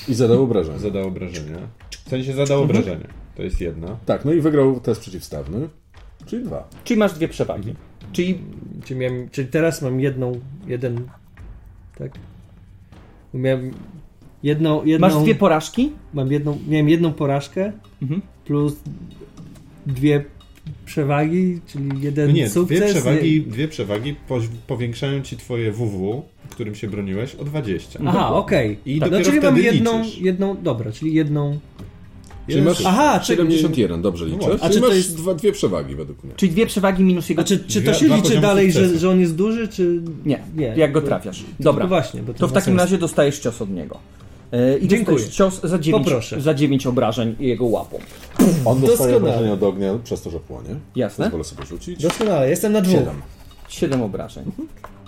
[0.07, 0.77] I zadał obrażenia.
[0.77, 1.57] Zadał obrażenia.
[2.05, 3.07] W sensie zadał obrażenia.
[3.35, 3.97] To jest jedna.
[4.05, 5.69] Tak, no i wygrał test przeciwstawny,
[6.25, 6.69] czyli dwa.
[6.83, 7.75] Czyli masz dwie przewagi.
[8.13, 8.39] Czyli
[8.85, 11.07] Czy miałem, czyli teraz mam jedną, jeden,
[11.97, 12.11] tak?
[13.33, 13.73] Miałem
[14.45, 15.91] jedną, jedną masz dwie porażki?
[16.13, 17.71] mam jedną, miałem jedną porażkę
[18.01, 18.21] Mhm.
[18.45, 18.73] plus
[19.85, 20.25] dwie
[20.85, 22.77] przewagi, czyli jeden No nie, sukces.
[22.79, 27.99] dwie przewagi, dwie przewagi po, powiększają ci twoje WW, którym się broniłeś, o 20.
[28.07, 28.77] Aha, okej.
[28.85, 30.19] I Tak, dopiero no, czyli mam wtedy jedną, liczysz.
[30.19, 31.59] jedną, dobra, czyli jedną.
[32.49, 34.37] Czyli masz Aha, czy- 71, dobrze liczę.
[34.37, 34.55] właśnie.
[34.55, 36.33] A Czyli czy to masz jest- dwa, dwie przewagi według mnie.
[36.35, 37.41] Czyli dwie przewagi minus jego...
[37.41, 40.01] A czy, czy to się dwa liczy dalej, że, że on jest duży, czy...
[40.25, 41.41] Nie, Nie, jak go trafiasz.
[41.41, 42.79] No Dobra, właśnie, bo to w takim sens.
[42.81, 43.97] razie dostajesz cios od niego.
[44.51, 45.29] E, I Dziękuję.
[45.29, 46.41] cios za 9, Poproszę.
[46.41, 47.97] za 9 obrażeń jego łapą.
[48.65, 49.17] On dostaje Doskonale.
[49.17, 50.69] obrażenia od ognia przez to, że płonie.
[50.95, 51.25] Jasne?
[51.25, 52.01] Pozwolę sobie rzucić.
[52.01, 52.99] Doskonale, jestem na dwóch.
[52.99, 53.21] Siedem.
[53.69, 54.43] 7 obrażeń.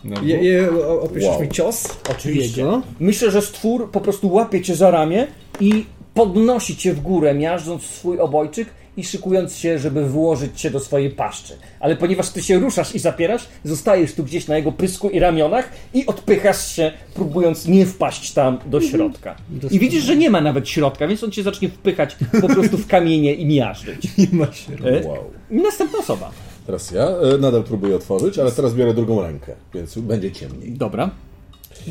[0.04, 1.42] No, Je, je, o- opiszesz Wow.
[1.42, 1.88] mi cios?
[2.12, 2.62] Oczywiście.
[2.62, 2.82] Jego.
[3.00, 5.28] Myślę, że stwór po prostu łapie cię za ramię
[5.60, 8.68] i podnosi cię w górę, miażdżąc swój obojczyk
[8.98, 11.54] i szykując się, żeby włożyć cię do swojej paszczy.
[11.80, 15.70] Ale ponieważ ty się ruszasz i zapierasz, zostajesz tu gdzieś na jego pysku i ramionach
[15.93, 19.36] i odpychasz się, próbując nie wpaść tam do środka.
[19.72, 22.88] I widzisz, że nie ma nawet środka, więc on cię zacznie wpychać po prostu w
[22.88, 24.08] kamienie i miażdżyć.
[24.18, 24.74] Nie ma się.
[24.86, 25.08] E?
[25.08, 25.18] Wow.
[25.52, 26.32] I następna osoba.
[26.66, 30.72] Teraz ja e, nadal próbuję otworzyć, ale teraz biorę drugą rękę, więc będzie ciemniej.
[30.72, 31.10] Dobra.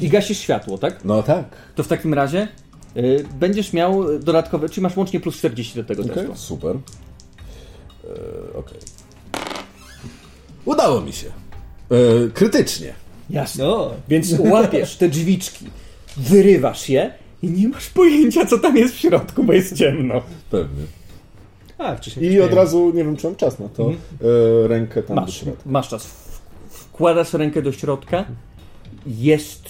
[0.03, 1.05] I gasisz światło, tak?
[1.05, 1.45] No tak.
[1.75, 2.49] To w takim razie
[3.41, 6.37] będziesz miał dodatkowe, czyli masz łącznie plus 40 do tego Okej, testu.
[6.37, 6.77] super.
[8.05, 8.79] E, Okej.
[10.65, 11.27] Udało mi się.
[11.91, 12.93] E, krytycznie.
[13.31, 13.65] Jasne.
[13.65, 15.67] No, Więc łapiesz te drzwiczki,
[16.17, 20.23] wyrywasz je i nie masz pojęcia, co tam jest w środku, bo jest ciemno.
[20.51, 20.85] Pewnie.
[21.79, 22.33] a wcześniej.
[22.33, 23.91] I od razu, nie wiem czy mam czas na to,
[24.65, 25.63] e, rękę tam do Masz, środka.
[25.67, 26.07] masz czas.
[26.71, 28.25] Wkładasz rękę do środka,
[29.07, 29.63] jest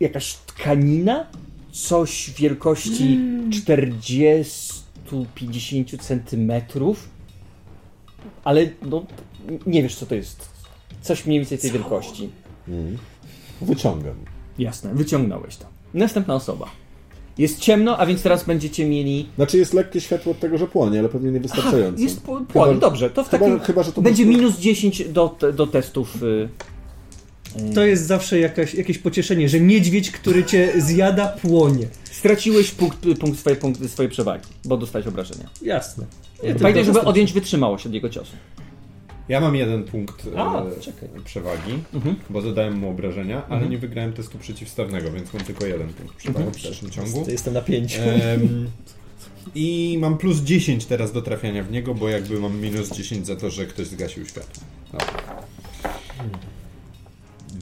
[0.00, 1.26] jakaś tkanina,
[1.72, 3.18] coś wielkości
[5.12, 7.08] 40-50 centymetrów,
[8.44, 9.04] ale no,
[9.66, 10.48] nie wiesz, co to jest.
[11.02, 12.28] Coś mniej więcej tej wielkości.
[13.62, 14.14] Wyciągam.
[14.58, 15.66] Jasne, wyciągnąłeś to.
[15.94, 16.66] Następna osoba.
[17.38, 19.28] Jest ciemno, a więc teraz będziecie mieli.
[19.36, 22.02] Znaczy jest lekkie światło od tego, że płonie, ale pewnie niewystarczająco.
[22.02, 23.10] Jest po- płoń, Chyba- dobrze.
[23.10, 23.60] To w chyba- takim.
[23.60, 26.18] chyba, że to będzie minus 10 do, do testów.
[27.74, 31.86] To jest zawsze jakaś, jakieś pocieszenie, że niedźwiedź, który cię zjada, płonie.
[32.10, 35.48] Straciłeś punkt, punkt, swoje, punkty swojej przewagi, bo dostałeś obrażenia.
[35.62, 36.06] Jasne.
[36.60, 38.32] Pamiętaj, żeby odjąć wytrzymałość od jego ciosu.
[39.28, 40.64] Ja mam jeden punkt A, e,
[41.24, 42.16] przewagi, Mhm.
[42.30, 46.44] bo zadałem mu obrażenia, ale nie wygrałem testu przeciwstawnego, więc mam tylko jeden punkt przewagi
[46.46, 46.58] Mhm.
[46.60, 47.24] w dalszym ciągu.
[47.24, 48.00] To jestem na pięciu.
[48.02, 48.70] Em,
[49.54, 53.36] I mam plus 10 teraz do trafiania w niego, bo jakby mam minus 10 za
[53.36, 54.62] to, że ktoś zgasił światło.
[54.92, 55.42] Dobra.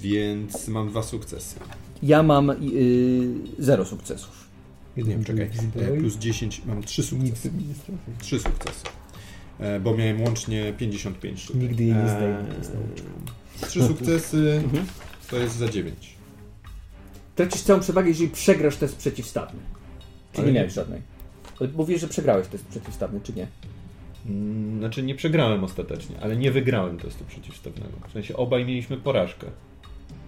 [0.03, 1.57] Więc mam dwa sukcesy.
[2.03, 2.57] Ja mam y,
[3.59, 4.49] zero sukcesów.
[4.97, 5.51] Nie, czekaj.
[5.77, 7.51] E, Plus 10, mam trzy sukcesy.
[8.21, 8.85] Trzy sukcesy.
[9.59, 11.57] E, Bo miałem łącznie 55 sztuk.
[11.57, 12.45] Nigdy jej nie E, zdejmę,
[13.69, 14.63] Trzy sukcesy
[15.31, 16.17] to jest za 9.
[17.37, 19.61] Tracisz całą przewagę, jeżeli przegrasz test przeciwstawny.
[20.33, 21.03] Czy nie miałeś żadnej?
[21.61, 23.47] Ale Mówisz, że przegrałeś test przeciwstawny, czy nie?
[24.27, 27.93] Mm, Znaczy nie przegrałem ostatecznie, ale nie wygrałem testu przeciwstawnego.
[28.09, 29.47] W sensie obaj mieliśmy porażkę.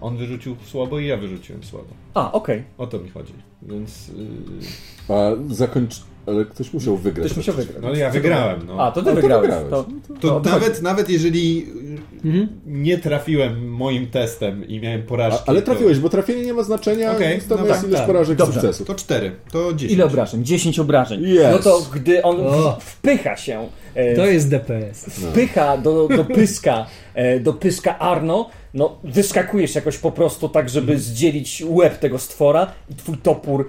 [0.00, 1.88] On wyrzucił słabo i ja wyrzuciłem słabo.
[2.14, 2.64] A, okej.
[2.78, 3.32] O to mi chodzi.
[3.62, 4.08] Więc.
[4.08, 5.14] Yy...
[5.14, 6.02] A zakończ...
[6.26, 7.26] Ale ktoś musiał wygrać.
[7.26, 7.76] Ktoś musiał wygrać.
[7.82, 8.60] No ale ja wygrałem.
[8.66, 8.82] No.
[8.86, 9.50] A, to ty to wygrałeś.
[9.50, 9.70] wygrałeś.
[9.70, 9.86] To,
[10.20, 11.66] To to nawet, nawet jeżeli
[12.24, 12.48] Mhm.
[12.66, 15.42] nie trafiłem moim testem i miałem porażkę.
[15.46, 18.06] A, ale trafiłeś, bo trafienie nie ma znaczenia, okay, to no jest tak, ilość tak.
[18.06, 18.52] porażek Dobrze.
[18.60, 18.86] sukcesów.
[18.86, 19.92] To 4, to 10.
[19.92, 20.44] Ile obrażeń?
[20.44, 21.24] 10 obrażeń.
[21.24, 21.38] Yes.
[21.52, 22.76] No to gdy on O.
[22.80, 25.04] w- wpycha się, e, To jest DPS.
[25.04, 30.98] wpycha do, do pyska, e, do pyska Arno, no wyskakujesz jakoś po prostu tak, żeby
[30.98, 33.68] zdzielić łeb tego stwora i twój topór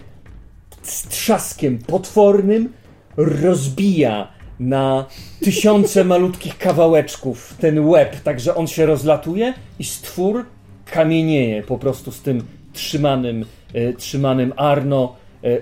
[0.84, 2.70] z trzaskiem potwornym
[3.18, 4.28] rozbija
[4.60, 5.06] na
[5.44, 10.46] tysiące malutkich kawałeczków ten łeb, tak że on się rozlatuje i stwór
[10.86, 15.16] kamienieje po prostu z tym trzymanym, e, trzymanym Arno.
[15.44, 15.58] E,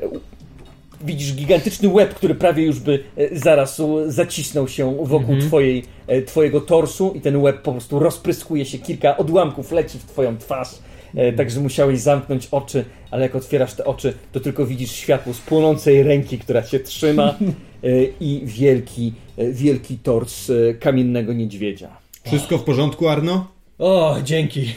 [1.01, 6.21] widzisz gigantyczny łeb, który prawie już by e, zaraz u- zacisnął się wokół twojej, e,
[6.21, 10.69] twojego torsu i ten łeb po prostu rozpryskuje się, kilka odłamków leci w twoją twarz,
[11.15, 15.37] e, także musiałeś zamknąć oczy, ale jak otwierasz te oczy, to tylko widzisz światło z
[15.37, 17.35] płonącej ręki, która cię trzyma
[18.19, 21.89] i wielki, wielki tors kamiennego niedźwiedzia.
[22.27, 23.47] Wszystko w porządku, Arno?
[23.79, 24.73] O, dzięki.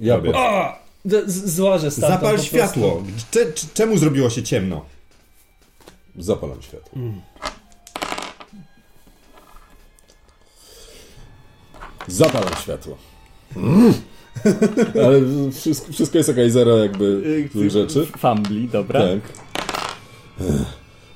[0.00, 0.32] Ja Robię.
[0.34, 0.72] O,
[1.04, 3.02] z- z- złożę stamtąd Zapal światło.
[3.74, 4.84] Czemu zrobiło się ciemno?
[6.18, 6.98] Zapalam światło.
[12.08, 12.96] Zapalam światło.
[15.06, 15.20] Ale
[15.52, 17.22] wszystko, wszystko jest okej, zero jakby
[17.52, 18.06] złych rzeczy.
[18.18, 19.00] Fambli, dobra.
[19.00, 19.20] Tak.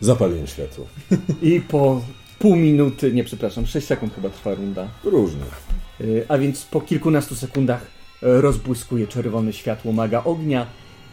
[0.01, 0.87] Zapaliłem światło.
[1.43, 2.03] I po
[2.39, 4.89] pół minuty, nie przepraszam, 6 sekund chyba trwa runda.
[5.05, 5.43] Różnie.
[6.01, 7.87] Y, A więc po kilkunastu sekundach e,
[8.41, 10.67] rozbłyskuje czerwone światło maga ognia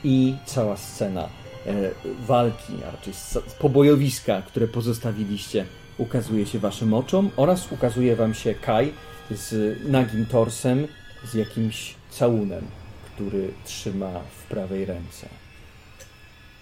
[0.03, 1.29] i cała scena
[1.67, 1.91] e,
[2.27, 3.13] walki, a raczej
[3.59, 5.65] pobojowiska, które pozostawiliście,
[5.97, 8.93] ukazuje się waszym oczom oraz ukazuje wam się Kai
[9.31, 10.87] z nagim torsem,
[11.31, 12.65] z jakimś całunem,
[13.05, 15.29] który trzyma w prawej ręce.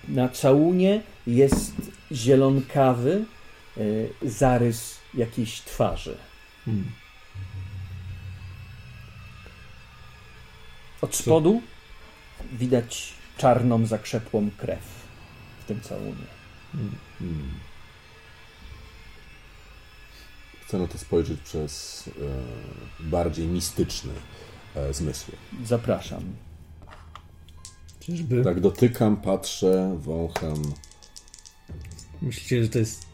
[0.07, 1.73] Na całunie jest
[2.11, 3.25] zielonkawy
[3.77, 3.81] e,
[4.29, 6.17] zarys jakiejś twarzy.
[11.01, 11.61] Od spodu
[12.51, 14.83] widać czarną, zakrzepłą krew
[15.63, 16.25] w tym całunie.
[20.65, 24.13] Chcę na to spojrzeć przez e, bardziej mistyczny
[24.75, 25.33] e, zmysły.
[25.65, 26.23] Zapraszam.
[27.99, 28.43] Czyżby?
[28.43, 30.61] Tak dotykam, patrzę, wącham.
[32.21, 33.05] Myślicie, że to jest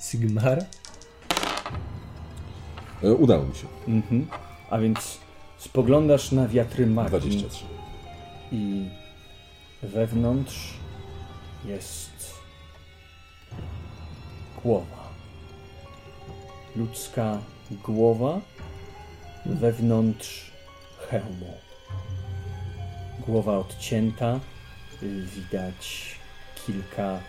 [0.00, 0.64] Sigmar?
[3.02, 3.66] E, udało mi się.
[3.88, 4.26] Mhm.
[4.70, 5.18] A więc
[5.58, 7.64] spoglądasz na wiatry magii 23.
[8.52, 8.88] i
[9.82, 10.74] wewnątrz
[11.64, 12.34] jest
[14.62, 15.10] głowa.
[16.76, 17.38] Ludzka
[17.70, 18.40] głowa
[19.46, 20.49] wewnątrz
[21.10, 21.54] hełmu.
[23.26, 24.40] Głowa odcięta,
[25.02, 26.14] y, widać
[26.66, 27.20] kilka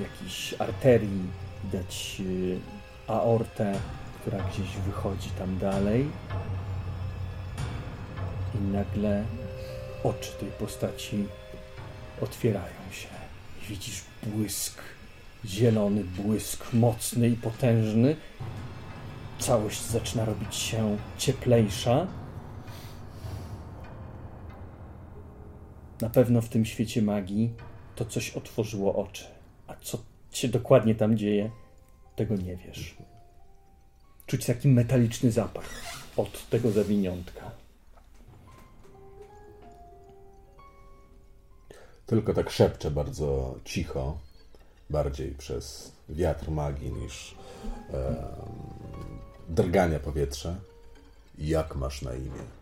[0.00, 1.22] jakichś arterii,
[1.64, 2.58] widać y,
[3.06, 3.78] aortę,
[4.20, 6.08] która gdzieś wychodzi tam dalej.
[8.54, 9.24] I nagle
[10.04, 11.26] oczy tej postaci
[12.20, 13.08] otwierają się.
[13.62, 14.82] I widzisz błysk,
[15.44, 18.16] zielony błysk, mocny i potężny.
[19.38, 22.06] Całość zaczyna robić się cieplejsza.
[26.00, 27.52] Na pewno w tym świecie magii
[27.96, 29.24] to coś otworzyło oczy.
[29.66, 29.98] A co
[30.30, 31.50] się dokładnie tam dzieje,
[32.16, 32.96] tego nie wiesz.
[34.26, 35.64] Czuć taki metaliczny zapach
[36.16, 37.50] od tego zawiniątka.
[42.06, 44.18] Tylko tak szepczę bardzo cicho,
[44.90, 47.34] bardziej przez wiatr magii niż
[47.92, 48.26] e,
[49.48, 50.54] drgania powietrza.
[51.38, 52.57] Jak masz na imię?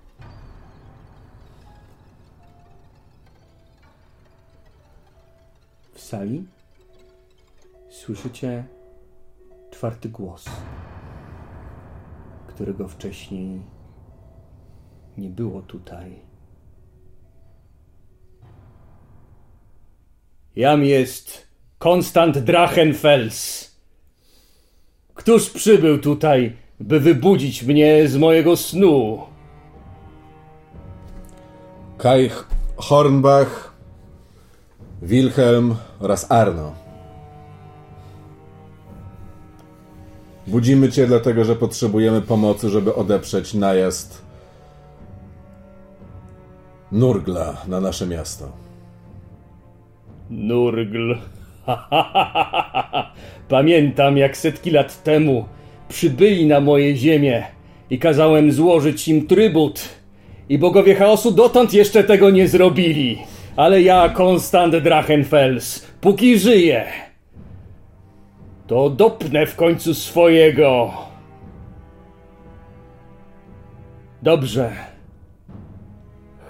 [5.96, 6.44] W sali
[7.88, 8.64] słyszycie
[9.70, 10.44] czwarty głos,
[12.46, 13.60] którego wcześniej
[15.18, 16.20] nie było tutaj.
[20.56, 21.46] Jam jest
[21.78, 23.70] Konstant Drachenfels.
[25.14, 29.22] Któż przybył tutaj, by wybudzić mnie z mojego snu?
[31.98, 32.30] Kai
[32.76, 33.75] Hornbach,
[35.02, 36.72] Wilhelm oraz Arno.
[40.46, 44.26] Budzimy cię dlatego, że potrzebujemy pomocy, żeby odeprzeć najazd
[46.92, 48.52] Nurgla na nasze miasto.
[50.30, 51.14] Nurgl.
[53.48, 55.44] Pamiętam, jak setki lat temu
[55.88, 57.44] przybyli na moje ziemię
[57.90, 59.88] i kazałem złożyć im trybut.
[60.48, 63.18] I bogowie chaosu dotąd jeszcze tego nie zrobili.
[63.56, 66.84] Ale ja, Konstant Drachenfels, póki żyję,
[68.66, 70.92] to dopnę w końcu swojego.
[74.22, 74.72] Dobrze.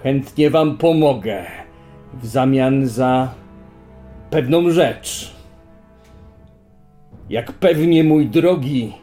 [0.03, 1.45] Chętnie wam pomogę
[2.13, 3.33] w zamian za
[4.29, 5.35] pewną rzecz.
[7.29, 8.93] Jak pewnie, mój drogi,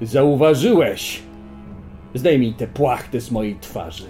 [0.00, 1.22] zauważyłeś,
[2.14, 4.08] zdejmij te płachty z mojej twarzy.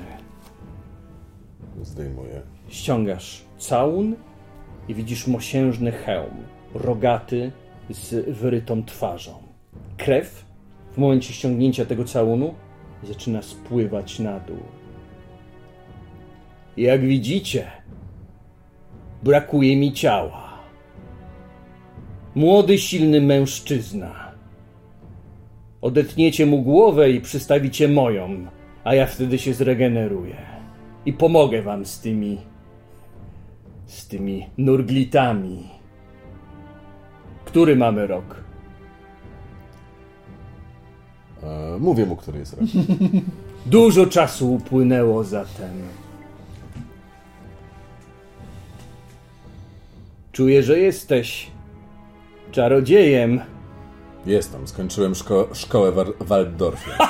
[1.82, 2.51] Zdejmuję.
[2.72, 4.16] Ściągasz całun
[4.88, 6.36] i widzisz mosiężny hełm,
[6.74, 7.52] rogaty
[7.90, 9.34] z wyrytą twarzą.
[9.96, 10.44] Krew
[10.92, 12.54] w momencie ściągnięcia tego całunu
[13.02, 14.62] zaczyna spływać na dół.
[16.76, 17.70] Jak widzicie,
[19.22, 20.58] brakuje mi ciała.
[22.34, 24.32] Młody, silny mężczyzna.
[25.80, 28.46] Odetniecie mu głowę i przystawicie moją,
[28.84, 30.36] a ja wtedy się zregeneruję.
[31.06, 32.51] I pomogę wam z tymi.
[33.86, 35.68] Z tymi nurglitami.
[37.44, 38.36] Który mamy rok?
[41.42, 42.70] E, mówię mu, który jest rok.
[43.66, 45.72] Dużo czasu upłynęło zatem.
[50.32, 51.50] Czuję, że jesteś
[52.52, 53.40] czarodziejem.
[54.26, 56.90] Jestem, skończyłem szko szkołę w Waldorfie.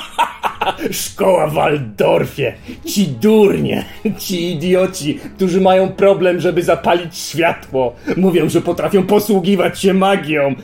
[0.90, 2.52] Szkoła w Waldorfie.
[2.86, 3.84] Ci durnie,
[4.18, 7.94] ci idioci, którzy mają problem, żeby zapalić światło.
[8.16, 10.54] Mówią, że potrafią posługiwać się magią.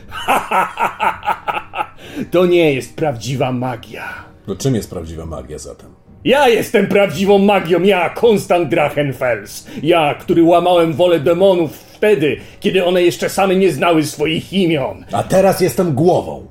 [2.31, 4.09] To nie jest prawdziwa magia.
[4.47, 5.95] No czym jest prawdziwa magia zatem?
[6.25, 9.67] Ja jestem prawdziwą magią, ja, Konstant Drachenfels.
[9.83, 15.05] Ja, który łamałem wolę demonów wtedy, kiedy one jeszcze same nie znały swoich imion.
[15.13, 16.47] A teraz jestem głową.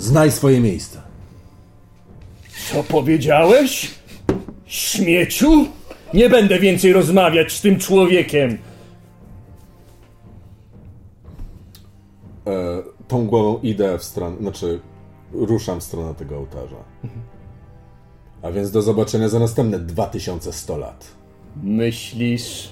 [0.00, 1.02] Znaj swoje miejsce.
[2.72, 3.90] Co powiedziałeś?
[4.66, 5.66] Śmieciu?
[6.14, 8.58] Nie będę więcej rozmawiać z tym człowiekiem.
[12.46, 14.80] E, tą głową idę w stronę, znaczy
[15.32, 16.84] ruszam w stronę tego ołtarza.
[18.42, 21.14] A więc do zobaczenia za następne 2100 lat.
[21.62, 22.68] Myślisz,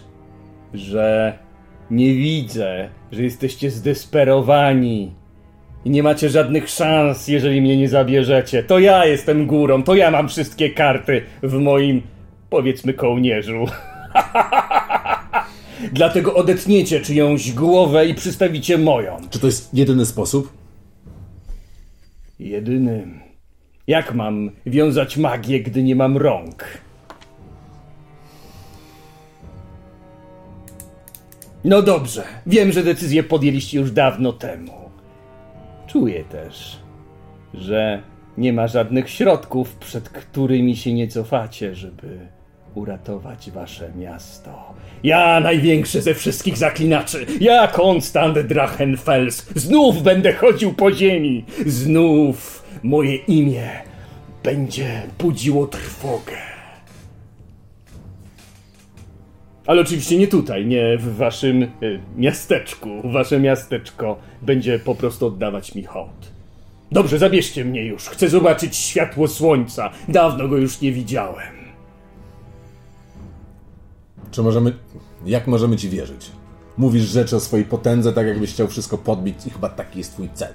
[0.75, 1.39] że
[1.91, 5.13] nie widzę, że jesteście zdesperowani
[5.85, 8.63] i nie macie żadnych szans, jeżeli mnie nie zabierzecie.
[8.63, 12.03] To ja jestem górą, to ja mam wszystkie karty w moim,
[12.51, 13.65] powiedzmy, kołnierzu.
[15.93, 19.17] Dlatego odetniecie czyjąś głowę i przystawicie moją.
[19.31, 20.53] Czy to jest jedyny sposób?
[22.39, 23.21] Jedynym.
[23.87, 26.65] Jak mam wiązać magię, gdy nie mam rąk?
[31.65, 34.88] No dobrze, wiem, że decyzję podjęliście już dawno temu.
[35.89, 36.77] Czuję też,
[37.55, 38.03] że
[38.39, 42.19] nie ma żadnych środków, przed którymi się nie cofacie, żeby
[42.75, 44.75] uratować wasze miasto.
[45.03, 53.17] Ja, największy ze wszystkich zaklinaczy, ja, Konstant Drachenfels, znów będę chodził po ziemi, znów moje
[53.17, 53.69] imię
[54.43, 56.58] będzie budziło trwogę.
[59.69, 61.69] Ale oczywiście nie tutaj, nie w waszym e,
[62.17, 62.89] miasteczku.
[63.05, 66.33] Wasze miasteczko będzie po prostu oddawać mi hołd.
[66.93, 68.05] Dobrze, zabierzcie mnie już.
[68.05, 69.91] Chcę zobaczyć światło słońca.
[70.09, 71.55] Dawno go już nie widziałem.
[74.31, 74.73] Czy możemy.
[75.27, 76.31] Jak możemy ci wierzyć?
[76.77, 80.29] Mówisz rzeczy o swojej potędze, tak jakbyś chciał wszystko podbić, i chyba taki jest twój
[80.35, 80.55] cel.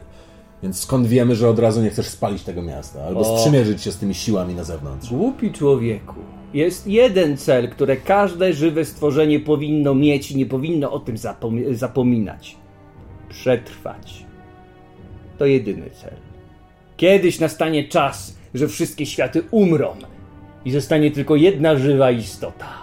[0.64, 3.38] Więc skąd wiemy, że od razu nie chcesz spalić tego miasta, albo O.
[3.38, 5.09] sprzymierzyć się z tymi siłami na zewnątrz?
[5.09, 6.16] Głupi człowieku.
[6.54, 11.74] Jest jeden cel, który każde żywe stworzenie powinno mieć i nie powinno o tym zapom-
[11.74, 12.58] zapominać.
[13.30, 14.26] Przetrwać.
[15.38, 16.14] To jedyny cel.
[16.97, 19.95] Kiedyś nastanie czas, że wszystkie światy umrą
[20.66, 22.74] i zostanie tylko jedna żywa istota.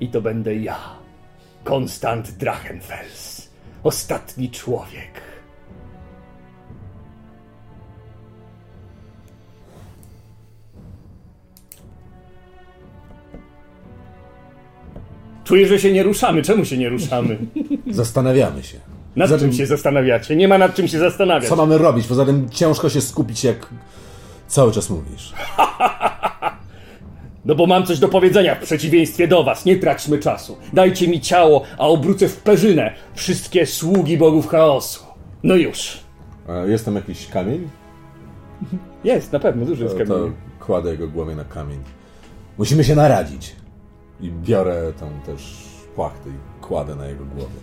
[0.00, 0.78] I to będę ja.
[1.64, 3.48] Konstant Drachenfels.
[3.82, 5.27] Ostatni człowiek.
[15.48, 16.42] Czuję, że się nie ruszamy.
[16.42, 17.38] Czemu się nie ruszamy?
[17.90, 18.78] Zastanawiamy się.
[19.16, 20.36] Nad Zatem- czym się zastanawiacie?
[20.36, 21.48] Nie ma nad czym się zastanawiać.
[21.48, 22.06] Co mamy robić?
[22.06, 23.66] Poza tym ciężko się skupić, jak
[24.48, 25.32] cały czas mówisz.
[27.44, 29.64] No bo mam coś do powiedzenia w przeciwieństwie do was.
[29.64, 30.56] Nie traćmy czasu.
[30.72, 35.04] Dajcie mi ciało, a obrócę w perzynę wszystkie sługi bogów chaosu.
[35.42, 35.98] No już.
[36.48, 37.68] A jest tam jakiś kamień?
[39.04, 40.32] Jest, na pewno, duży jest To, to kamień.
[40.60, 41.78] kładę jego głowę na kamień.
[42.58, 43.52] Musimy się naradzić.
[44.20, 45.64] I biorę tam też
[45.94, 47.54] płachty i kładę na jego głowie.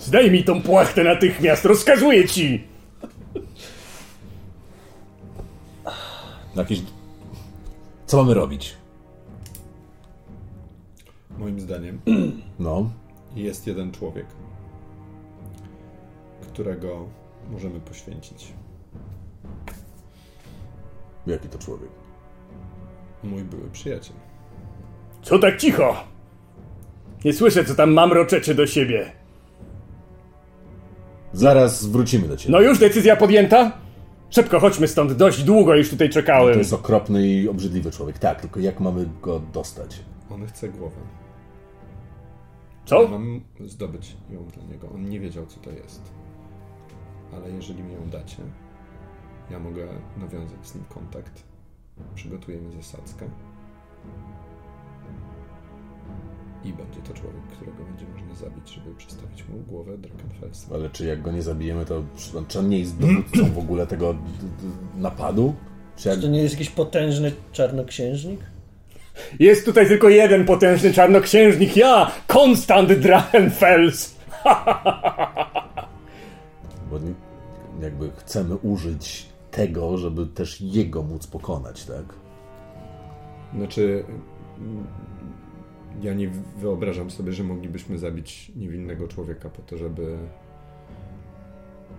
[0.00, 2.64] Zdejmij tą płachtę natychmiast, rozkazuję ci!
[6.56, 6.82] Jakieś...
[8.06, 8.76] Co mamy robić?
[11.38, 12.00] Moim zdaniem
[12.58, 12.90] No,
[13.34, 14.26] jest jeden człowiek,
[16.52, 17.06] którego
[17.50, 18.52] możemy poświęcić.
[21.26, 21.90] jaki to człowiek?
[23.22, 24.16] Mój były przyjaciel.
[25.22, 26.04] Co tak cicho?
[27.24, 29.12] Nie słyszę, co tam mamroczecie do siebie.
[31.32, 32.52] Zaraz wrócimy do ciebie.
[32.52, 33.72] No już decyzja podjęta?
[34.30, 36.52] Szybko, chodźmy stąd, dość długo już tutaj czekałem.
[36.52, 38.18] To jest okropny i obrzydliwy człowiek.
[38.18, 40.00] Tak, tylko jak mamy go dostać?
[40.30, 40.96] On chce głowę.
[42.84, 43.08] Co?
[43.08, 44.88] Mam zdobyć ją dla niego.
[44.94, 46.02] On nie wiedział, co to jest.
[47.32, 48.36] Ale jeżeli mi ją dacie,
[49.50, 51.42] ja mogę nawiązać z nim kontakt.
[52.14, 53.30] Przygotuję mi zasadzkę.
[56.64, 60.74] I będzie to człowiek, którego będzie można zabić, żeby przedstawić mu głowę Drakenfelsa.
[60.74, 62.02] Ale czy jak go nie zabijemy, to
[62.48, 64.14] czy on nie jest dowódcą w ogóle tego
[64.96, 65.54] napadu?
[65.96, 66.20] Czy jak...
[66.20, 68.40] To nie jest jakiś potężny czarnoksiężnik?
[69.38, 74.14] Jest tutaj tylko jeden potężny czarnoksiężnik, ja, Konstant Drachenfels.
[76.90, 76.98] Bo
[77.80, 82.04] jakby chcemy użyć tego, żeby też jego móc pokonać, tak?
[83.56, 84.04] Znaczy,
[86.02, 90.16] ja nie wyobrażam sobie, że moglibyśmy zabić niewinnego człowieka po to, żeby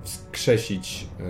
[0.04, 1.24] wskrzesić e,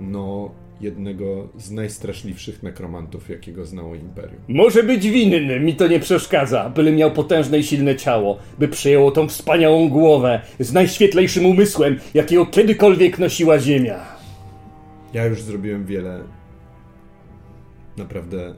[0.00, 4.42] no, jednego z najstraszliwszych nekromantów, jakiego znało Imperium.
[4.48, 9.10] Może być winny, mi to nie przeszkadza, byle miał potężne i silne ciało, by przejęło
[9.10, 14.00] tą wspaniałą głowę z najświetlejszym umysłem, jakiego kiedykolwiek nosiła Ziemia.
[15.12, 16.24] Ja już zrobiłem wiele
[17.96, 18.54] naprawdę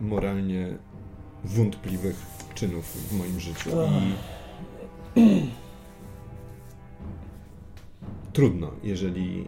[0.00, 0.78] moralnie
[1.44, 2.16] wątpliwych
[2.56, 3.70] czynów w moim życiu
[5.16, 5.46] i
[8.36, 9.46] trudno, jeżeli, y,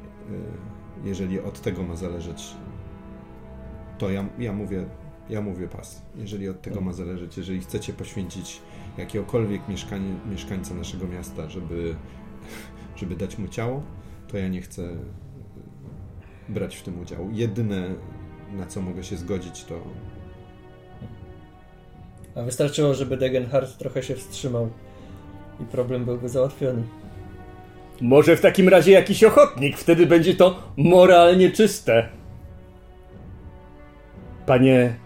[1.05, 2.55] jeżeli od tego ma zależeć,
[3.99, 4.85] to ja, ja mówię,
[5.31, 6.03] ja mówię pas.
[6.17, 8.61] Jeżeli od tego ma zależeć, jeżeli chcecie poświęcić
[8.99, 11.95] jakiegokolwiek mieszkanie, mieszkańca naszego miasta, żeby,
[12.99, 13.83] żeby dać mu ciało,
[14.29, 14.97] to ja nie chcę
[16.49, 17.31] brać w tym udział.
[17.33, 17.95] Jedyne,
[18.53, 19.83] na co mogę się zgodzić, to
[22.35, 24.69] A wystarczyło, żeby Degenhardt trochę się wstrzymał
[25.61, 26.83] i problem byłby załatwiony.
[28.01, 32.09] Może w takim razie jakiś ochotnik, wtedy będzie to moralnie czyste.
[34.47, 34.97] Panie,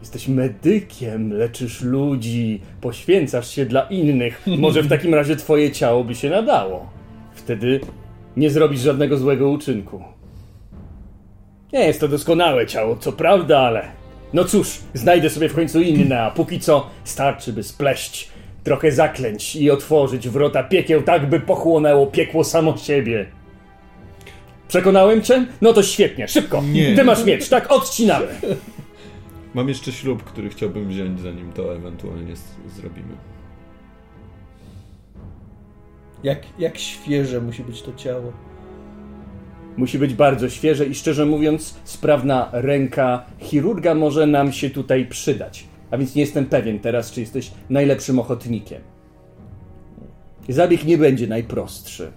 [0.00, 4.46] jesteś medykiem, leczysz ludzi, poświęcasz się dla innych.
[4.58, 6.90] Może w takim razie twoje ciało by się nadało.
[7.34, 7.80] Wtedy
[8.36, 10.04] nie zrobisz żadnego złego uczynku.
[11.72, 14.05] Nie jest to doskonałe ciało, co prawda, ale.
[14.36, 18.30] No cóż, znajdę sobie w końcu inne, a póki co starczy, by spleść
[18.64, 23.26] trochę zaklęć i otworzyć wrota piekieł tak, by pochłonęło piekło samo siebie.
[24.68, 25.46] Przekonałem cię?
[25.60, 26.62] No to świetnie, szybko!
[26.62, 26.96] Nie.
[26.96, 27.72] Ty masz miecz, tak?
[27.72, 28.26] Odcinamy!
[29.54, 33.16] mam jeszcze ślub, który chciałbym wziąć, zanim to ewentualnie s- zrobimy.
[36.22, 38.32] Jak, jak świeże musi być to ciało.
[39.76, 45.64] Musi być bardzo świeże i szczerze mówiąc, sprawna ręka chirurga może nam się tutaj przydać.
[45.90, 48.82] A więc nie jestem pewien teraz, czy jesteś najlepszym ochotnikiem.
[50.48, 52.12] Zabieg nie będzie najprostszy,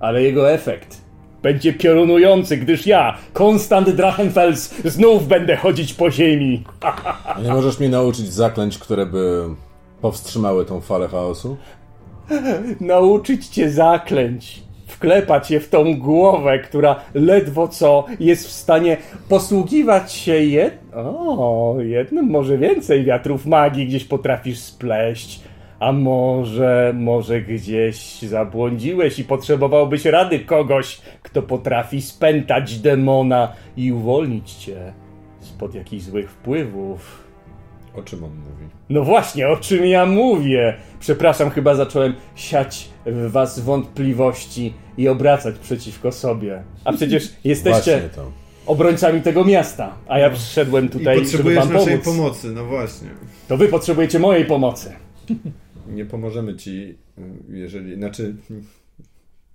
[0.00, 1.04] ale jego efekt
[1.42, 6.64] będzie piorunujący, gdyż ja, Konstant Drachenfels, znów będę chodzić po ziemi.
[7.44, 9.44] Nie możesz mnie nauczyć zaklęć, które by
[10.00, 11.56] powstrzymały tą falę chaosu?
[12.80, 14.63] Nauczyć cię zaklęć.
[14.86, 18.96] Wklepać je w tą głowę, która ledwo co jest w stanie
[19.28, 20.78] posługiwać się jed...
[20.94, 25.40] O, jednym może więcej wiatrów magii gdzieś potrafisz spleść.
[25.80, 34.52] A może, może gdzieś zabłądziłeś i potrzebowałbyś rady kogoś, kto potrafi spętać demona i uwolnić
[34.52, 34.92] cię
[35.40, 37.23] spod jakichś złych wpływów.
[37.96, 38.66] O czym on mówi?
[38.90, 40.76] No właśnie, o czym ja mówię?
[41.00, 46.62] Przepraszam, chyba zacząłem siać w was wątpliwości i obracać przeciwko sobie.
[46.84, 48.32] A przecież jesteście Właśnie to.
[48.66, 52.04] obrońcami tego miasta, a ja przyszedłem I tutaj, żeby potrzebujesz wam naszej pomóc.
[52.18, 53.08] pomocy, no właśnie.
[53.48, 54.92] To wy potrzebujecie mojej pomocy.
[55.88, 56.98] Nie pomożemy ci,
[57.48, 58.36] jeżeli, znaczy,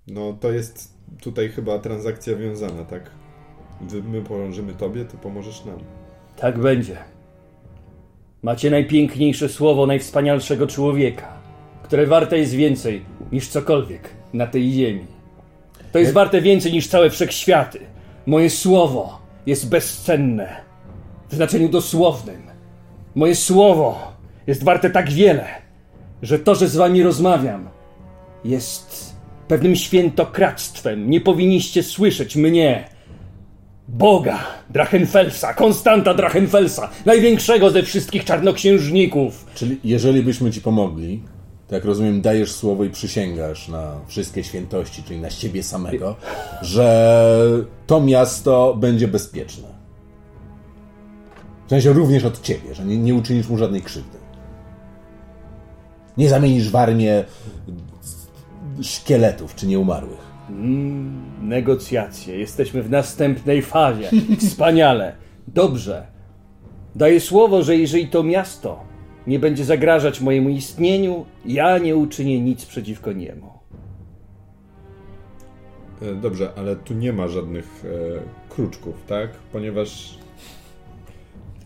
[0.06, 3.10] no to jest tutaj chyba transakcja wiązana, tak?
[4.04, 5.78] My pomożemy tobie, ty pomożesz nam.
[6.36, 6.96] Tak będzie.
[8.42, 11.28] Macie najpiękniejsze słowo najwspanialszego człowieka,
[11.82, 15.06] które warte jest więcej niż cokolwiek na tej ziemi.
[15.92, 17.78] To jest warte więcej niż całe wszechświaty.
[18.26, 20.56] Moje słowo jest bezcenne
[21.28, 22.42] w znaczeniu dosłownym.
[23.14, 24.12] Moje słowo
[24.46, 25.46] jest warte tak wiele,
[26.22, 27.68] że to, że z wami rozmawiam,
[28.44, 29.16] jest
[29.48, 31.10] pewnym świętokradztwem.
[31.10, 32.84] Nie powinniście słyszeć mnie,
[33.92, 34.38] Boga
[34.70, 39.46] Drachenfelsa, Konstanta Drachenfelsa, największego ze wszystkich czarnoksiężników.
[39.54, 41.22] Czyli jeżeli byśmy ci pomogli,
[41.68, 46.16] to jak rozumiem, dajesz słowo i przysięgasz na wszystkie świętości, czyli na siebie samego,
[46.62, 49.68] że to miasto będzie bezpieczne.
[51.66, 54.18] W sensie również od ciebie, że nie, nie uczynisz mu żadnej krzywdy.
[56.16, 57.24] Nie zamienisz w armię
[58.82, 60.29] szkieletów czy nieumarłych.
[61.42, 62.38] Negocjacje.
[62.38, 64.10] Jesteśmy w następnej fazie.
[64.40, 65.16] Wspaniale.
[65.48, 66.06] Dobrze.
[66.94, 68.84] Daję słowo, że jeżeli to miasto
[69.26, 73.50] nie będzie zagrażać mojemu istnieniu, ja nie uczynię nic przeciwko niemu.
[76.02, 79.30] E, Dobrze, ale tu nie ma żadnych e, kruczków, tak?
[79.52, 80.18] Ponieważ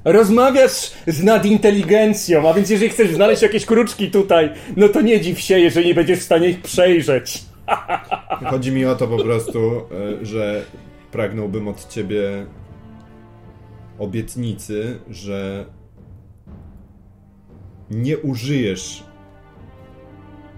[0.05, 5.41] Rozmawiasz z nadinteligencją, a więc jeżeli chcesz znaleźć jakieś kruczki tutaj, no to nie dziw
[5.41, 7.43] się, jeżeli nie będziesz w stanie ich przejrzeć.
[8.51, 9.59] Chodzi mi o to po prostu,
[10.21, 10.65] e, że
[11.13, 12.47] pragnąłbym od ciebie
[13.99, 15.67] obietnicy, że
[17.91, 19.05] nie użyjesz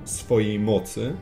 [0.04, 1.16] swojej mocy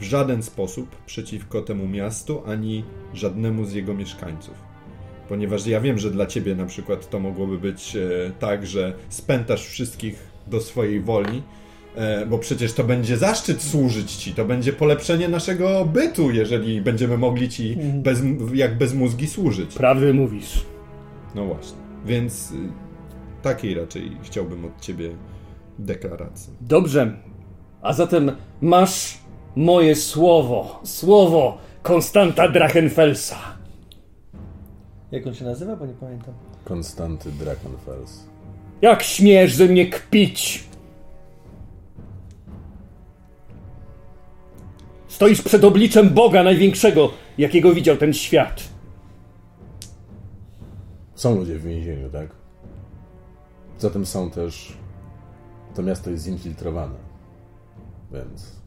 [0.00, 2.84] w żaden sposób przeciwko temu miastu, ani
[3.14, 4.54] żadnemu z jego mieszkańców.
[5.28, 9.66] Ponieważ ja wiem, że dla ciebie na przykład to mogłoby być e, tak, że spętasz
[9.66, 11.42] wszystkich do swojej woli,
[12.30, 17.48] bo przecież to będzie zaszczyt służyć ci, to będzie polepszenie naszego bytu, jeżeli będziemy mogli
[17.48, 18.22] ci bez,
[18.54, 19.74] jak bez mózgi służyć.
[19.74, 20.64] Prawdę mówisz.
[21.34, 21.78] No właśnie.
[22.06, 22.54] Więc y,
[23.42, 25.10] takiej raczej chciałbym od ciebie
[25.78, 26.52] deklaracji.
[26.60, 27.16] Dobrze.
[27.82, 29.18] A zatem masz
[29.56, 30.80] moje słowo.
[30.84, 33.38] Słowo Konstanta Drachenfelsa.
[35.12, 35.76] Jak on się nazywa?
[35.76, 36.34] Bo nie pamiętam.
[36.64, 38.24] Konstanty Drakenfels.
[38.82, 40.64] Jak śmiesz ze mnie kpić?
[45.22, 48.62] Stoisz przed obliczem Boga największego, jakiego widział ten świat.
[51.14, 52.28] Są ludzie w więzieniu, tak?
[53.78, 54.76] Zatem są też...
[55.74, 56.94] To miasto jest zinfiltrowane.
[58.12, 58.60] Więc...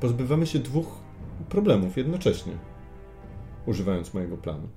[0.00, 0.86] Pozbywamy się dwóch
[1.48, 2.52] problemów jednocześnie,
[3.66, 4.68] używając mojego planu.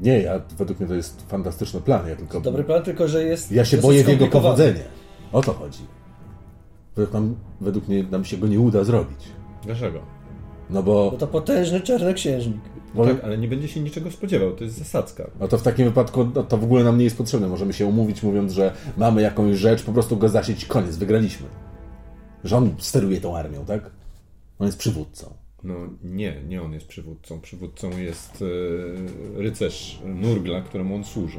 [0.00, 2.40] Nie, ja, według mnie to jest fantastyczny plan, ja tylko...
[2.40, 3.52] Dobry plan, tylko że jest.
[3.52, 4.84] Ja się boję w jego powodzenie.
[5.32, 5.99] O to chodzi.
[6.96, 9.18] Według, nam, według mnie nam się go nie uda zrobić.
[9.64, 10.00] Dlaczego?
[10.70, 11.10] No bo...
[11.10, 12.60] Bo to potężny czarnoksiężnik.
[12.94, 15.30] bo Tak, ale nie będzie się niczego spodziewał, to jest zasadzka.
[15.40, 17.48] no to w takim wypadku no, to w ogóle nam nie jest potrzebne.
[17.48, 21.46] Możemy się umówić, mówiąc, że mamy jakąś rzecz, po prostu go zasieć, koniec, wygraliśmy.
[22.44, 23.90] Że on steruje tą armią, tak?
[24.58, 25.34] On jest przywódcą.
[25.64, 27.40] No nie, nie on jest przywódcą.
[27.40, 28.44] Przywódcą jest
[29.38, 31.38] e, rycerz Nurgla, któremu on służy.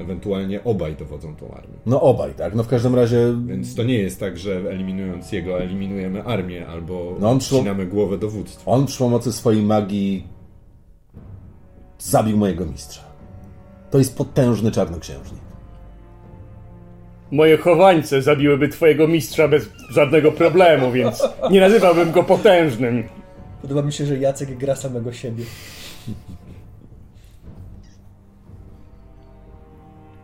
[0.00, 1.74] Ewentualnie obaj dowodzą tą armią.
[1.86, 2.54] No obaj, tak?
[2.54, 3.34] No w każdym razie...
[3.46, 8.70] Więc to nie jest tak, że eliminując jego, eliminujemy armię albo No odcinamy głowę dowództwa.
[8.70, 10.24] On przy pomocy swojej magii
[11.98, 13.02] zabił mojego mistrza.
[13.90, 15.40] To jest potężny czarnoksiężnik.
[17.30, 23.04] Moje chowańce zabiłyby twojego mistrza bez żadnego problemu, więc nie nazywałbym go potężnym.
[23.62, 25.44] Podoba mi się, że Jacek gra samego siebie.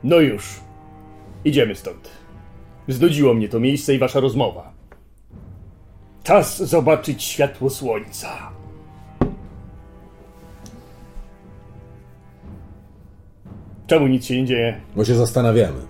[0.06, 0.60] No już.
[1.44, 2.08] Idziemy stąd.
[2.88, 4.72] Znudziło mnie to miejsce i wasza rozmowa.
[6.22, 8.28] Czas zobaczyć światło słońca.
[13.86, 14.80] Czemu nic się nie dzieje?
[14.96, 15.80] Bo się zastanawiamy.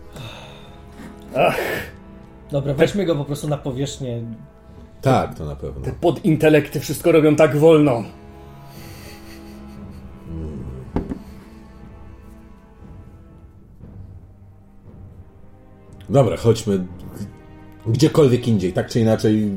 [2.50, 4.22] Dobra, weźmy go po prostu na powierzchnię.
[5.02, 5.92] Tak, to na pewno.
[6.00, 8.04] Podintelekty wszystko robią tak wolno.
[16.08, 16.86] Dobra, chodźmy
[17.86, 18.72] gdziekolwiek indziej.
[18.72, 19.50] Tak czy inaczej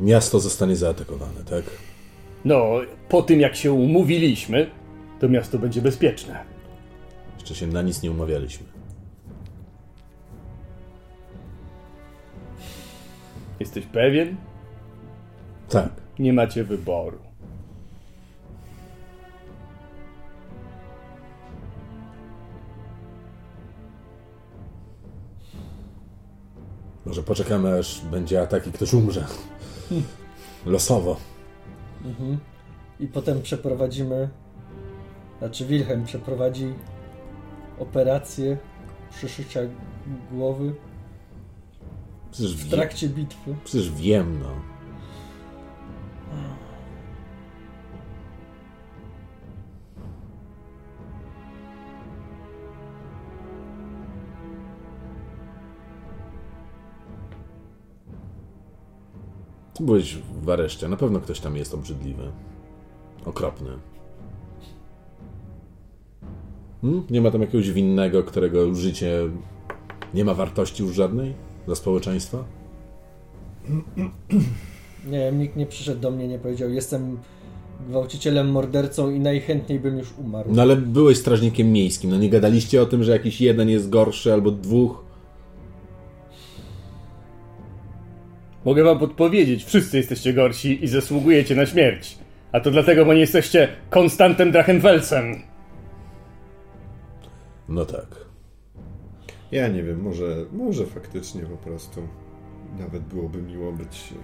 [0.00, 1.64] miasto zostanie zaatakowane, tak?
[2.44, 2.70] No,
[3.08, 4.70] po tym jak się umówiliśmy,
[5.20, 6.44] to miasto będzie bezpieczne.
[7.38, 8.66] Jeszcze się na nic nie umawialiśmy.
[13.60, 14.36] Jesteś pewien?
[15.68, 15.88] Tak.
[16.18, 17.18] Nie macie wyboru.
[27.06, 29.26] Może poczekamy, aż będzie atak i ktoś umrze.
[30.66, 31.16] Losowo.
[33.00, 34.28] I potem przeprowadzimy.
[35.38, 36.74] Znaczy, Wilhelm przeprowadzi
[37.78, 38.56] operację
[39.10, 39.60] przyszycia
[40.32, 40.74] głowy
[42.32, 43.54] Przecież, w trakcie bitwy.
[43.64, 44.73] przecież wiem, no.
[59.74, 60.88] Ty byłeś w areszcie.
[60.88, 62.22] Na pewno ktoś tam jest obrzydliwy.
[63.24, 63.70] Okropny.
[66.82, 67.02] Hmm?
[67.10, 69.20] Nie ma tam jakiegoś winnego, którego życie
[70.14, 71.34] nie ma wartości już żadnej
[71.66, 72.44] dla społeczeństwa?
[75.06, 77.18] Nie wiem, nikt nie przyszedł do mnie, nie powiedział, jestem
[77.88, 80.50] gwałcicielem, mordercą i najchętniej bym już umarł.
[80.52, 82.10] No ale byłeś strażnikiem miejskim.
[82.10, 85.04] No nie gadaliście o tym, że jakiś jeden jest gorszy albo dwóch?
[88.64, 92.18] Mogę wam podpowiedzieć, wszyscy jesteście gorsi i zasługujecie na śmierć.
[92.52, 95.42] A to dlatego, bo nie jesteście Konstantem Drachenfelsem.
[97.68, 98.06] No tak.
[99.52, 102.08] Ja nie wiem, może, może faktycznie po prostu
[102.78, 104.14] nawet byłoby miło być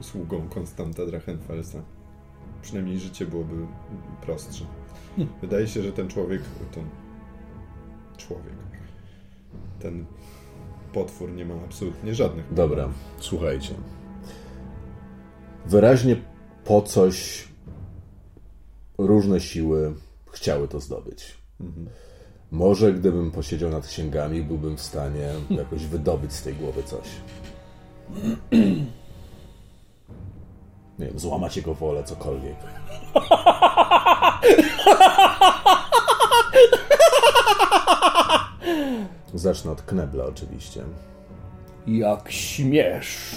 [0.00, 1.82] e, sługą Konstanta Drachenfelsa.
[2.62, 3.54] Przynajmniej życie byłoby
[4.22, 4.64] prostsze.
[5.40, 6.42] Wydaje się, że ten człowiek,
[6.74, 6.84] ten
[8.16, 8.54] człowiek,
[9.80, 10.06] ten
[10.92, 12.54] potwór nie ma absolutnie żadnych.
[12.54, 12.88] Dobra,
[13.18, 13.74] słuchajcie.
[15.66, 16.16] Wyraźnie
[16.64, 17.48] po coś
[18.98, 19.94] różne siły
[20.30, 21.36] chciały to zdobyć.
[22.50, 27.08] Może gdybym posiedział nad księgami, byłbym w stanie jakoś wydobyć z tej głowy coś.
[30.98, 32.56] Nie wiem, złamać jego wolę, cokolwiek.
[39.34, 40.82] Zacznę od knebla oczywiście.
[41.86, 43.36] Jak śmiesz.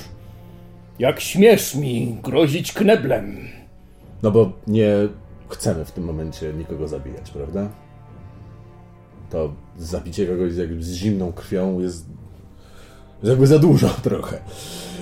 [1.00, 3.38] Jak śmiesz mi grozić kneblem.
[4.24, 4.92] No bo nie
[5.50, 7.70] chcemy w tym momencie nikogo zabijać, prawda?
[9.30, 12.06] To zabicie kogoś z zimną krwią jest
[13.26, 14.40] jest jakby za dużo trochę.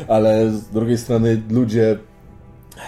[0.08, 1.98] Ale z drugiej strony ludzie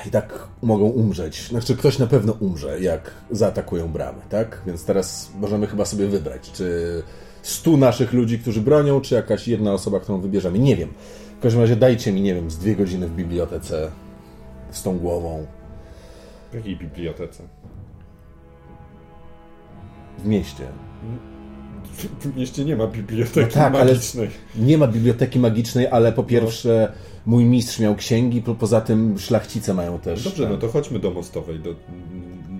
[0.08, 1.48] i tak mogą umrzeć.
[1.48, 4.62] Znaczy ktoś na pewno umrze, jak zaatakują bramy, tak?
[4.66, 7.04] Więc teraz możemy chyba sobie wybrać, czy
[7.46, 10.60] stu naszych ludzi, którzy bronią, czy jakaś jedna osoba, którą wybierzemy.
[10.60, 10.90] Nie wiem.
[11.40, 13.92] W każdym razie dajcie mi, nie wiem, z dwie godziny w bibliotece
[14.72, 15.46] z tą głową
[16.52, 17.44] W jakiej bibliotece?
[20.20, 20.64] w mieście.
[22.20, 24.30] W mieście nie ma biblioteki No tak, magicznej.
[24.56, 26.92] Nie ma biblioteki magicznej, ale po pierwsze
[27.26, 30.24] mój mistrz miał księgi, po- poza tym szlachcice mają też.
[30.24, 31.76] Dobrze, no to chodźmy do Mostowej do,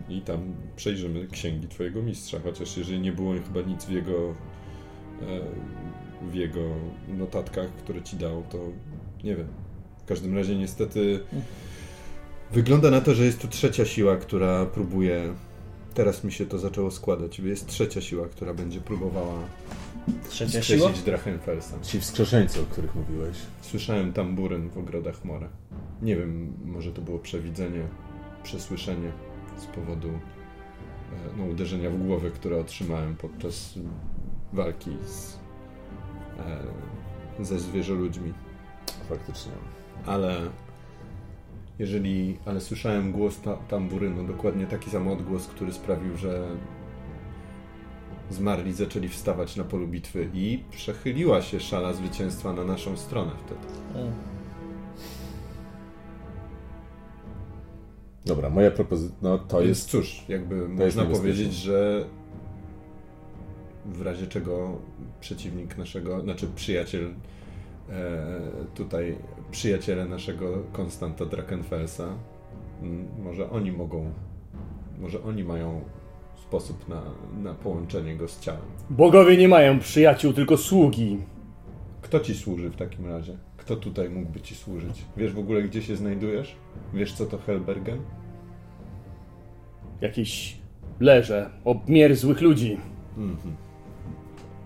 [0.10, 0.40] i tam
[0.76, 4.14] przejrzymy księgi twojego mistrza, chociaż jeżeli nie było chyba nic w jego
[6.32, 6.62] w jego
[7.08, 8.58] notatkach, które ci dał, to
[9.24, 9.48] nie wiem.
[10.04, 11.20] W każdym razie niestety
[12.52, 15.34] wygląda na to, że jest tu trzecia siła, która próbuje
[15.94, 17.40] teraz mi się to zaczęło składać.
[17.40, 19.40] Jest trzecia siła, która będzie próbowała
[20.30, 20.92] Trzecia siła?
[21.06, 21.80] Drachenfelsa.
[21.82, 23.38] Ci wskrzeszeńcy, o których mówiłeś.
[23.62, 25.50] Słyszałem tamburyn w ogrodach Mora.
[26.02, 27.88] Nie wiem, może to było przewidzenie,
[28.44, 29.12] przesłyszenie
[29.58, 30.18] z powodu e,
[31.38, 33.80] no, uderzenia w głowę, które otrzymałem podczas
[34.56, 35.40] walki z,
[37.40, 38.34] e, ze zwierzoludźmi.
[39.10, 39.52] Faktycznie.
[40.06, 40.42] Ale
[41.80, 46.48] jeżeli, ale słyszałem głos ta, tamburynu, dokładnie taki sam odgłos, który sprawił, że
[48.30, 53.74] zmarli zaczęli wstawać na polu bitwy i przechyliła się szala zwycięstwa na naszą stronę wtedy.
[58.26, 59.90] Dobra, moja propozycja, no to Więc jest...
[59.90, 62.06] cóż, jakby jest można powiedzieć, że
[63.86, 64.78] w razie czego
[65.20, 67.14] przeciwnik naszego, znaczy przyjaciel
[67.90, 68.32] e,
[68.76, 69.18] tutaj,
[69.52, 72.08] przyjaciele naszego Konstanta Drakenfelsa,
[73.24, 74.12] może oni mogą,
[75.00, 75.82] może oni mają
[76.36, 77.02] sposób na,
[77.44, 78.62] na połączenie go z ciałem.
[78.90, 81.18] Bogowie nie mają przyjaciół, tylko sługi.
[82.02, 83.38] Kto ci służy w takim razie?
[83.58, 85.06] Kto tutaj mógłby ci służyć?
[85.18, 86.56] Wiesz w ogóle, gdzie się znajdujesz?
[86.94, 88.00] Wiesz, co to Helbergen?
[90.02, 90.58] Jakieś
[91.00, 92.78] leże, obmierzłych ludzi.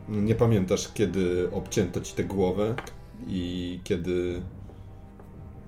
[0.10, 2.76] Nie pamiętasz, kiedy obcięto ci tę głowę
[3.28, 4.42] i kiedy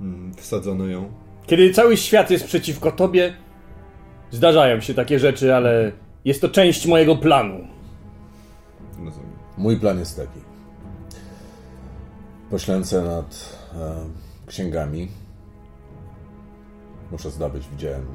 [0.02, 1.12] mm, wsadzono ją?
[1.46, 3.34] Kiedy cały świat jest przeciwko tobie,
[4.32, 5.92] zdarzają się takie rzeczy, ale
[6.26, 7.68] jest to część mojego planu.
[8.92, 9.32] Rozumiem.
[9.58, 10.40] Mój plan jest taki.
[12.50, 13.96] Poślęcę nad e,
[14.48, 15.08] księgami.
[17.12, 18.06] Muszę zdobyć, widziałem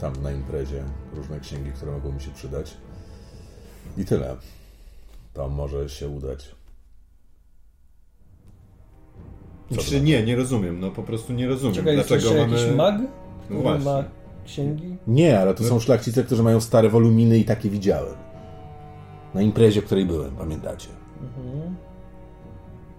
[0.00, 0.84] tam na imprezie
[1.14, 2.76] różne księgi, które mogą mi się przydać.
[3.96, 4.36] I tyle.
[5.34, 6.54] To może się udać.
[9.70, 11.74] Znaczy, nie, nie rozumiem, no po prostu nie rozumiem.
[11.74, 12.40] Czekaj, Dlaczego mamy...
[12.40, 12.94] jakiś mag,
[13.50, 13.84] No właśnie.
[13.84, 14.04] ma
[14.46, 14.96] księgi?
[15.06, 18.14] Nie, ale to są szlachcice, którzy mają stare woluminy i takie widziałem.
[19.34, 20.88] Na imprezie, w której byłem, pamiętacie?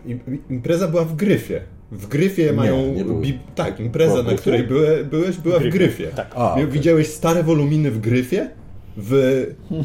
[0.06, 1.62] Im- Impreza była w Gryfie.
[1.92, 2.94] W Gryfie mają...
[2.94, 3.04] nie.
[3.04, 3.40] Bi...
[3.56, 6.08] Tak, impreza, na której byłe, byłeś, była w Gryfie.
[6.08, 6.32] Tak.
[6.36, 6.68] A, okej.
[6.68, 8.50] Widziałeś stare woluminy w Gryfie?
[8.98, 9.12] W,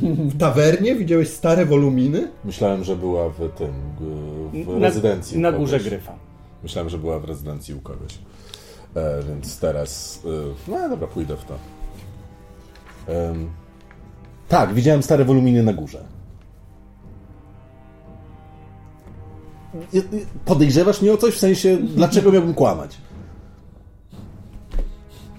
[0.06, 2.28] w tawernie widziałeś stare woluminy?
[2.44, 3.72] Myślałem, że była w tym,
[4.64, 5.38] w Na- rezydencji.
[5.38, 5.88] Na górze kogoś.
[5.90, 6.14] gryfa.
[6.62, 8.18] Myślałem, że była w rezydencji u kogoś.
[8.96, 10.22] E, więc teraz.
[10.68, 11.54] E, no dobra, pójdę w to.
[13.12, 13.50] Em,
[14.48, 16.04] tak, widziałem stare woluminy na górze.
[20.44, 21.34] Podejrzewasz mnie o coś?
[21.34, 22.96] W sensie, dlaczego miałbym kłamać?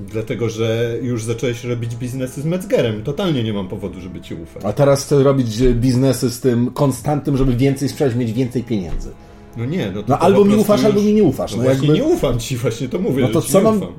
[0.07, 3.03] Dlatego, że już zacząłeś robić biznesy z Metzgerem.
[3.03, 4.65] Totalnie nie mam powodu, żeby ci ufać.
[4.65, 9.10] A teraz chcę robić e, biznesy z tym konstantem, żeby więcej sprzedać, mieć więcej pieniędzy.
[9.57, 11.52] No nie, no to No to albo mi ufasz, już- albo mi nie ufasz.
[11.52, 11.99] No, No, właśnie jakby...
[12.03, 13.78] nie ufam ci, właśnie to mówię, No to co mam.
[13.78, 13.90] ufam.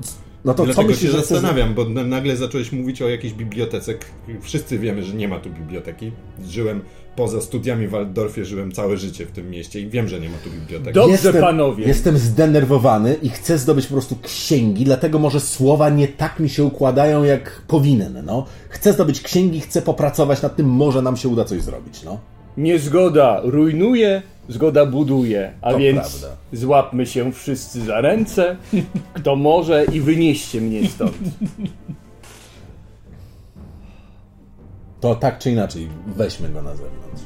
[0.45, 3.33] No to co Dlatego myślisz, się że zastanawiam, bo na- nagle zacząłeś mówić o jakiejś
[3.33, 3.93] bibliotece.
[4.41, 6.11] Wszyscy wiemy, że nie ma tu biblioteki.
[6.49, 6.81] Żyłem
[7.15, 10.37] poza studiami w Waldorfie, żyłem całe życie w tym mieście i wiem, że nie ma
[10.43, 10.93] tu biblioteki.
[10.93, 11.85] Dobrze, jestem, panowie.
[11.85, 16.63] Jestem zdenerwowany i chcę zdobyć po prostu księgi, dlatego może słowa nie tak mi się
[16.63, 18.23] układają, jak powinny.
[18.23, 18.45] No.
[18.69, 22.03] Chcę zdobyć księgi, chcę popracować nad tym, może nam się uda coś zrobić.
[22.03, 22.19] No.
[22.57, 25.53] Niezgoda rujnuje, zgoda buduje.
[25.61, 26.37] A To więc prawda.
[26.53, 28.57] złapmy się wszyscy za ręce,
[29.13, 31.13] kto może i wynieście mnie stąd.
[35.03, 37.23] To tak czy inaczej, weźmy go na zewnątrz.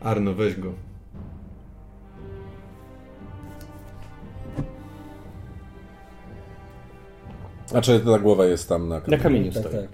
[0.00, 0.72] Arno, weź go.
[7.66, 9.88] Znaczy, ta głowa jest tam na Na kamieniu Tak, tak.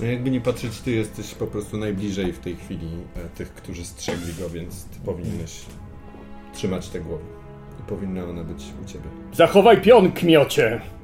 [0.00, 3.84] No jakby nie patrzeć, ty jesteś po prostu najbliżej w tej chwili e, tych, którzy
[3.84, 5.66] strzegli go, więc ty powinieneś
[6.52, 7.24] trzymać tę głowę.
[7.80, 9.06] I powinna ona być u ciebie.
[9.32, 10.97] Zachowaj pion, kmiocie!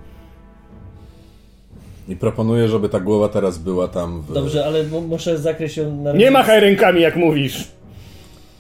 [2.09, 4.33] I proponuję, żeby ta głowa teraz była tam w...
[4.33, 6.25] Dobrze, ale mu- muszę zakryć ją na razie.
[6.25, 7.69] Nie machaj rękami, jak mówisz!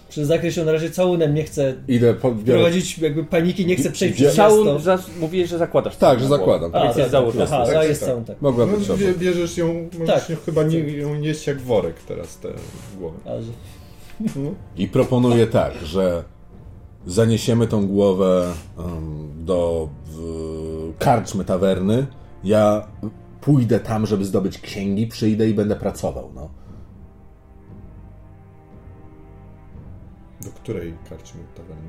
[0.07, 2.53] Muszę zakryć ją na razie całunem, nie chcę Idę, po, biorę...
[2.61, 4.81] prowadzić jakby paniki, nie chcę przejść przez Całun, miasto.
[4.81, 5.97] za, mówiłeś, że zakładasz.
[5.97, 6.71] Tak, że zakładam.
[6.75, 7.45] A, Tak, jest tak, założone.
[7.45, 8.09] Aha, Tak, a tak, jest tak.
[8.11, 8.43] całun, tak.
[8.43, 9.19] Mogła No, być bie, obok.
[9.19, 10.31] bierzesz ją, możesz Tak.
[10.31, 12.49] ją chyba nie, ją nieść jak worek teraz, tę
[12.99, 13.17] głowę.
[13.25, 13.51] A, że...
[14.77, 16.25] I proponuję tak, że
[17.07, 18.47] zaniesiemy tą głowę
[18.79, 22.07] em, do w, karczmy tawerny.
[22.45, 22.87] Ja
[23.45, 26.31] pójdę tam, żeby zdobyć księgi, przyjdę i będę pracował.
[26.35, 26.51] No.
[30.45, 31.89] Do której karczmy tawerny?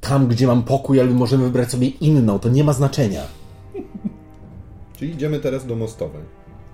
[0.00, 3.22] Tam, gdzie mam pokój, ale możemy wybrać sobie inną, to nie ma znaczenia.
[4.96, 6.22] Czyli idziemy teraz do Mostowej.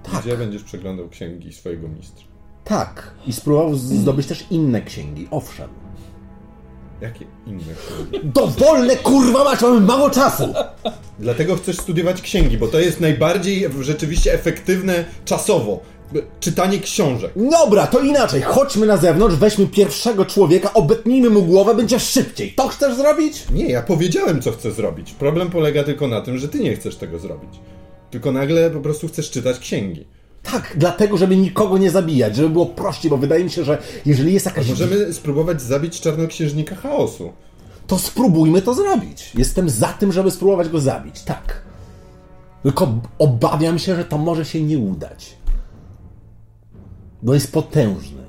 [0.03, 0.23] Tak.
[0.23, 2.27] Gdzie będziesz przeglądał księgi swojego mistrza.
[2.65, 3.15] Tak.
[3.27, 5.84] I spróbował zdobyć też inne księgi, owszem.
[7.01, 8.27] Jakie inne księgi?
[8.35, 10.55] Dowolne kurwa mać, mamy mało czasu!
[11.19, 15.81] Dlatego chcesz studiować księgi, bo to jest najbardziej rzeczywiście efektywne czasowo.
[16.41, 17.33] Czytanie książek.
[17.37, 18.43] Dobra, to inaczej.
[18.43, 22.53] Chodźmy na zewnątrz, weźmy pierwszego człowieka, obetnijmy mu głowę, będzie szybciej.
[22.53, 23.43] To chcesz zrobić?
[23.51, 25.13] Nie, ja powiedziałem, co chcę zrobić.
[25.13, 27.61] Problem polega tylko na tym, że ty nie chcesz tego zrobić.
[28.11, 30.07] Tylko nagle po prostu chcesz czytać księgi.
[30.45, 34.35] Tak, dlatego, żeby nikogo nie zabijać, żeby było prościej, bo wydaje mi się, że jeżeli
[34.35, 34.69] jest jakaś...
[34.69, 37.33] Możemy spróbować zabić czarnoksiężnika chaosu.
[37.87, 39.33] To spróbujmy to zrobić.
[39.35, 41.63] Jestem za tym, żeby spróbować go zabić, tak.
[42.63, 45.37] Tylko obawiam się, że to może się nie udać.
[47.23, 48.25] Bo jest potężny.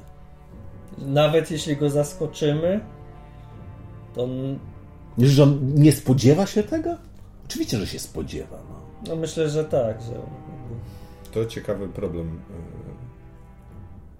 [0.98, 2.80] Nawet jeśli go zaskoczymy,
[4.14, 4.28] to
[5.18, 6.96] Myślisz, że on nie spodziewa się tego?
[7.46, 8.58] Oczywiście, że się spodziewa.
[8.70, 8.80] No.
[9.08, 10.14] no myślę, że tak, że
[11.36, 12.40] To ciekawy problem.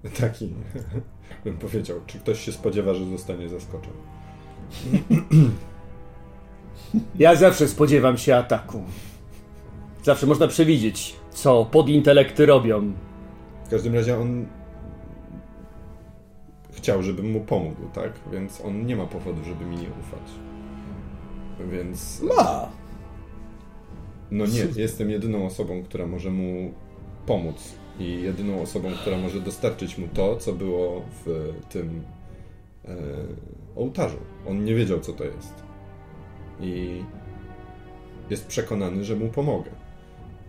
[0.04, 0.54] e, Taki,
[1.46, 1.98] bym powiedział.
[2.08, 3.98] Czy ktoś się spodziewa, że zostanie zaskoczony?
[7.20, 8.84] Ja zawsze spodziewam się ataku.
[10.04, 12.94] Zawsze można przewidzieć, co podintelekty robią.
[13.66, 14.46] W każdym razie on
[16.72, 18.12] chciał, żebym mu pomógł, tak?
[18.32, 20.32] Więc on nie ma powodu, żeby mi nie ufać.
[21.72, 22.22] Więc.
[22.22, 22.70] Ma.
[24.32, 26.74] No nie, jestem jedyną osobą, która może mu
[27.26, 32.04] pomóc i jedyną osobą, która może dostarczyć mu to, co było w tym
[32.86, 32.96] e,
[33.76, 34.18] ołtarzu.
[34.48, 35.64] On nie wiedział, co to jest.
[36.62, 37.04] I
[38.30, 39.72] jest przekonany, że mu pomogę.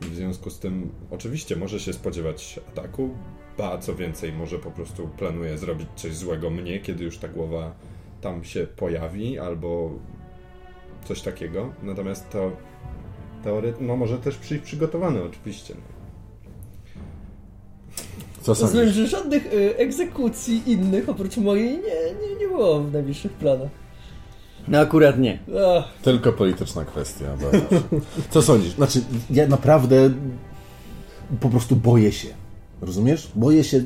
[0.00, 3.10] W związku z tym, oczywiście, może się spodziewać ataku,
[3.58, 7.74] ba, co więcej, może po prostu planuje zrobić coś złego mnie, kiedy już ta głowa
[8.20, 9.90] tam się pojawi, albo
[11.04, 11.72] coś takiego.
[11.82, 12.52] Natomiast to
[13.44, 15.74] teoretycznie, no może też przyjść przygotowany, oczywiście.
[15.74, 15.95] No.
[18.55, 23.32] Co rozumiem, że żadnych y, egzekucji innych oprócz mojej nie, nie, nie było w najbliższych
[23.32, 23.68] planach.
[24.68, 25.39] No akurat nie.
[25.78, 27.24] Ach, Tylko polityczna kwestia.
[28.31, 28.73] Co sądzisz?
[28.73, 29.01] Znaczy,
[29.31, 30.10] ja naprawdę
[31.40, 32.28] po prostu boję się.
[32.81, 33.31] Rozumiesz?
[33.35, 33.85] Boję się,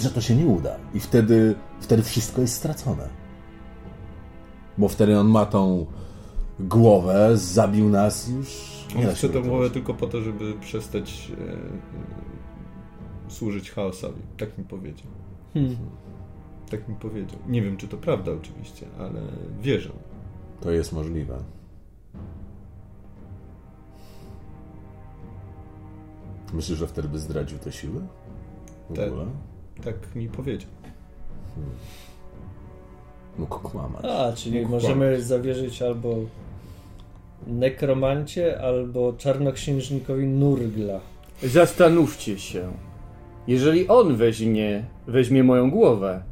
[0.00, 0.76] że to się nie uda.
[0.94, 3.08] I wtedy, wtedy wszystko jest stracone.
[4.78, 5.86] Bo wtedy on ma tą
[6.60, 8.76] głowę, zabił nas już.
[8.96, 9.48] Nie On chce uratować.
[9.48, 11.56] głowę tylko po to, żeby przestać e,
[13.36, 14.22] służyć chaosowi.
[14.38, 15.06] Tak mi powiedział.
[15.54, 15.76] hmm.
[16.70, 17.38] Tak mi powiedział.
[17.48, 19.20] Nie wiem, czy to prawda oczywiście, ale
[19.60, 19.90] wierzę.
[20.60, 21.38] To jest możliwe.
[26.52, 28.00] Myślisz, że wtedy by zdradził te siły?
[28.90, 29.26] W Te- ogóle?
[29.84, 30.70] Tak mi powiedział.
[33.38, 34.04] Mógł kłamać.
[34.04, 36.16] A, czyli Mógł możemy zawierzyć albo
[37.46, 41.00] nekromancie, albo czarnoksiężnikowi Nurgla.
[41.42, 42.72] Zastanówcie się.
[43.46, 46.22] Jeżeli on weźmie, weźmie moją głowę,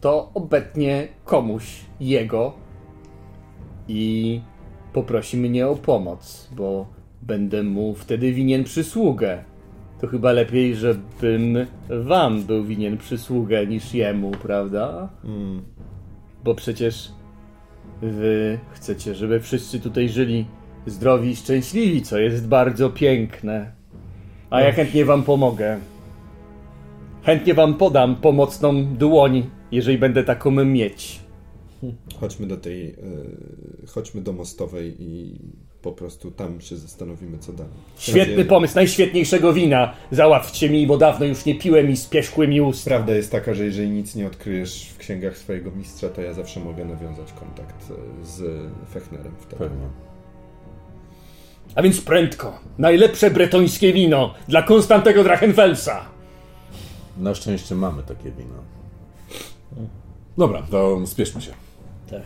[0.00, 2.52] to obetnie komuś jego
[3.88, 4.40] i
[4.92, 6.86] poprosi mnie o pomoc, bo
[7.22, 9.44] będę mu wtedy winien przysługę.
[10.00, 15.08] To chyba lepiej, żebym wam był winien przysługę niż jemu, prawda?
[15.24, 15.62] Mm.
[16.44, 17.12] Bo przecież
[18.02, 20.46] wy chcecie, żeby wszyscy tutaj żyli
[20.86, 23.72] zdrowi i szczęśliwi, co jest bardzo piękne.
[24.50, 25.78] A ja chętnie wam pomogę.
[27.22, 31.20] Chętnie wam podam pomocną dłoń, jeżeli będę taką mieć.
[32.20, 32.90] Chodźmy do tej.
[32.90, 32.94] e,
[33.86, 35.38] chodźmy do mostowej i
[35.82, 37.72] po prostu tam się zastanowimy, co dalej.
[37.98, 39.92] Świetny pomysł, najświetniejszego wina.
[40.10, 42.84] Załatwcie mi, bo dawno już nie piłem i spieszkły mi ust.
[42.84, 46.60] Prawda jest taka, że jeżeli nic nie odkryjesz w księgach swojego mistrza, to ja zawsze
[46.60, 48.42] mogę nawiązać kontakt e, z
[48.92, 49.56] Fechnerem wtedy.
[49.56, 49.86] Pewnie.
[51.74, 52.58] A więc prędko.
[52.78, 56.04] Najlepsze bretońskie wino dla Konstantego Drachenfelsa.
[57.16, 58.54] Na szczęście mamy takie wino.
[60.38, 61.52] Dobra, to spieszmy się.
[62.10, 62.22] Tak.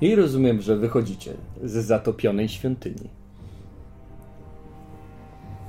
[0.00, 1.34] I rozumiem, że wychodzicie
[1.64, 3.08] z zatopionej świątyni.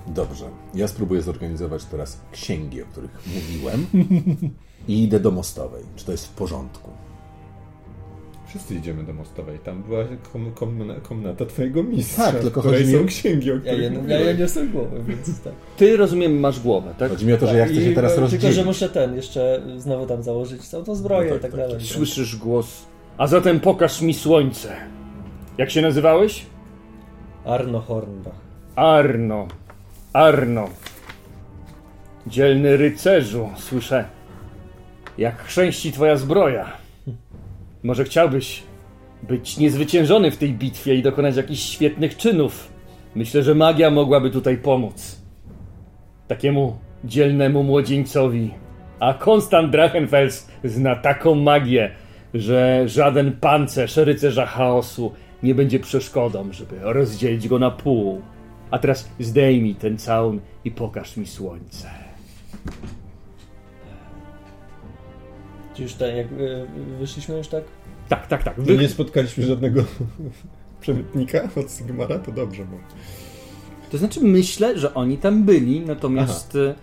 [0.08, 0.50] Dobrze.
[0.74, 3.88] Ja spróbuję zorganizować teraz księgi, o których mówiłem.
[4.88, 5.84] I idę do mostowej.
[5.96, 6.92] Czy to jest w porządku?
[8.48, 9.60] Wszyscy idziemy do Mostowej.
[9.60, 10.04] Tam była
[10.34, 14.10] kom, kom, komnata twojego mistrza, Tak, tylko chodzi mi są o- księgi, o Ja, których
[14.10, 15.54] ja, ja, ja niosę głowę, więc tak.
[15.78, 17.10] Ty, rozumiem, masz głowę, tak?
[17.12, 18.56] Chodzi mi o to, że ja chcę się I- teraz Tylko, rozdzielić.
[18.56, 21.60] że muszę ten, jeszcze znowu tam założyć całą tą zbroję No tak, i tak, tak,
[21.60, 21.78] dalej.
[21.78, 21.88] tak.
[21.96, 22.86] Słyszysz głos.
[23.18, 24.76] A zatem pokaż mi słońce.
[25.58, 26.46] Jak się nazywałeś?
[27.46, 28.36] Arno Hornbach.
[28.76, 29.48] Arno.
[30.14, 30.70] Arno.
[32.28, 34.06] Dzielny rycerzu, słyszę.
[35.18, 36.72] Jak chrzęści twoja zbroja.
[37.84, 38.64] Może chciałbyś
[39.24, 42.74] być niezwyciężony w tej bitwie i dokonać jakichś świetnych czynów.
[43.16, 45.22] Myślę, że magia mogłaby tutaj pomóc.
[46.28, 48.54] Takiemu dzielnemu młodzieńcowi.
[49.00, 51.92] A Konstant Drachenfels zna taką magię,
[52.34, 55.12] że żaden pancerz rycerza chaosu
[55.44, 58.22] nie będzie przeszkodą, żeby rozdzielić go na pół.
[58.72, 61.90] A teraz zdejmij ten całun i pokaż mi słońce.
[65.78, 66.66] Czy już tak, jak y,
[67.00, 67.64] wyszliśmy już tak?
[68.10, 68.62] Tak, tak, tak.
[68.62, 68.78] Wy...
[68.78, 69.84] nie spotkaliśmy żadnego
[70.82, 72.78] przemytnika od Sigmara, to dobrze, bo...
[73.92, 76.76] To znaczy, myślę, że oni tam byli, natomiast e,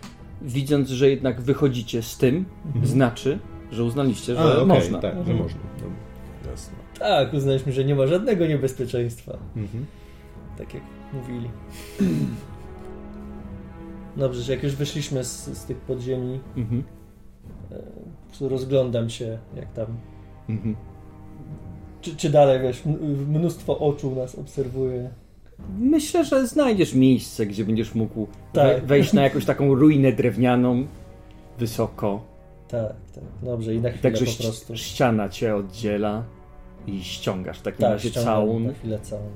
[0.43, 2.45] widząc, że jednak wychodzicie z tym,
[2.85, 3.39] znaczy,
[3.73, 4.99] że uznaliście, że A, okej, można.
[4.99, 5.39] Tak, że Mhm.
[5.39, 5.61] można.
[5.79, 6.51] Dobra.
[6.51, 6.75] Jasne.
[6.99, 9.39] Tak, uznaliśmy, że nie ma żadnego niebezpieczeństwa.
[9.57, 9.87] Mhm.
[10.59, 11.49] Tak jak mówili.
[14.17, 16.83] Dobrze, że jak już wyszliśmy z, z tych podziemi, Mhm.
[18.41, 19.87] Rozglądam się, jak tam.
[20.49, 20.77] Mhm.
[22.01, 22.83] Czy, czy dalej, wiesz,
[23.29, 25.11] mnóstwo oczu nas obserwuje.
[25.79, 28.81] Myślę, że znajdziesz miejsce, gdzie będziesz mógł Tak.
[28.81, 30.87] we, wejść na jakąś taką ruinę drewnianą,
[31.59, 32.23] wysoko.
[32.69, 33.25] Tak, tak.
[33.43, 34.77] Dobrze, i na chwilę Także po prostu.
[34.77, 36.25] ściana cię oddziela
[36.87, 38.67] i ściągasz w takim Tak, razie całun.
[38.67, 39.33] na chwilę całun.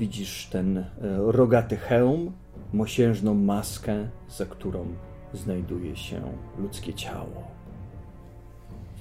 [0.00, 0.84] Widzisz ten e,
[1.18, 2.32] rogaty hełm,
[2.72, 4.86] mosiężną maskę, za którą
[5.34, 6.20] znajduje się
[6.58, 7.51] ludzkie ciało.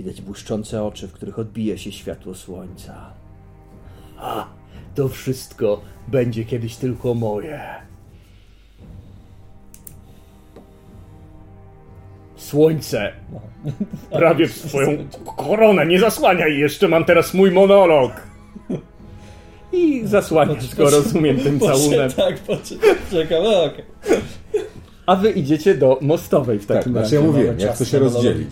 [0.01, 3.13] Widać błyszczące oczy, w których odbija się światło słońca.
[4.17, 4.47] A,
[4.95, 7.61] to wszystko będzie kiedyś tylko moje.
[12.35, 13.11] Słońce
[14.11, 14.87] prawie w swoją
[15.37, 18.11] koronę, nie zasłaniaj jeszcze, mam teraz mój monolog.
[19.73, 22.11] I zasłaniasz go, rozumiem, tym całunem.
[22.11, 23.85] Tak, poczekam, okej.
[25.05, 27.15] A wy idziecie do mostowej w Tak, takim znaczy razie.
[27.15, 28.51] ja mamy mówiłem, jak to się rozdzielić.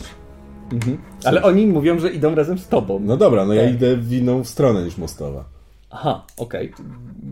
[0.71, 0.97] Mhm.
[1.23, 2.99] Ale oni mówią, że idą razem z tobą.
[2.99, 3.73] No dobra, no ja Tak.
[3.73, 5.45] idę w inną stronę niż mostowa.
[5.89, 6.73] Aha, okej.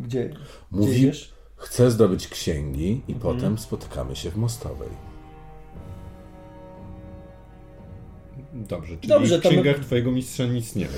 [0.05, 0.29] Gdzie?
[0.29, 0.37] Gdzie
[0.71, 1.33] Mówi, idziesz?
[1.57, 3.19] chcę zdobyć księgi i Mhm.
[3.35, 4.89] potem spotykamy się w mostowej.
[8.53, 10.91] Dobrze, czyli Dobrze, w to my- księgach twojego mistrza nic nie ma.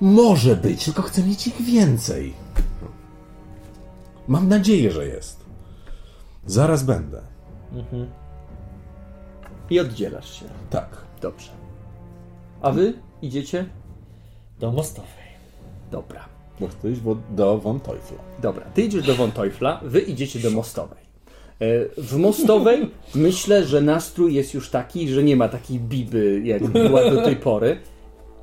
[0.00, 2.32] Może być, tylko chcę mieć ich więcej.
[4.28, 5.44] Mam nadzieję, że jest.
[6.46, 7.20] Zaraz będę.
[7.72, 8.06] Mhm.
[9.70, 10.44] I oddzielasz się.
[10.70, 10.88] Tak.
[11.20, 11.50] Dobrze.
[12.66, 13.66] A wy idziecie?
[14.60, 15.10] Do mostowej.
[15.90, 16.24] Dobra.
[16.60, 18.18] Bo chcę iść do Von Teufla.
[18.42, 20.98] Dobra, ty idziesz do Von Teufla, wy idziecie do Mostowej.
[21.60, 21.66] E,
[22.02, 27.10] W Mostowej myślę, że nastrój jest już taki, że nie ma takiej biby, jak była
[27.10, 27.78] do tej pory.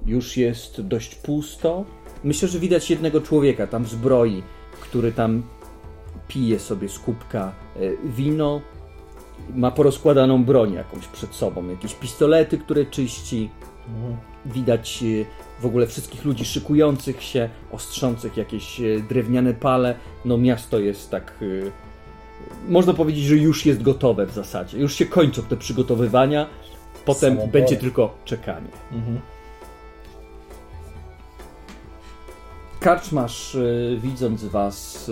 [0.05, 1.85] Już jest dość pusto.
[2.23, 4.43] Myślę, że widać jednego człowieka tam w zbroi,
[4.81, 5.43] który tam
[6.27, 8.61] pije sobie z kubka e, wino.
[9.55, 13.49] Ma porozkładaną broń jakąś przed sobą, jakieś pistolety, które czyści.
[14.45, 15.25] Widać e,
[15.61, 19.95] w ogóle wszystkich ludzi szykujących się, ostrzących jakieś e, drewniane pale.
[20.25, 21.33] No miasto jest tak.
[21.41, 24.77] e, Można powiedzieć, że już jest gotowe w zasadzie.
[24.77, 26.47] Już się kończą te przygotowywania.
[27.05, 28.67] Potem będzie tylko czekanie.
[28.91, 29.19] Mhm.
[32.79, 33.57] Karczmasz,
[33.97, 35.11] widząc was.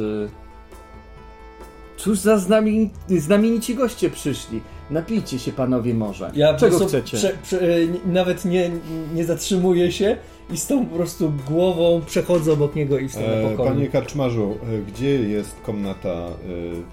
[1.98, 4.62] Cóż za znamieni, znamienici goście przyszli.
[4.92, 6.32] Napijcie się, panowie, może.
[6.36, 7.18] Ja Czego prostu chcecie?
[7.18, 7.66] Prze, prze, e,
[8.06, 8.72] nawet nie,
[9.14, 10.18] nie zatrzymuję się
[10.50, 13.70] i z tą po prostu głową przechodzę obok niego i w stronę E, pokoju.
[13.70, 16.28] panie Karczmarzu, e, gdzie jest komnata...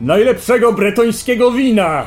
[0.00, 2.06] Najlepszego bretońskiego wina!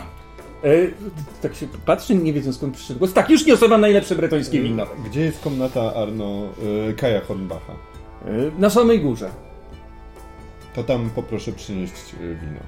[1.42, 3.14] Tak się patrzy, nie wiedząc skąd przyszedł głos.
[3.14, 4.86] Tak, już niosę wam najlepsze bretońskie wino.
[5.06, 6.44] Gdzie jest komnata Arno
[6.90, 7.74] y, Kaja Hornbacha?
[8.60, 9.30] Na samej górze.
[10.76, 12.60] To tam poproszę przynieść y, wino.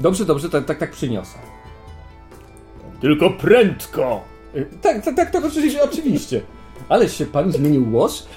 [0.00, 1.38] Dobrze, dobrze, tak, tak, tak przyniosę.
[3.04, 4.24] Tylko prędko!
[4.54, 6.40] E, tak, tak, tak, tak, oczywiście, oczywiście.
[6.88, 8.28] Ale się pan zmienił głos?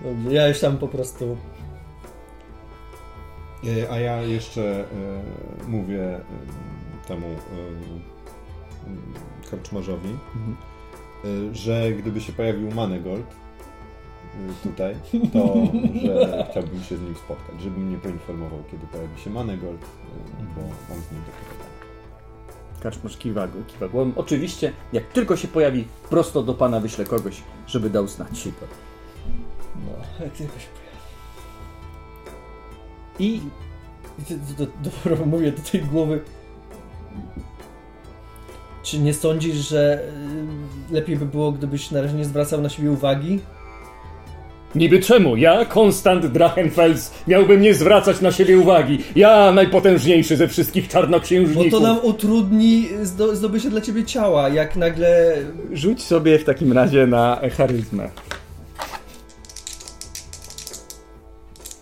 [0.00, 1.36] Dobrze, ja już tam po prostu...
[3.64, 7.30] Y, A ja jeszcze y, mówię y, temu y,
[9.46, 10.08] y, karczmarzowi,
[11.24, 14.94] y, że gdyby się pojawił Manegold y, tutaj,
[15.32, 15.54] to
[16.06, 19.86] że chciałbym się z nim spotkać, żeby mnie poinformował, kiedy pojawi się Manegold, y,
[20.56, 21.49] bo mam z nim do
[22.82, 24.12] Kaczmarz kiwa, kiwa głową.
[24.16, 28.48] Oczywiście, jak tylko się pojawi, prosto do pana wyślę kogoś, żeby dał znać.
[29.76, 30.90] No, jak tylko się pojawi.
[33.18, 33.40] I
[34.28, 36.20] to, to, dopiero mówię do tej głowy.
[38.82, 40.04] Czy nie sądzisz, że
[40.90, 43.40] y, lepiej by było, gdybyś na razie nie zwracał na siebie uwagi?
[44.74, 45.36] Niby czemu?
[45.36, 48.98] Ja, Konstant Drachenfels, miałbym nie zwracać na siebie uwagi.
[49.16, 51.70] Ja, najpotężniejszy ze wszystkich Bo czarnoksiężników.
[51.70, 55.36] to nam utrudni zdo, zdobycie dla ciebie ciała, jak nagle...
[55.72, 58.08] Rzuć sobie w takim razie na charyzmę.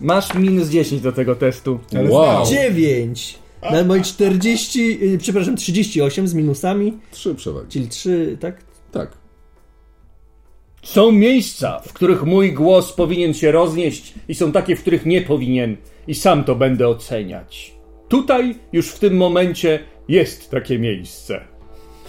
[0.01, 1.79] Masz minus 10 do tego testu.
[1.97, 2.45] Ale Wow.
[2.45, 2.57] znam.
[2.57, 3.39] 9!
[3.71, 7.67] Na moje 40, y, przepraszam, 38 z minusami, Trzy przewagi.
[7.69, 8.57] czyli 3, tak?
[8.91, 9.11] Tak.
[10.83, 15.21] Są miejsca, w których mój głos powinien się roznieść i są takie, w których nie
[15.21, 15.77] powinien
[16.07, 17.73] i sam to będę oceniać.
[18.07, 21.41] Tutaj, już w tym momencie, jest takie miejsce.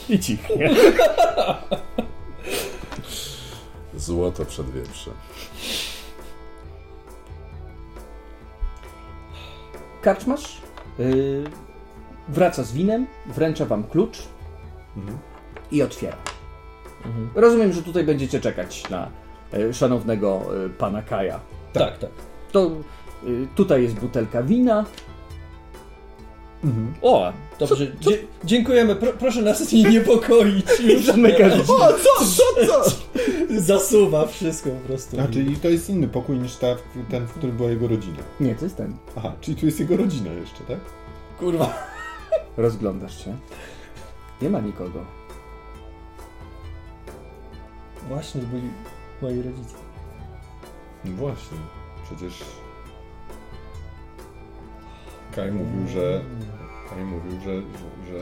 [0.08, 0.70] I cichnie.
[3.96, 5.14] Złoto przed wieprzem.
[10.02, 10.56] Karczmasz
[10.98, 11.44] yy,
[12.28, 14.18] wraca z winem, wręcza wam klucz
[15.72, 16.29] i otwiera.
[17.34, 19.08] Rozumiem, że tutaj będziecie czekać na
[19.54, 21.40] y, szanownego y, pana Kaja.
[21.72, 22.10] Tak, tak.
[22.52, 22.70] To
[23.26, 24.84] y, tutaj jest butelka wina.
[27.02, 30.64] O, Dobrze, dzie- dziękujemy, Pro, proszę nas nie niepokoić.
[30.76, 30.96] Drzwi.
[31.68, 32.90] O, co, co, co?
[33.60, 35.20] Zasuwa wszystko po prostu.
[35.20, 36.66] A, czyli to jest inny pokój niż ta,
[37.10, 38.18] ten, w którym była jego rodzina.
[38.40, 38.96] Nie, to jest ten.
[39.16, 40.78] Aha, czyli tu jest jego rodzina jeszcze, tak?
[41.38, 41.74] Kurwa.
[42.56, 43.36] Rozglądasz się.
[44.42, 45.04] Nie ma nikogo.
[48.08, 48.70] Właśnie, byli
[49.22, 49.76] moi rodzice.
[51.04, 51.58] No właśnie,
[52.04, 52.44] przecież
[55.36, 56.20] Kaj mówił, że
[56.90, 58.20] Kaj mówił, że, że, że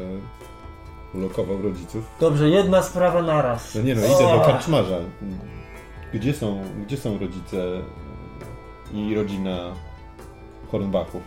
[1.14, 2.04] ulokował rodziców.
[2.20, 3.74] Dobrze, jedna sprawa naraz.
[3.74, 4.98] No nie no, idę do karczmarza.
[6.14, 7.82] Gdzie są, gdzie są rodzice
[8.92, 9.74] i rodzina
[10.70, 11.22] Hornbachów?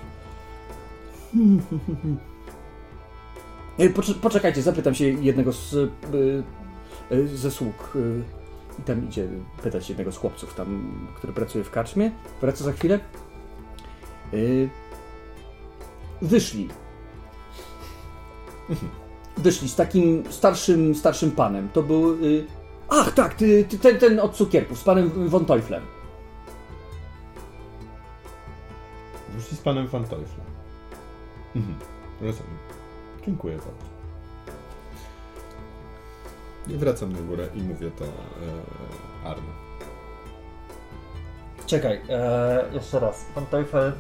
[4.21, 5.89] Poczekajcie, zapytam się jednego z, y,
[7.11, 7.97] y, ze sług.
[8.80, 9.27] I tam idzie
[9.64, 12.11] pytać jednego z chłopców, tam, który pracuje w karczmie.
[12.41, 12.99] Wraca za chwilę.
[14.34, 14.69] Y,
[16.22, 16.69] Wyszli.
[19.38, 21.69] Wyszli z takim starszym, starszym panem.
[21.69, 22.26] To był.
[22.26, 22.45] y,
[22.89, 25.84] Ach, tak, ty, ty, ten, ten od cukierków, z panem von Teuflem.
[29.30, 30.45] Wyszli z panem Van Teuflem.
[31.56, 31.76] Mhm,
[32.22, 32.57] rozumiem.
[33.26, 33.90] Dziękuję bardzo.
[36.73, 38.10] I wracam na górę i mówię to e,
[39.26, 39.49] Arno.
[41.65, 43.26] Czekaj, e, jeszcze raz.
[43.35, 43.93] Pan Teufel.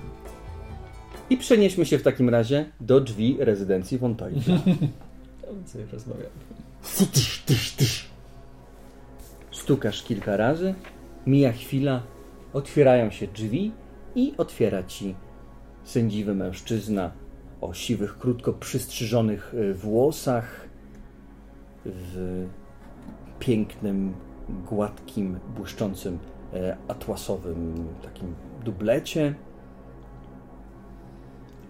[1.29, 4.55] I przenieśmy się w takim razie do drzwi rezydencji von Teufla.
[5.41, 6.31] Tam sobie rozmawiam.
[9.51, 10.75] Stukasz kilka razy,
[11.27, 12.01] mija chwila,
[12.53, 13.71] otwierają się drzwi
[14.15, 15.15] i otwiera ci
[15.83, 17.11] sędziwy mężczyzna
[17.61, 20.67] o siwych, krótko przystrzyżonych y, włosach,
[21.85, 22.45] w
[23.41, 24.13] pięknym,
[24.69, 26.19] gładkim, błyszczącym
[26.53, 28.35] e, atłasowym takim
[28.65, 29.35] dublecie.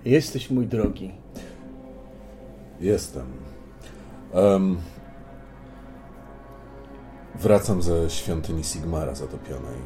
[0.05, 1.11] Jesteś mój drogi.
[2.79, 3.25] Jestem.
[4.33, 4.77] Em,
[7.35, 9.77] wracam ze świątyni Sigmara zatopionej.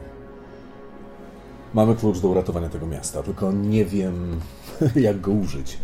[1.73, 4.39] Mamy klucz do uratowania tego miasta, tylko nie wiem,
[4.95, 5.77] jak go użyć.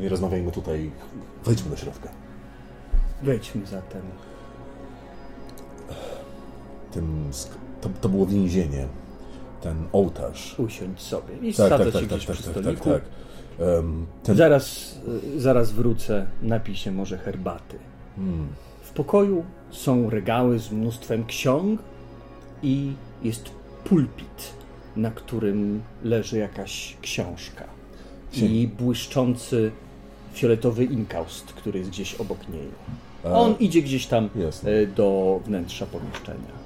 [0.00, 0.90] Nie rozmawiajmy tutaj.
[1.44, 2.08] Wejdźmy do środka.
[3.22, 4.02] Wejdźmy zatem.
[6.92, 7.30] Tym,
[7.80, 8.86] to, to było więzienie.
[9.60, 10.54] Ten ołtarz.
[10.58, 12.90] Usiądź sobie i Tak, tak, tak, tak, gdzieś tak, przy tak, tak, stoliku.
[12.90, 13.02] tak.
[13.78, 14.96] Em, ten, Zaraz,
[15.34, 17.78] y, zaraz wrócę, napij się może herbaty.
[18.16, 18.48] Hmm.
[18.82, 21.80] W pokoju są regały z mnóstwem ksiąg
[22.62, 22.92] i
[23.22, 23.50] jest
[23.84, 24.52] pulpit,
[24.96, 27.64] na którym leży jakaś książka.
[28.34, 29.70] i błyszczący
[30.34, 32.68] fioletowy inkaust, który jest gdzieś obok niej.
[33.24, 34.70] On idzie gdzieś tam Jasne.
[34.70, 36.61] e, do wnętrza pomieszczenia.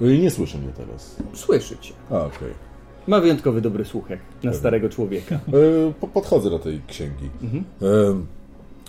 [0.00, 1.16] I nie słyszy mnie teraz.
[1.34, 1.94] Słyszy cię.
[2.10, 2.54] A, okej.
[3.06, 5.34] Ma wyjątkowy dobry słuch jak na starego człowieka.
[5.34, 7.30] E, po- Podchodzę do tej księgi.
[7.82, 7.86] E,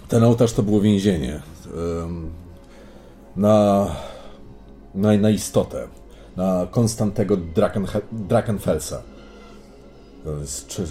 [0.07, 1.41] Ten ołtarz to było więzienie.
[2.03, 2.29] Em,
[3.35, 3.87] Na,
[4.95, 5.87] na, na istotę.
[6.37, 9.01] Na Konstantego Drakenhe- Drakenfelsa.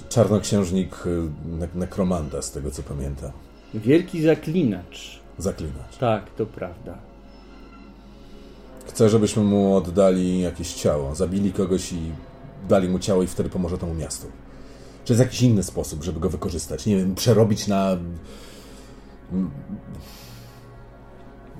[0.09, 1.09] Czarnoksiężnik e,
[1.59, 3.30] ne- nekromanta, z tego co pamiętam.
[3.74, 5.20] Wielki zaklinacz.
[5.39, 5.97] Zaklinacz.
[6.01, 6.98] Tak, to prawda.
[8.86, 11.14] Chce, żebyśmy mu oddali jakieś ciało.
[11.14, 12.12] Zabili kogoś i
[12.68, 14.26] dali mu ciało i wtedy pomoże temu miastu.
[15.04, 16.86] Czy jest jakiś inny sposób, żeby go wykorzystać?
[16.86, 17.96] Nie wiem, przerobić na...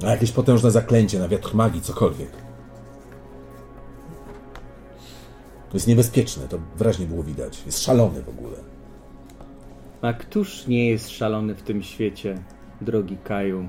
[0.03, 2.31] na jakieś potężne zaklęcie, na wiatr magii, cokolwiek.
[5.71, 7.63] To jest niebezpieczne, to wyraźnie było widać.
[7.67, 8.57] Jest szalony w ogóle.
[10.03, 12.43] A któż nie jest szalony w tym świecie,
[12.81, 13.69] drogi Kaju?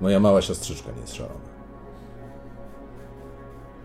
[0.00, 1.49] Moja mała siostrzyczka nie jest szalona.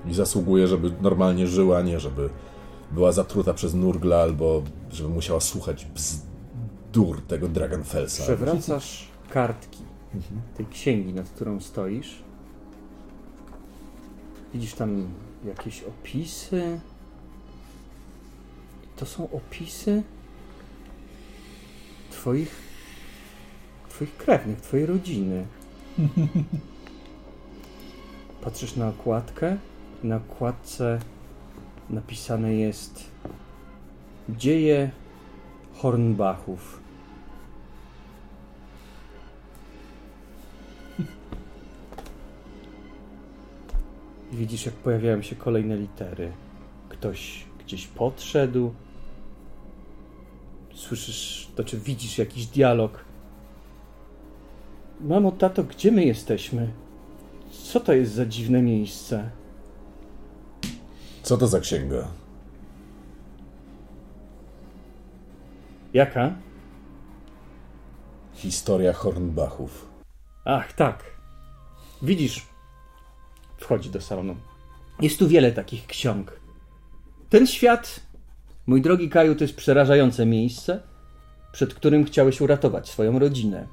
[0.07, 2.29] I zasługuje, żeby normalnie żyła, nie żeby
[2.91, 4.61] była zatruta przez Nurgla albo
[4.91, 8.23] żeby musiała słuchać bzdur tego Dragonfelsa.
[8.23, 9.83] Przewracasz kartki
[10.57, 12.23] tej księgi, nad którą stoisz.
[14.53, 15.07] Widzisz tam
[15.45, 16.79] jakieś opisy.
[18.95, 20.03] To są opisy
[22.11, 22.55] twoich,
[23.89, 25.45] twoich krewnych, twojej rodziny.
[28.43, 29.57] Patrzysz na okładkę.
[30.05, 30.99] Na okładce
[31.89, 33.11] napisane jest
[34.29, 34.91] Dzieje
[35.73, 36.79] Hornbachów.
[44.31, 46.31] Widzisz, jak pojawiają się kolejne litery.
[46.89, 48.73] Ktoś gdzieś podszedł.
[50.73, 53.05] Słyszysz, to czy widzisz jakiś dialog.
[55.01, 56.71] Mamo, tato, gdzie my jesteśmy?
[57.63, 59.29] Co to jest za dziwne miejsce?
[61.25, 62.07] Co to za księga?
[65.93, 66.35] Jaka?
[68.33, 69.89] Historia Hornbachów.
[70.45, 71.03] Ach, tak.
[72.01, 72.45] Widzisz,
[73.57, 74.35] wchodzi do salonu.
[75.01, 76.39] Jest tu wiele takich ksiąg.
[77.29, 77.99] Ten świat,
[78.67, 80.81] mój drogi Kaju, to jest przerażające miejsce,
[81.51, 83.67] przed którym chciałeś uratować swoją rodzinę.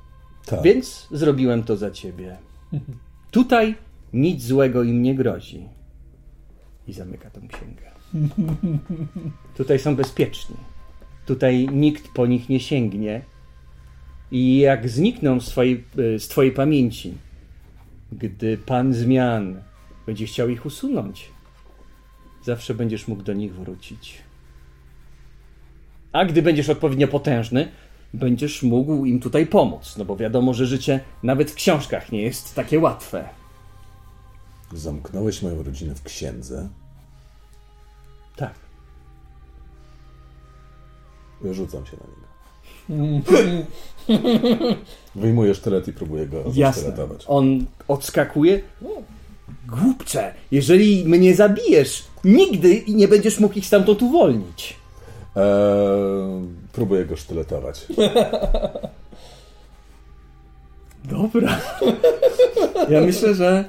[0.46, 0.62] Tak.
[0.62, 2.38] Więc zrobiłem to za ciebie.
[3.30, 3.74] Tutaj
[4.12, 5.81] nic złego im nie grozi.
[6.88, 7.82] I zamyka tą księgę.
[9.56, 10.56] Tutaj są bezpieczni.
[11.26, 13.22] Tutaj nikt po nich nie sięgnie.
[14.30, 15.84] I jak znikną z twojej,
[16.14, 17.14] e, z twojej pamięci,
[18.12, 19.62] gdy pan zmian
[20.06, 21.28] będzie chciał ich usunąć,
[22.44, 24.18] zawsze będziesz mógł do nich wrócić.
[26.12, 27.68] A gdy będziesz odpowiednio potężny,
[28.14, 29.94] będziesz mógł im tutaj pomóc.
[29.98, 33.28] No bo wiadomo, że życie nawet w książkach nie jest takie łatwe.
[34.74, 36.68] Zamknąłeś moją rodzinę w księdze.
[38.36, 38.54] Tak.
[41.50, 42.22] Rzucam się na niego.
[45.14, 46.92] Wyjmuję sztylet i próbuję go Jasne.
[47.26, 48.60] On odskakuje.
[49.68, 54.76] Głupcze, jeżeli mnie zabijesz, nigdy nie będziesz mógł ich stamtąd uwolnić.
[55.36, 55.44] Eee,
[56.72, 57.86] próbuję go sztyletować.
[61.04, 61.60] Dobra.
[62.88, 63.64] Ja myślę, że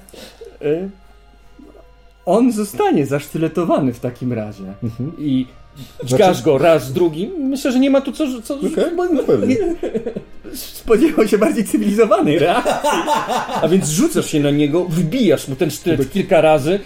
[2.25, 4.63] on zostanie zasztyletowany w takim razie.
[5.17, 5.47] I
[6.03, 7.31] dźgasz go raz, drugim.
[7.31, 8.41] Myślę, że nie ma tu co...
[8.41, 8.57] co
[8.95, 9.57] bo- no pewnie.
[10.55, 12.99] Spodziewał się bardziej cywilizowanej reakcji.
[13.61, 16.79] A więc rzucasz się na niego, wbijasz mu ten sztylet kilka razy,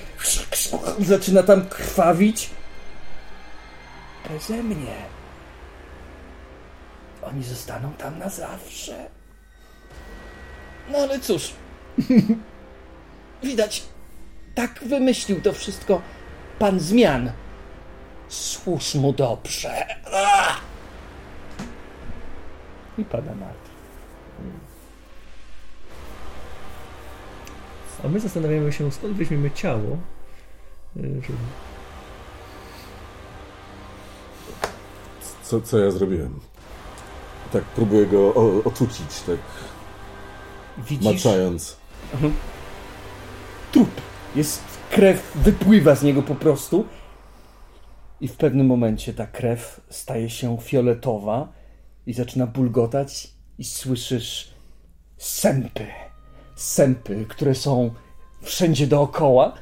[1.00, 2.50] zaczyna tam krwawić.
[4.30, 4.96] Beze mnie.
[7.24, 8.96] Oni zostaną tam na zawsze.
[10.92, 11.50] No ale cóż.
[13.44, 13.84] Widać,
[14.56, 16.02] tak wymyślił to wszystko
[16.60, 17.32] pan zmian.
[18.28, 19.86] Służ mu dobrze.
[20.14, 20.60] Ah!
[22.98, 23.68] I pada martwy.
[28.04, 29.98] A my zastanawiamy się, skąd weźmiemy ciało.
[30.98, 31.38] y, Żeby...
[35.44, 36.40] Co, co ja zrobiłem?
[37.54, 39.38] Tak, próbuję go o, ocucić, tak
[40.78, 41.78] Widzisz maczając.
[43.72, 44.02] Trup.
[44.36, 46.86] Jest krew, wypływa z niego po prostu.
[48.22, 51.54] I w pewnym momencie ta krew staje się fioletowa
[52.06, 53.28] i zaczyna bulgotać
[53.58, 54.54] i słyszysz
[55.18, 55.88] sępy.
[56.56, 57.92] Sępy, które są
[58.42, 59.54] wszędzie dookoła.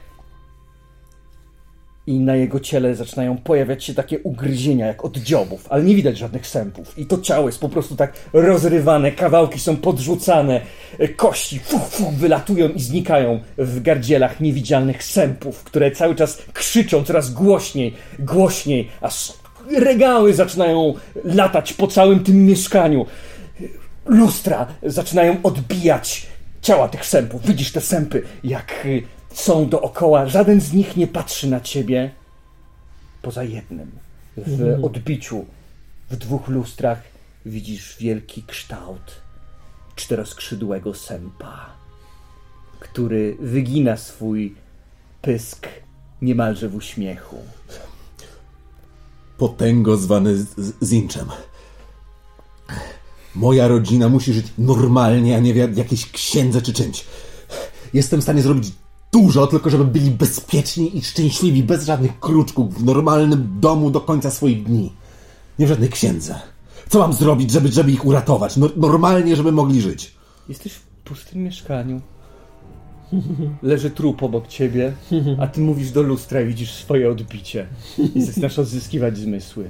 [2.07, 6.17] I na jego ciele zaczynają pojawiać się takie ugryzienia, jak od dziobów, ale nie widać
[6.17, 6.99] żadnych sępów.
[6.99, 10.61] I to ciało jest po prostu tak rozrywane, kawałki są podrzucane,
[10.99, 17.03] e, kości fu, fu, wylatują i znikają w gardzielach niewidzialnych sępów, które cały czas krzyczą
[17.03, 19.33] coraz głośniej, głośniej, aż
[19.77, 23.05] regały zaczynają latać po całym tym mieszkaniu.
[24.05, 26.27] Lustra zaczynają odbijać
[26.61, 27.45] ciała tych sępów.
[27.45, 29.03] Widzisz te sępy, jak y,
[29.35, 30.27] są dookoła.
[30.27, 32.11] Żaden z nich nie patrzy na ciebie.
[33.21, 33.91] Poza jednym.
[34.37, 35.45] W odbiciu
[36.09, 37.01] w dwóch lustrach
[37.45, 39.21] widzisz wielki kształt
[39.95, 41.69] czteroskrzydłego sępa,
[42.79, 44.55] który wygina swój
[45.21, 45.67] pysk
[46.21, 47.37] niemalże w uśmiechu.
[49.37, 50.45] Potęgo zwany
[50.83, 51.27] Zinczem.
[53.35, 57.05] Moja rodzina musi żyć normalnie, a nie w jakiejś księdze czy czymś.
[57.93, 58.71] Jestem w stanie zrobić
[59.15, 64.31] dużo, tylko żeby byli bezpieczni i szczęśliwi, bez żadnych kruczków, w normalnym domu do końca
[64.31, 64.91] swoich dni.
[65.59, 66.39] Nie w żadnej księdze.
[66.89, 68.57] Co mam zrobić, żeby, żeby ich uratować?
[68.57, 70.13] No, normalnie, żeby mogli żyć.
[70.49, 72.01] Jesteś w pustym mieszkaniu.
[73.63, 74.93] Leży trup obok ciebie,
[75.39, 77.67] a ty mówisz do lustra i widzisz swoje odbicie.
[78.15, 79.69] I zaczynasz odzyskiwać zmysły.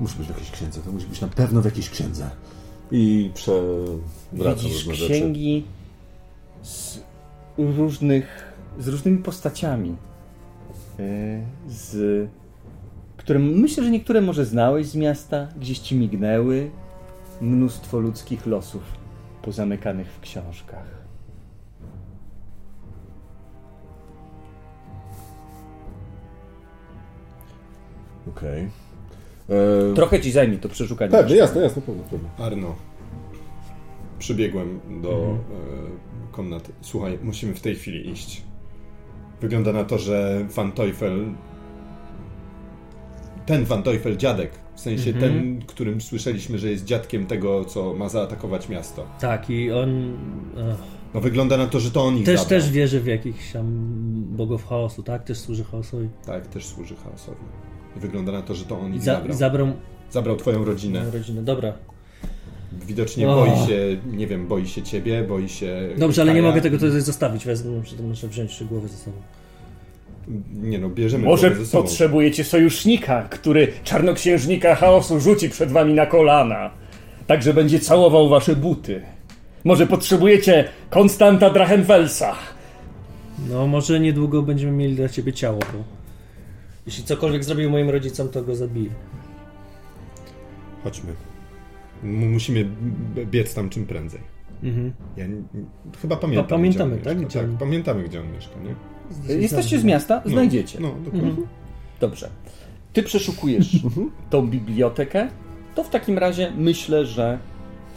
[0.00, 2.30] Musi być w jakiejś księdze, to musi być na pewno w jakiejś księdze.
[2.92, 5.12] I przewracam Widzisz różne rzeczy.
[5.12, 5.64] księgi
[6.62, 6.98] z
[7.76, 9.96] różnych, z różnymi postaciami.
[10.98, 11.04] Yy,
[11.68, 12.28] Z,
[13.16, 16.70] które myślę, że niektóre może znałeś z miasta, gdzieś ci mignęły.
[17.40, 18.82] Mnóstwo ludzkich losów
[19.42, 21.00] pozamykanych w książkach.
[28.28, 28.70] Okej.
[29.48, 31.10] E, Trochę ci zajmie to przeszukanie.
[31.10, 32.28] Pewnie, jasne, jasne, pewnie, pewnie.
[32.38, 32.74] Arno,
[34.20, 35.36] przybiegłem do Mhm.
[35.38, 36.72] e, komnaty.
[36.80, 38.42] Słuchaj, musimy w tej chwili iść.
[39.40, 41.24] Wygląda na to, że Van Teufel...
[43.46, 45.32] Ten Van Teufel dziadek, w sensie Mhm.
[45.32, 49.06] ten, którym słyszeliśmy, że jest dziadkiem tego, co ma zaatakować miasto.
[49.20, 50.16] Tak, i on
[51.14, 52.60] No wygląda na to, że to on ich też, zabrał.
[52.60, 53.66] też wierzy w jakichś tam
[54.36, 55.24] bogów chaosu, tak?
[55.24, 56.08] Też służy chaosowi.
[56.26, 57.38] Tak, też służy chaosowi.
[57.96, 59.36] I wygląda na to, że to on I ich za, zabrał.
[59.36, 59.68] zabrał
[60.10, 61.00] Zabrał twoją rodzinę.
[61.00, 61.42] moją rodzinę.
[61.42, 61.72] Dobra.
[62.86, 63.34] Widocznie O.
[63.36, 65.88] boi się, nie wiem, boi się ciebie, boi się...
[65.98, 67.44] Dobrze, ale nie mogę tego tutaj zostawić.
[67.44, 69.16] Wezmę, to muszę wziąć trzy głowy ze sobą.
[70.52, 71.82] Nie no, bierzemy Może go ze sobą.
[71.84, 76.70] potrzebujecie sojusznika, który czarnoksiężnika chaosu rzuci przed wami na kolana.
[77.26, 79.02] Tak, że będzie całował wasze buty.
[79.64, 82.34] Może potrzebujecie Konstanta Drachenfelsa.
[83.48, 85.78] No, może niedługo będziemy mieli dla ciebie ciało, bo
[86.86, 88.90] jeśli cokolwiek zrobił moim rodzicom, to go zabiję.
[90.84, 91.12] Chodźmy.
[92.04, 92.64] M- musimy
[93.30, 94.20] biec tam czym prędzej.
[94.62, 94.92] Mhm.
[95.16, 95.44] Ja n-
[96.02, 96.44] chyba pamiętam.
[96.44, 97.24] Pa- pamiętamy, gdzie on tak?
[97.24, 97.40] mieszka.
[97.40, 98.74] Gdzie on- pamiętamy, gdzie on mieszka, nie?
[99.40, 100.22] Jesteście z miasta?
[100.24, 100.78] No, Znajdziecie.
[100.80, 101.32] No, dokładnie.
[102.00, 102.28] Dobrze.
[102.92, 103.78] Ty przeszukujesz
[104.30, 105.28] tą bibliotekę,
[105.74, 107.38] to w takim razie myślę, że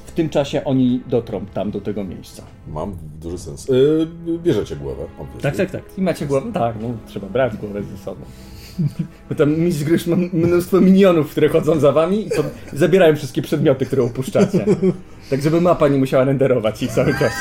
[0.06, 2.44] w tym czasie oni dotrą tam do tego miejsca.
[2.68, 3.68] Mam duży sens.
[3.70, 4.08] Yy,
[4.44, 5.04] bierzecie głowę.
[5.20, 5.42] obviously.
[5.42, 5.84] Tak, tak, tak.
[5.98, 6.52] I macie głowę?
[6.54, 8.22] Tak, no trzeba brać głowę ze sobą.
[9.30, 12.44] Bo tam mistrz gry ma mnóstwo minionów, które chodzą za wami i to
[12.74, 14.66] zabierają wszystkie przedmioty, które upuszczacie.
[15.30, 17.34] Tak, żeby mapa nie musiała renderować ich cały czas.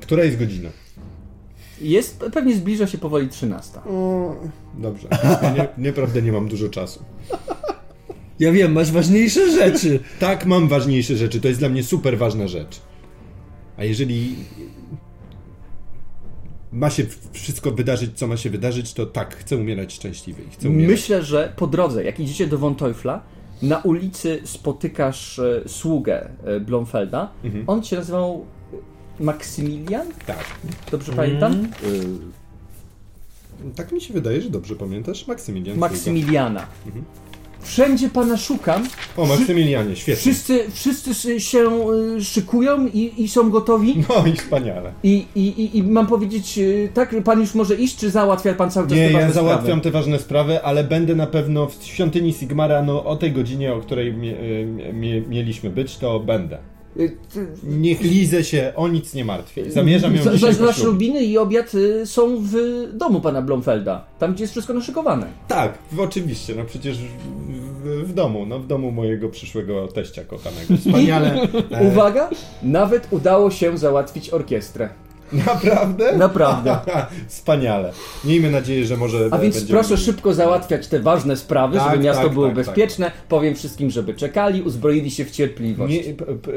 [0.00, 0.68] Która jest godzina?
[1.80, 3.78] Jest, pewnie zbliża się powoli 13.
[3.80, 4.36] O,
[4.78, 5.08] dobrze.
[5.56, 7.04] Nie, nieprawdę nie mam dużo czasu.
[8.40, 10.00] Ja wiem, masz ważniejsze rzeczy.
[10.20, 11.40] Tak, mam ważniejsze rzeczy.
[11.40, 12.80] To jest dla mnie super ważna rzecz.
[13.76, 14.36] A jeżeli
[16.72, 20.42] ma się wszystko wydarzyć, co ma się wydarzyć, to tak, chcę umierać szczęśliwy.
[20.42, 20.90] i Chcę umierać.
[20.90, 23.22] Myślę, że po drodze, jak idziecie do Von Teufla,
[23.62, 27.30] na ulicy spotykasz e, sługę e, Blomfelda.
[27.66, 28.46] On się nazywał
[29.20, 30.06] e, Maksymilian?
[30.26, 30.44] Tak.
[30.90, 31.68] Dobrze pamiętam?
[31.84, 35.26] Y, tak mi się wydaje, że dobrze pamiętasz.
[35.26, 35.78] Maksymilian.
[35.78, 36.66] Maksymiliana.
[37.62, 38.88] Wszędzie pana szukam.
[39.16, 40.20] O, Maksymilianie, świetnie.
[40.20, 44.04] Wszyscy, wszyscy się y, szykują i, i są gotowi.
[44.08, 44.92] No i wspaniale.
[45.02, 48.86] I, i, i, mam powiedzieć, y, tak, pan już może iść, czy załatwia pan cały
[48.88, 49.80] czas Nie, te ja ważne załatwiam sprawy?
[49.80, 53.80] te ważne sprawy, ale będę na pewno w świątyni Sigmara, no o tej godzinie, o
[53.80, 56.58] której mie, y, mie, mieliśmy być, to będę.
[56.96, 57.16] Y,
[57.64, 59.70] Niech Lizę się o nic nie martwi.
[59.70, 60.82] Zamierzam ją Za- dzisiaj za- Za poślubić.
[60.82, 62.54] ślubiny i obiad y, są w
[62.92, 64.04] domu pana Blomfelda.
[64.18, 65.26] Tam, gdzie jest wszystko naszykowane.
[65.48, 70.76] Tak, oczywiście, no przecież w, w, domu, no w domu mojego przyszłego teścia kochanego.
[70.80, 71.48] Wspaniale.
[71.92, 72.30] Uwaga!
[72.62, 74.88] Nawet udało się załatwić orkiestrę.
[75.32, 76.16] Naprawdę?
[76.16, 76.78] Naprawdę.
[77.28, 77.92] Wspaniale.
[78.24, 79.28] Miejmy nadzieję, że może.
[79.30, 82.54] A więc będziemy- proszę szybko załatwiać te ważne sprawy, Tak, żeby miasto tak, było tak,
[82.54, 83.12] bezpieczne.
[83.28, 85.94] Powiem wszystkim, żeby czekali, uzbroili się w cierpliwość.
[86.06, 86.52] Nie, p, p, p,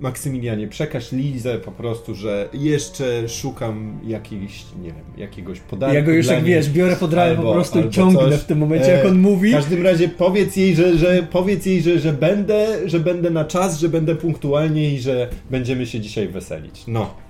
[0.00, 5.94] Maksymilianie, przekaż Lizę po prostu, że jeszcze szukam jakiejś, nie wiem, jakiegoś podatku.
[5.96, 8.40] Ja go już dla jak niej, wiesz, biorę pod ramię po prostu i ciągnę coś.
[8.40, 9.50] w tym momencie, E, jak on mówi.
[9.50, 13.44] W każdym razie powiedz jej, że, że powiedz jej, że, że będę, że będę na
[13.44, 16.82] czas, że będę punktualnie i że będziemy się dzisiaj weselić.
[16.86, 17.23] No.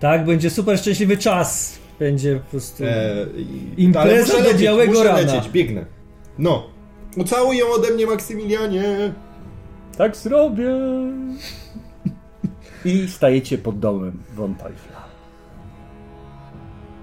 [0.00, 1.78] Tak, będzie super szczęśliwy czas.
[1.98, 2.84] Będzie po prostu...
[2.84, 3.26] E,
[3.76, 5.18] i- Impreza do lecieć, białego muszę rana.
[5.18, 5.84] lecieć, biegnę.
[6.38, 6.66] No.
[7.16, 9.12] Ucałuj ją ode mnie, Maksymilianie.
[9.98, 10.70] Tak zrobię.
[12.84, 14.54] I stajecie pod domem von.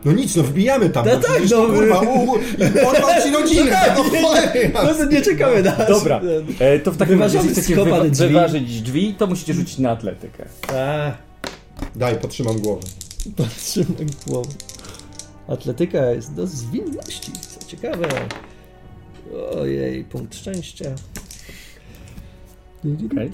[0.05, 1.05] No nic, no wbijamy tam.
[1.05, 1.65] No bo tak, no.
[1.65, 2.33] Kurwa, u, u,
[2.83, 3.81] porwał ci rodzinę.
[4.73, 4.83] No.
[4.83, 5.71] No to nie czekamy na...
[5.71, 6.21] Dobra,
[6.59, 8.27] e, to w takim razie, chcecie wywa- drzwi.
[8.27, 10.45] wyważyć drzwi, to musicie rzucić na atletykę.
[10.73, 11.11] A,
[11.95, 12.81] Daj, potrzymam głowę.
[13.37, 14.49] patrzymy głową.
[15.47, 18.07] Atletyka jest do zwinności, co ciekawe.
[19.55, 20.95] Ojej, punkt szczęścia.
[23.05, 23.31] Okej.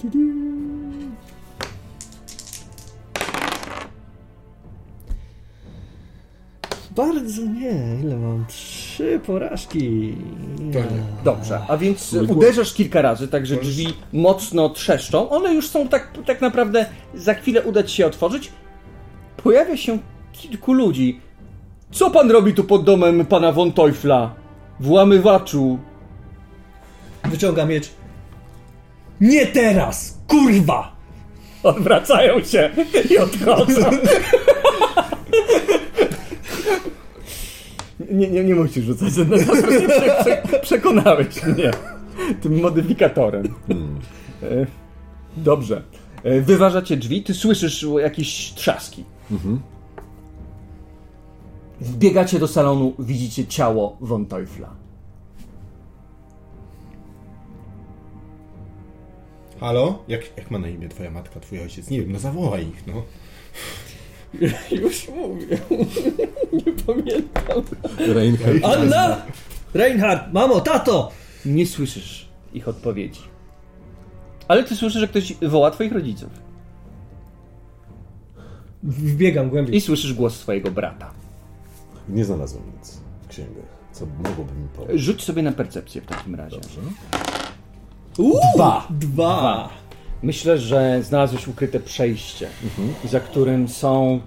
[6.96, 8.46] Bardzo nie, ile mam?
[8.94, 10.14] Trzy porażki.
[10.72, 11.02] To nie.
[11.24, 15.30] Dobrze, a więc uderzasz kilka razy, także drzwi mocno trzeszczą.
[15.30, 18.52] One już są tak, tak naprawdę, za chwilę uda ci się otworzyć.
[19.36, 19.98] Pojawia się
[20.32, 21.20] kilku ludzi.
[21.90, 24.34] Co pan robi tu pod domem pana von Teufla?
[24.80, 25.78] Włamywaczu.
[27.24, 27.90] Wyciąga miecz.
[29.20, 30.18] Nie teraz!
[30.28, 30.96] Kurwa!
[31.62, 32.70] Odwracają się
[33.10, 33.90] i odchodzą.
[38.10, 39.12] Nie, nie, nie musisz rzucać.
[39.16, 41.70] No, prze, prze, przekonałeś mnie
[42.42, 43.44] tym modyfikatorem.
[44.42, 44.66] E,
[45.36, 45.82] Dobrze.
[46.22, 49.04] E, Wyważacie drzwi, ty słyszysz jakieś trzaski.
[51.80, 54.70] Wbiegacie do salonu, widzicie ciało von Teufla.
[59.60, 60.02] Halo?
[60.08, 61.90] Jak, jak ma na imię twoja matka, twój ojciec?
[61.90, 62.92] Nie wiem, no zawołaj ich, no.
[64.82, 65.58] Już mówię.
[66.66, 67.62] Nie pamiętam.
[67.98, 68.64] Reinhardt.
[68.64, 69.22] Anna!
[69.74, 70.32] Reinhard!
[70.32, 71.10] Mamo, tato!
[71.44, 73.20] Nie słyszysz ich odpowiedzi.
[74.48, 76.30] Ale ty słyszysz, że ktoś woła twoich rodziców.
[78.82, 79.76] Wbiegam głębiej.
[79.76, 81.10] I słyszysz głos swojego brata.
[82.08, 84.90] Nie znalazłem nic w księgach, co mogłoby mi pomóc.
[84.94, 86.56] Rzuć sobie na percepcję w takim razie.
[88.54, 88.86] Dwa!
[88.90, 89.68] Dwa!
[90.24, 92.48] Myślę, że znalazłeś ukryte przejście,
[93.04, 94.20] za którym są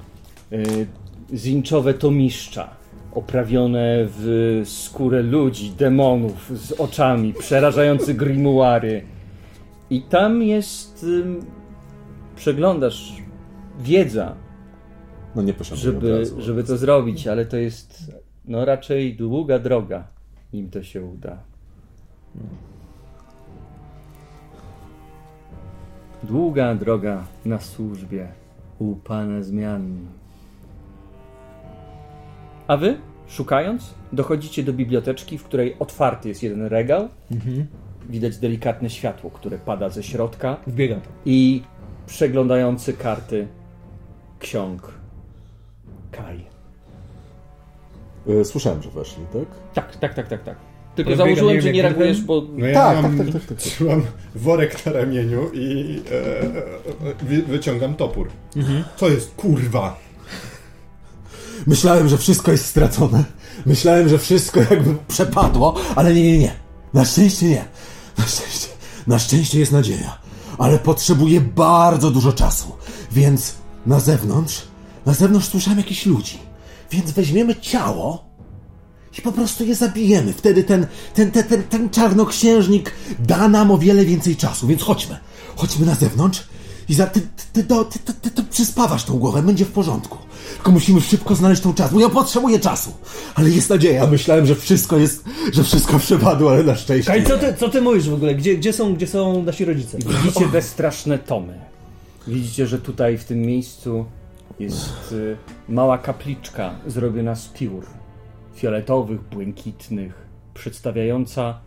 [0.51, 0.87] y,
[1.33, 2.69] zinczowe tomiszcza,
[3.13, 9.03] oprawione w skórę ludzi, demonów, z oczami, przerażające grimuary.
[9.89, 11.03] I tam jest...
[11.03, 11.45] ym,
[12.35, 13.13] przeglądasz
[13.79, 14.35] wiedza,
[15.35, 18.11] No nie żeby, żeby to zrobić, ale to jest
[18.45, 20.07] no raczej długa droga,
[20.53, 21.43] nim to się uda.
[26.23, 28.27] Długa droga na służbie
[28.79, 29.97] u Pana zmian.
[32.67, 37.07] A wy, szukając, dochodzicie do biblioteczki, w której otwarty jest jeden regał.
[38.09, 41.11] Widać delikatne światło, które pada ze środka Wbiegam tam.
[41.25, 41.63] i
[42.07, 43.47] przeglądający karty
[44.39, 44.93] ksiąg
[46.11, 46.45] Kai.
[48.41, 49.47] E, Słyszałem, że weszli, tak?
[49.73, 50.57] Tak, tak, tak, tak, tak.
[50.97, 52.43] Tylko Rozbiegam, założyłem, nie że nie reagujesz, bo...
[52.57, 54.01] No ja Tak, mam, tak, tak, tak, tak, trzymam
[54.35, 58.29] worek na ramieniu i e, wy, wyciągam topór.
[58.97, 59.99] Co jest, kurwa?
[61.67, 63.23] Myślałem, że wszystko jest stracone.
[63.65, 66.51] Myślałem, że wszystko jakby przepadło, ale nie, nie, nie.
[66.93, 67.65] Na szczęście nie.
[68.17, 68.67] Na szczęście.
[69.07, 70.17] Na szczęście jest nadzieja.
[70.57, 72.71] Ale potrzebuję bardzo dużo czasu.
[73.11, 73.55] Więc
[73.85, 74.61] na zewnątrz,
[75.05, 76.37] na zewnątrz słyszałem jakichś ludzi.
[76.91, 78.26] Więc weźmiemy ciało
[79.19, 80.33] i po prostu je zabijemy.
[80.33, 84.67] Wtedy ten, ten, ten, ten, ten czarnoksiężnik da nam o wiele więcej czasu.
[84.67, 85.17] Więc chodźmy.
[85.55, 86.43] Chodźmy na zewnątrz
[86.89, 90.17] i za, ty, ty, ty, ty, ty, ty, ty przyspawasz tą głowę, będzie w porządku.
[90.55, 92.91] Tylko musimy szybko znaleźć tą czas, bo ja potrzebuję czasu.
[93.35, 94.07] Ale jest nadzieja.
[94.07, 95.23] Myślałem, że wszystko jest,
[95.53, 97.11] że wszystko przepadło, ale na szczęście.
[97.11, 98.35] Kaj, co ty, co ty mówisz w ogóle?
[98.35, 99.97] Gdzie, gdzie, są, gdzie są nasi rodzice?
[99.97, 101.59] Widzicie te straszne tomy.
[102.27, 104.05] Widzicie, że tutaj w tym miejscu
[104.59, 105.37] jest y,
[105.69, 107.85] mała kapliczka zrobiona z piór.
[108.57, 111.59] Fioletowych, błękitnych, przedstawiająca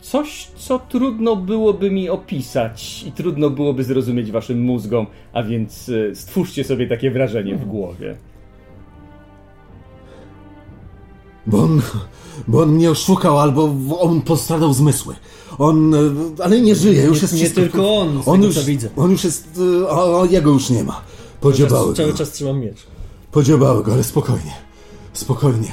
[0.00, 6.12] coś, co trudno byłoby mi opisać i trudno byłoby zrozumieć waszym mózgom, a więc y,
[6.14, 8.16] stwórzcie sobie takie wrażenie w głowie.
[11.46, 11.82] Bo on,
[12.48, 15.14] bo on mnie oszukał, albo on postradał zmysły.
[15.58, 15.98] On, e,
[16.44, 17.60] ale nie żyje, już Nie- jest nie wszystko.
[17.60, 18.88] tylko on, z on tego, już, co widzę.
[18.96, 21.00] On już jest, e, o, o, jego już nie ma.
[21.40, 22.18] Podziobały Cały, cały go.
[22.18, 22.86] czas trzymam miecz.
[23.32, 24.52] Podziobały go, ale spokojnie.
[25.12, 25.72] Spokojnie.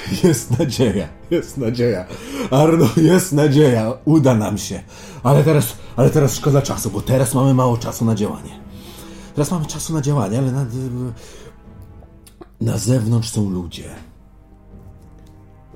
[0.24, 2.06] Jest nadzieja, jest nadzieja.
[2.50, 3.98] Arno, jest nadzieja.
[4.04, 4.82] Uda nam się.
[5.22, 8.60] Ale teraz, ale teraz szkoda czasu, bo teraz mamy mało czasu na działanie.
[9.34, 10.66] Teraz mamy czasu na działanie, ale na,
[12.60, 13.90] na zewnątrz są ludzie.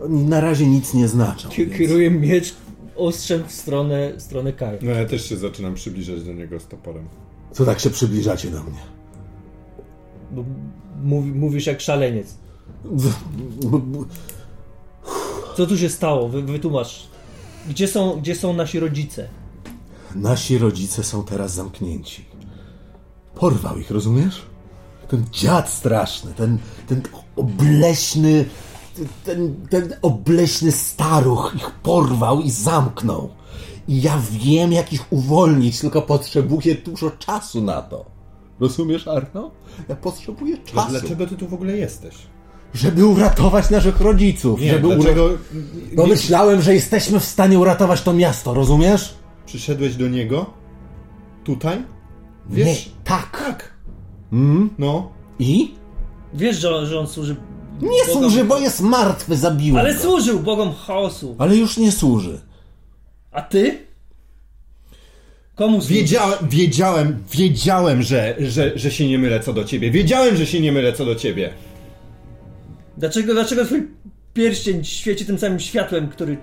[0.04, 1.48] Oni na razie nic nie znaczą.
[1.58, 1.76] Więc...
[1.78, 2.54] Kieruję miecz
[2.96, 4.78] ostrzem w stronę, w stronę Kaja.
[4.82, 7.08] No ja też się zaczynam przybliżać do niego z toporem.
[7.52, 8.78] Co tak się przybliżacie do mnie?
[10.30, 10.44] Bo
[11.02, 12.38] mówi, mówisz jak szaleniec.
[15.56, 16.28] Co tu się stało?
[16.28, 17.08] Wy, wytłumacz.
[17.68, 19.28] Gdzie są, gdzie są nasi rodzice?
[20.14, 22.24] Nasi rodzice są teraz zamknięci.
[23.34, 24.42] Porwał ich, rozumiesz?
[25.08, 27.02] Ten dziad straszny, ten, ten
[27.36, 28.44] obleśny,
[29.24, 33.30] ten, ten obleśny staruch ich porwał i zamknął.
[33.88, 38.04] I ja wiem, jak ich uwolnić, tylko potrzebuję dużo czasu na to.
[38.60, 39.50] Rozumiesz, Arno?
[39.88, 42.14] Ja potrzebuję A czasu, dlaczego ty tu w ogóle jesteś?
[42.76, 44.60] Żeby uratować naszych rodziców.
[44.60, 45.30] Nie, żeby dlaczego
[45.92, 49.14] Bo myślałem, że jesteśmy w stanie uratować to miasto, rozumiesz?
[49.46, 50.46] przyszedłeś do niego?
[51.44, 51.76] Tutaj?
[52.50, 52.90] Nie, Wiesz?
[53.04, 53.44] tak.
[53.46, 53.74] Tak.
[54.32, 54.70] Mm?
[54.78, 55.12] No.
[55.38, 55.74] I?
[56.34, 57.36] Wiesz, że, że on służy.
[57.80, 60.00] Nie bogom- służy, bo jest martwy, zabiłem Ale go.
[60.00, 61.36] służył bogom chaosu.
[61.38, 62.40] Ale już nie służy.
[63.32, 63.78] A ty?
[65.54, 65.96] Komu służysz?
[65.96, 69.90] Wiedziałem, wiedziałem, wiedziałem, że, że, że się nie mylę co do ciebie.
[69.90, 71.50] Wiedziałem, że się nie mylę co do ciebie.
[72.96, 73.88] Dlaczego, dlaczego twój
[74.34, 76.38] pierścień świeci tym samym światłem, który.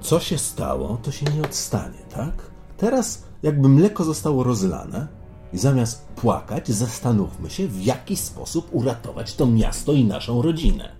[0.00, 2.32] Co się stało, to się nie odstanie, tak?
[2.76, 5.06] Teraz jakby mleko zostało rozlane
[5.52, 10.92] i zamiast płakać, zastanówmy się, w jaki sposób uratować to miasto i naszą rodzinę.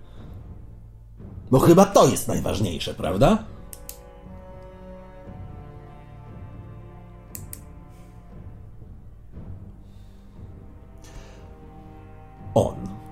[1.51, 3.43] Bo chyba to jest najważniejsze, prawda?
[12.55, 13.02] On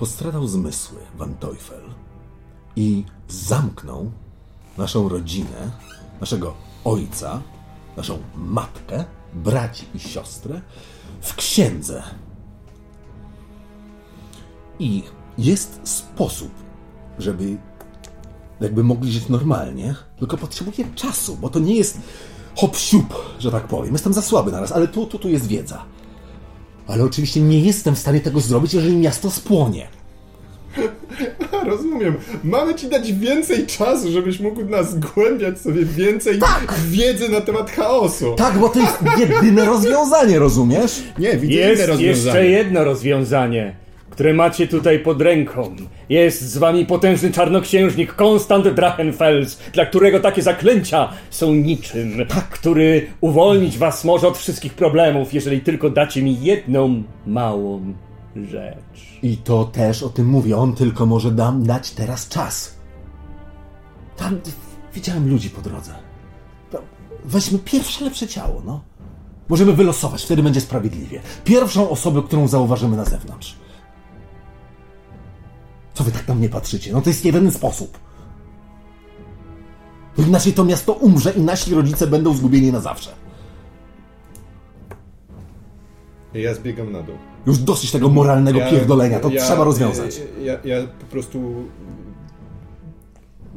[0.00, 1.82] postradał zmysły, Van Teufel,
[2.76, 4.10] i zamknął
[4.78, 5.70] naszą rodzinę,
[6.20, 6.54] naszego
[6.84, 7.42] ojca,
[7.96, 9.04] naszą matkę,
[9.34, 10.60] braci i siostrę
[11.20, 12.02] w księdze.
[14.78, 15.02] I
[15.38, 16.52] jest sposób,
[17.18, 17.58] żeby
[18.60, 21.98] jakby mogli żyć normalnie, tylko potrzebuje czasu, bo to nie jest
[22.56, 22.76] hop
[23.38, 23.92] że tak powiem.
[23.92, 25.84] Jestem za słaby naraz, ale tu, tu, tu jest wiedza.
[26.92, 29.88] Ale oczywiście nie jestem w stanie tego zrobić, jeżeli miasto spłonie.
[31.70, 32.14] Rozumiem.
[32.44, 36.40] Mamy ci dać więcej czasu, żebyś mógł nas zgłębiać sobie więcej
[36.88, 38.34] wiedzy na temat chaosu.
[38.36, 41.02] Tak, bo to jest jedyne rozwiązanie, rozumiesz?
[41.18, 42.06] Nie, widzę inne Jest rozwiązanie.
[42.06, 43.76] jeszcze jedno rozwiązanie,
[44.10, 45.76] które macie tutaj pod ręką.
[46.10, 53.78] Jest z wami potężny czarnoksiężnik Konstant Drachenfels, dla którego takie zaklęcia są niczym, który uwolnić
[53.78, 57.94] was może od wszystkich problemów, jeżeli tylko dacie mi jedną małą
[58.36, 59.18] rzecz.
[59.22, 60.56] I to też o tym mówię.
[60.56, 62.74] On tylko może dam dać teraz czas.
[64.16, 64.40] Tam
[64.94, 65.94] widziałem ludzi po drodze.
[67.24, 68.80] Weźmy pierwsze lepsze ciało, no.
[69.48, 71.20] Możemy wylosować, wtedy będzie sprawiedliwie.
[71.44, 73.59] Pierwszą osobę, którą zauważymy na zewnątrz.
[76.00, 76.92] Co wy tak na mnie patrzycie?
[76.92, 77.98] No to jest jedyny sposób.
[80.16, 83.10] Bo inaczej to miasto umrze i nasi rodzice będą zgubieni na zawsze.
[86.34, 87.14] Ja zbiegam na dół.
[87.46, 90.20] Już dosyć tego moralnego Ja- pierdolenia, to ja- trzeba rozwiązać.
[90.42, 91.54] Ja, ja, ja po prostu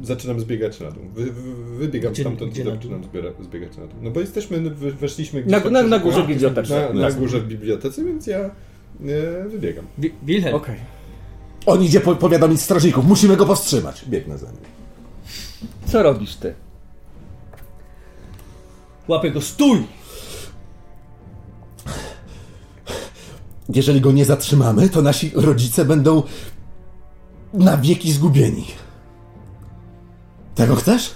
[0.02, 1.02] zaczynam zbiegać na dół.
[1.14, 3.96] Wy, wy, wybiegam Gdzie- stamtąd gdzie i na zaczynam zbiera, zbiegać na dół.
[4.02, 6.94] No bo jesteśmy, wy, weszliśmy gdzieś Na- tam na- na górze bibliotecznej.
[6.94, 8.50] Na, na górze w bibliotece, więc ja e,
[9.48, 9.84] wybiegam.
[9.98, 10.76] Wi- Wilhelm, Okej.
[11.66, 14.04] On idzie po powiadomić strażników, musimy go powstrzymać.
[14.08, 14.60] Biegnę za nim.
[15.86, 16.54] Co robisz ty?
[19.08, 19.84] łapę go, stój!
[23.68, 26.22] Jeżeli go nie zatrzymamy, to nasi rodzice będą
[27.54, 28.66] na wieki zgubieni.
[30.54, 31.10] Tego chcesz?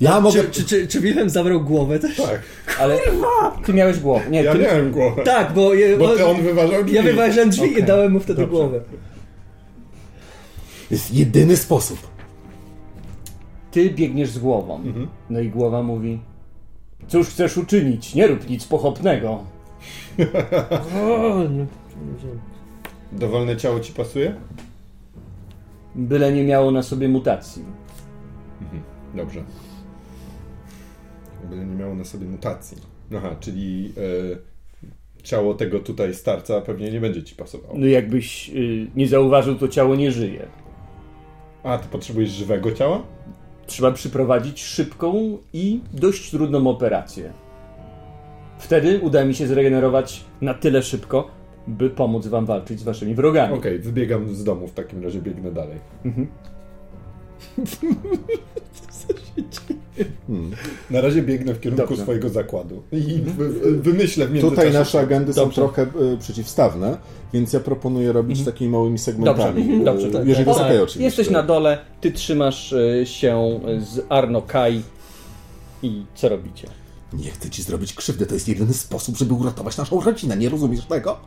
[0.00, 0.42] Ja mogę.
[0.44, 2.16] Czy, czy, czy, czy Wilhelm zabrał głowę też?
[2.16, 2.42] Tak,
[2.80, 2.98] Ale
[3.64, 4.30] ty miałeś głowę.
[4.30, 4.58] Nie, ja ty...
[4.58, 5.22] miałem głowę.
[5.24, 6.96] Tak, bo, je, Bo ty, on wyważał drzwi.
[6.96, 8.56] ja wyważyłem drzwi i Okej, dałem mu wtedy dobrze.
[8.56, 8.80] głowę.
[10.90, 11.98] Jest jedyny sposób.
[13.70, 14.80] ty biegniesz z głową.
[15.30, 16.20] No i głowa mówi:
[17.08, 18.14] Cóż chcesz uczynić?
[18.14, 19.44] Nie rób nic pochopnego.
[20.94, 21.66] O, no.
[23.12, 24.34] Dowolne ciało ci pasuje?
[25.94, 27.64] Byle nie miało na sobie mutacji.
[29.14, 29.44] Dobrze.
[31.50, 32.76] Byle nie miało na sobie mutacji.
[33.16, 37.74] Aha, czyli e, ciało tego tutaj starca pewnie nie będzie ci pasowało.
[37.78, 40.48] No jakbyś y, nie zauważył, to ciało nie żyje.
[41.68, 43.02] A, ty potrzebujesz żywego ciała?
[43.66, 47.32] Trzeba przyprowadzić szybką i dość trudną operację.
[48.58, 51.30] Wtedy uda mi się zregenerować na tyle szybko,
[51.66, 53.54] by pomóc wam walczyć z waszymi wrogami.
[53.54, 55.78] Okej, wybiegam z domu, w takim razie biegnę dalej.
[60.26, 60.50] Hmm.
[60.90, 62.02] Na razie biegnę w kierunku Dobrze.
[62.02, 62.82] swojego zakładu.
[62.92, 64.56] I wy, wy, wymyślę w międzyczasie.
[64.56, 65.54] Tutaj nasze agendy są Dobrze.
[65.54, 66.98] trochę y, przeciwstawne,
[67.32, 69.64] więc ja proponuję robić takimi małymi segmentami.
[69.64, 70.54] Dobrze, y, dobrze, tak, Jeżeli tak.
[70.54, 71.04] to jest okej oczywiście.
[71.04, 74.82] Jesteś na dole, ty trzymasz y, się z Arno Kai
[75.82, 76.68] i co robicie?
[77.12, 80.84] Nie chcę ci zrobić krzywdy, to jest jedyny sposób, żeby uratować naszą rodzinę, nie rozumiesz
[80.84, 81.18] tego?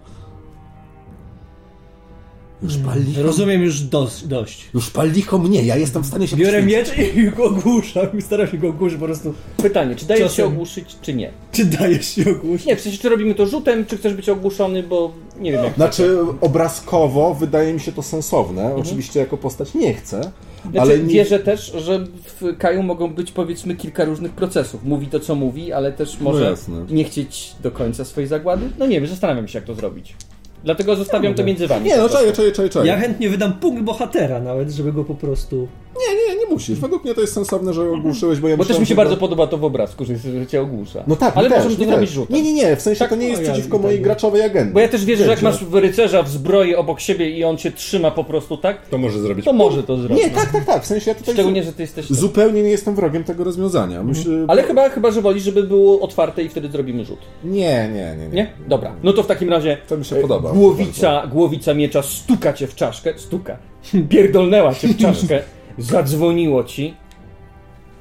[2.64, 4.28] Już pal licho, Rozumiem już dość.
[4.28, 4.66] dość.
[4.74, 8.22] już pal licho mnie, ja jestem w stanie się Biorę miecz i go ogłuszam.
[8.22, 9.34] Staram się go ogłuszyć po prostu.
[9.58, 11.32] Pytanie, czy dajesz się ogłuszyć, czy nie?
[11.52, 12.66] Czy dajesz się ogłuszyć?
[12.66, 15.76] Nie, w sensie, czy robimy to rzutem, czy chcesz być ogłuszony, bo nie wiem jak.
[15.76, 18.76] Znaczy, obrazkowo wydaje mi się to sensowne.
[18.76, 20.22] Oczywiście jako postać nie chcę,
[20.62, 21.14] Znaczy, ale nie...
[21.14, 22.06] wierzę też, że
[22.42, 24.84] w Kaju mogą być powiedzmy kilka różnych procesów.
[24.84, 26.86] Mówi to, co mówi, ale też może jasne.
[26.90, 28.70] nie chcieć do końca swojej zagłady.
[28.80, 30.16] No nie wiem, zastanawiam się, jak to zrobić.
[30.64, 31.86] Dlatego zostawiam to między wami.
[31.86, 32.88] Nie, no czaję, czaję, czaję.
[32.88, 35.68] Ja chętnie wydam punkt bohatera nawet, żeby go po prostu...
[36.00, 36.80] Nie, nie, nie musisz.
[36.80, 39.14] Według mnie to jest sensowne, że ogłuszyłeś, bo ja Bo też mi się że bardzo
[39.14, 41.04] to- podoba to w obrazku, że, że cię ogłusza.
[41.08, 42.36] No tak, ale też, to mi zrobić rzutem.
[42.36, 44.04] Nie, nie, nie, w sensie Tak, to nie jest no, ja przeciwko i mojej tak.
[44.04, 44.74] graczowej agendy.
[44.74, 47.72] Bo ja też wierzę, że jak masz rycerza w zbroi obok siebie i on cię
[47.72, 49.46] trzyma po prostu tak, To może zrobić.
[49.46, 50.24] to może to zrobić.
[50.24, 52.06] Nie, tak, tak, tak, w sensie ja tutaj Szczególnie, że ty jesteś...
[52.06, 54.04] zu- zupełnie nie jestem wrogiem tego rozwiązania.
[54.04, 54.34] Myślę...
[54.48, 57.20] Ale chyba, chyba, że wolisz, żeby było otwarte i wtedy zrobimy rzut.
[57.44, 58.36] Nie, nie, nie, nie.
[58.36, 58.54] Nie?
[58.68, 58.96] Dobra.
[59.04, 60.52] No to w takim razie To mi się e, podoba.
[60.52, 63.14] Głowica, głowica miecza stuka cię w czaszkę.
[63.18, 63.58] Stuka.
[64.10, 65.42] Pierdolnęła cię w czaszkę.
[65.82, 66.96] Zadzwoniło ci.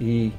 [0.01, 0.31] I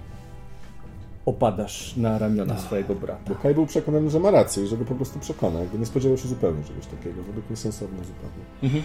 [1.26, 3.22] opadasz na ramiona swojego brata.
[3.30, 5.60] Bo Kai był przekonany, że ma rację i że go po prostu przekona.
[5.60, 7.24] Jakby nie spodziewał się zupełnie czegoś takiego.
[7.24, 8.84] Według mnie sensowne zupełnie.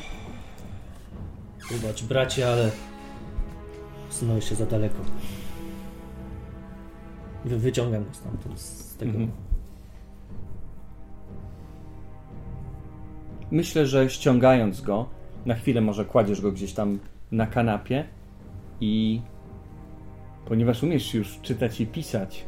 [1.70, 2.70] Wybacz bracie, ale...
[4.08, 4.96] Wsunąłeś się za daleko.
[7.44, 9.10] Wy, wyciągam go stamtąd, z tego...
[9.10, 9.30] Mhm.
[13.50, 15.08] Myślę, że ściągając go,
[15.46, 16.98] na chwilę może kładziesz go gdzieś tam
[17.32, 18.04] na kanapie
[18.80, 19.20] i
[20.46, 22.44] ponieważ umiesz już czytać i pisać,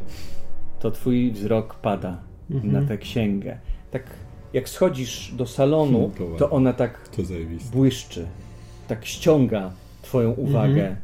[0.80, 2.18] to twój wzrok pada
[2.50, 3.58] na tę księgę.
[3.90, 4.02] Tak
[4.52, 7.22] jak schodzisz do salonu, Hmm, to ona tak To
[7.72, 8.26] błyszczy,
[8.88, 9.72] tak ściąga
[10.02, 10.96] twoją uwagę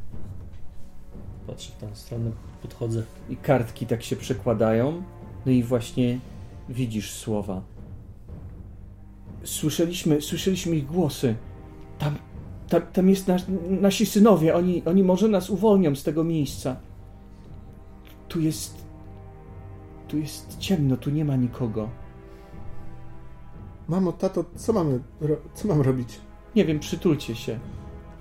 [1.46, 2.30] Patrzę w tą stronę,
[2.62, 3.02] podchodzę.
[3.30, 5.02] i kartki tak się przekładają,
[5.46, 6.18] no i właśnie
[6.68, 7.62] widzisz słowa.
[9.44, 11.34] Słyszeliśmy, słyszeliśmy ich głosy.
[11.98, 12.14] Tam,
[12.80, 13.42] tam, tam jest nasz,
[13.80, 16.76] nasi synowie, oni, oni może nas uwolnią z tego miejsca.
[18.28, 18.84] Tu jest,
[20.08, 21.88] tu jest ciemno, tu nie ma nikogo.
[23.88, 26.08] Mamo, tato, co mamy, ro- co mam robić?
[26.56, 27.58] Nie wiem, przytulcie się.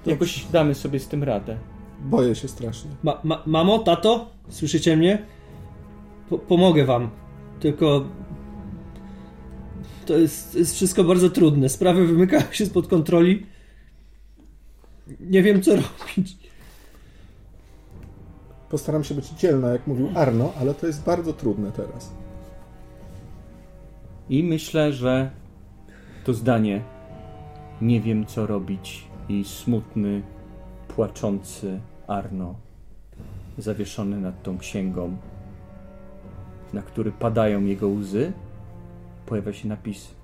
[0.06, 1.58] Jakoś damy sobie z tym radę.
[2.06, 2.92] Boję się strasznie.
[3.04, 5.26] Ma, ma, mamo, tato, słyszycie mnie?
[6.30, 7.10] Po, pomogę wam.
[7.60, 8.06] Tylko
[10.06, 11.70] to jest, jest wszystko bardzo trudne.
[11.70, 13.46] Sprawy wymykają się spod kontroli.
[15.20, 16.38] Nie wiem, co robić.
[18.70, 22.14] Postaram się być dzielna, jak mówił Arno, ale to jest bardzo trudne teraz.
[24.30, 25.32] I myślę, że
[26.24, 26.82] to zdanie
[27.82, 30.22] nie wiem co robić i smutny,
[30.88, 32.56] płaczący Arno
[33.58, 35.18] zawieszony nad tą księgą,
[36.74, 38.34] na który padają jego łzy,
[39.26, 40.16] pojawia się napis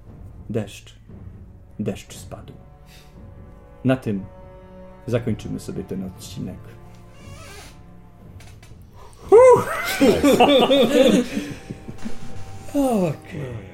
[0.50, 1.00] deszcz.
[1.80, 2.54] Deszcz spadł.
[3.84, 4.24] Na tym
[5.10, 6.58] zakończymy sobie ten odcinek.
[12.74, 13.69] Okej.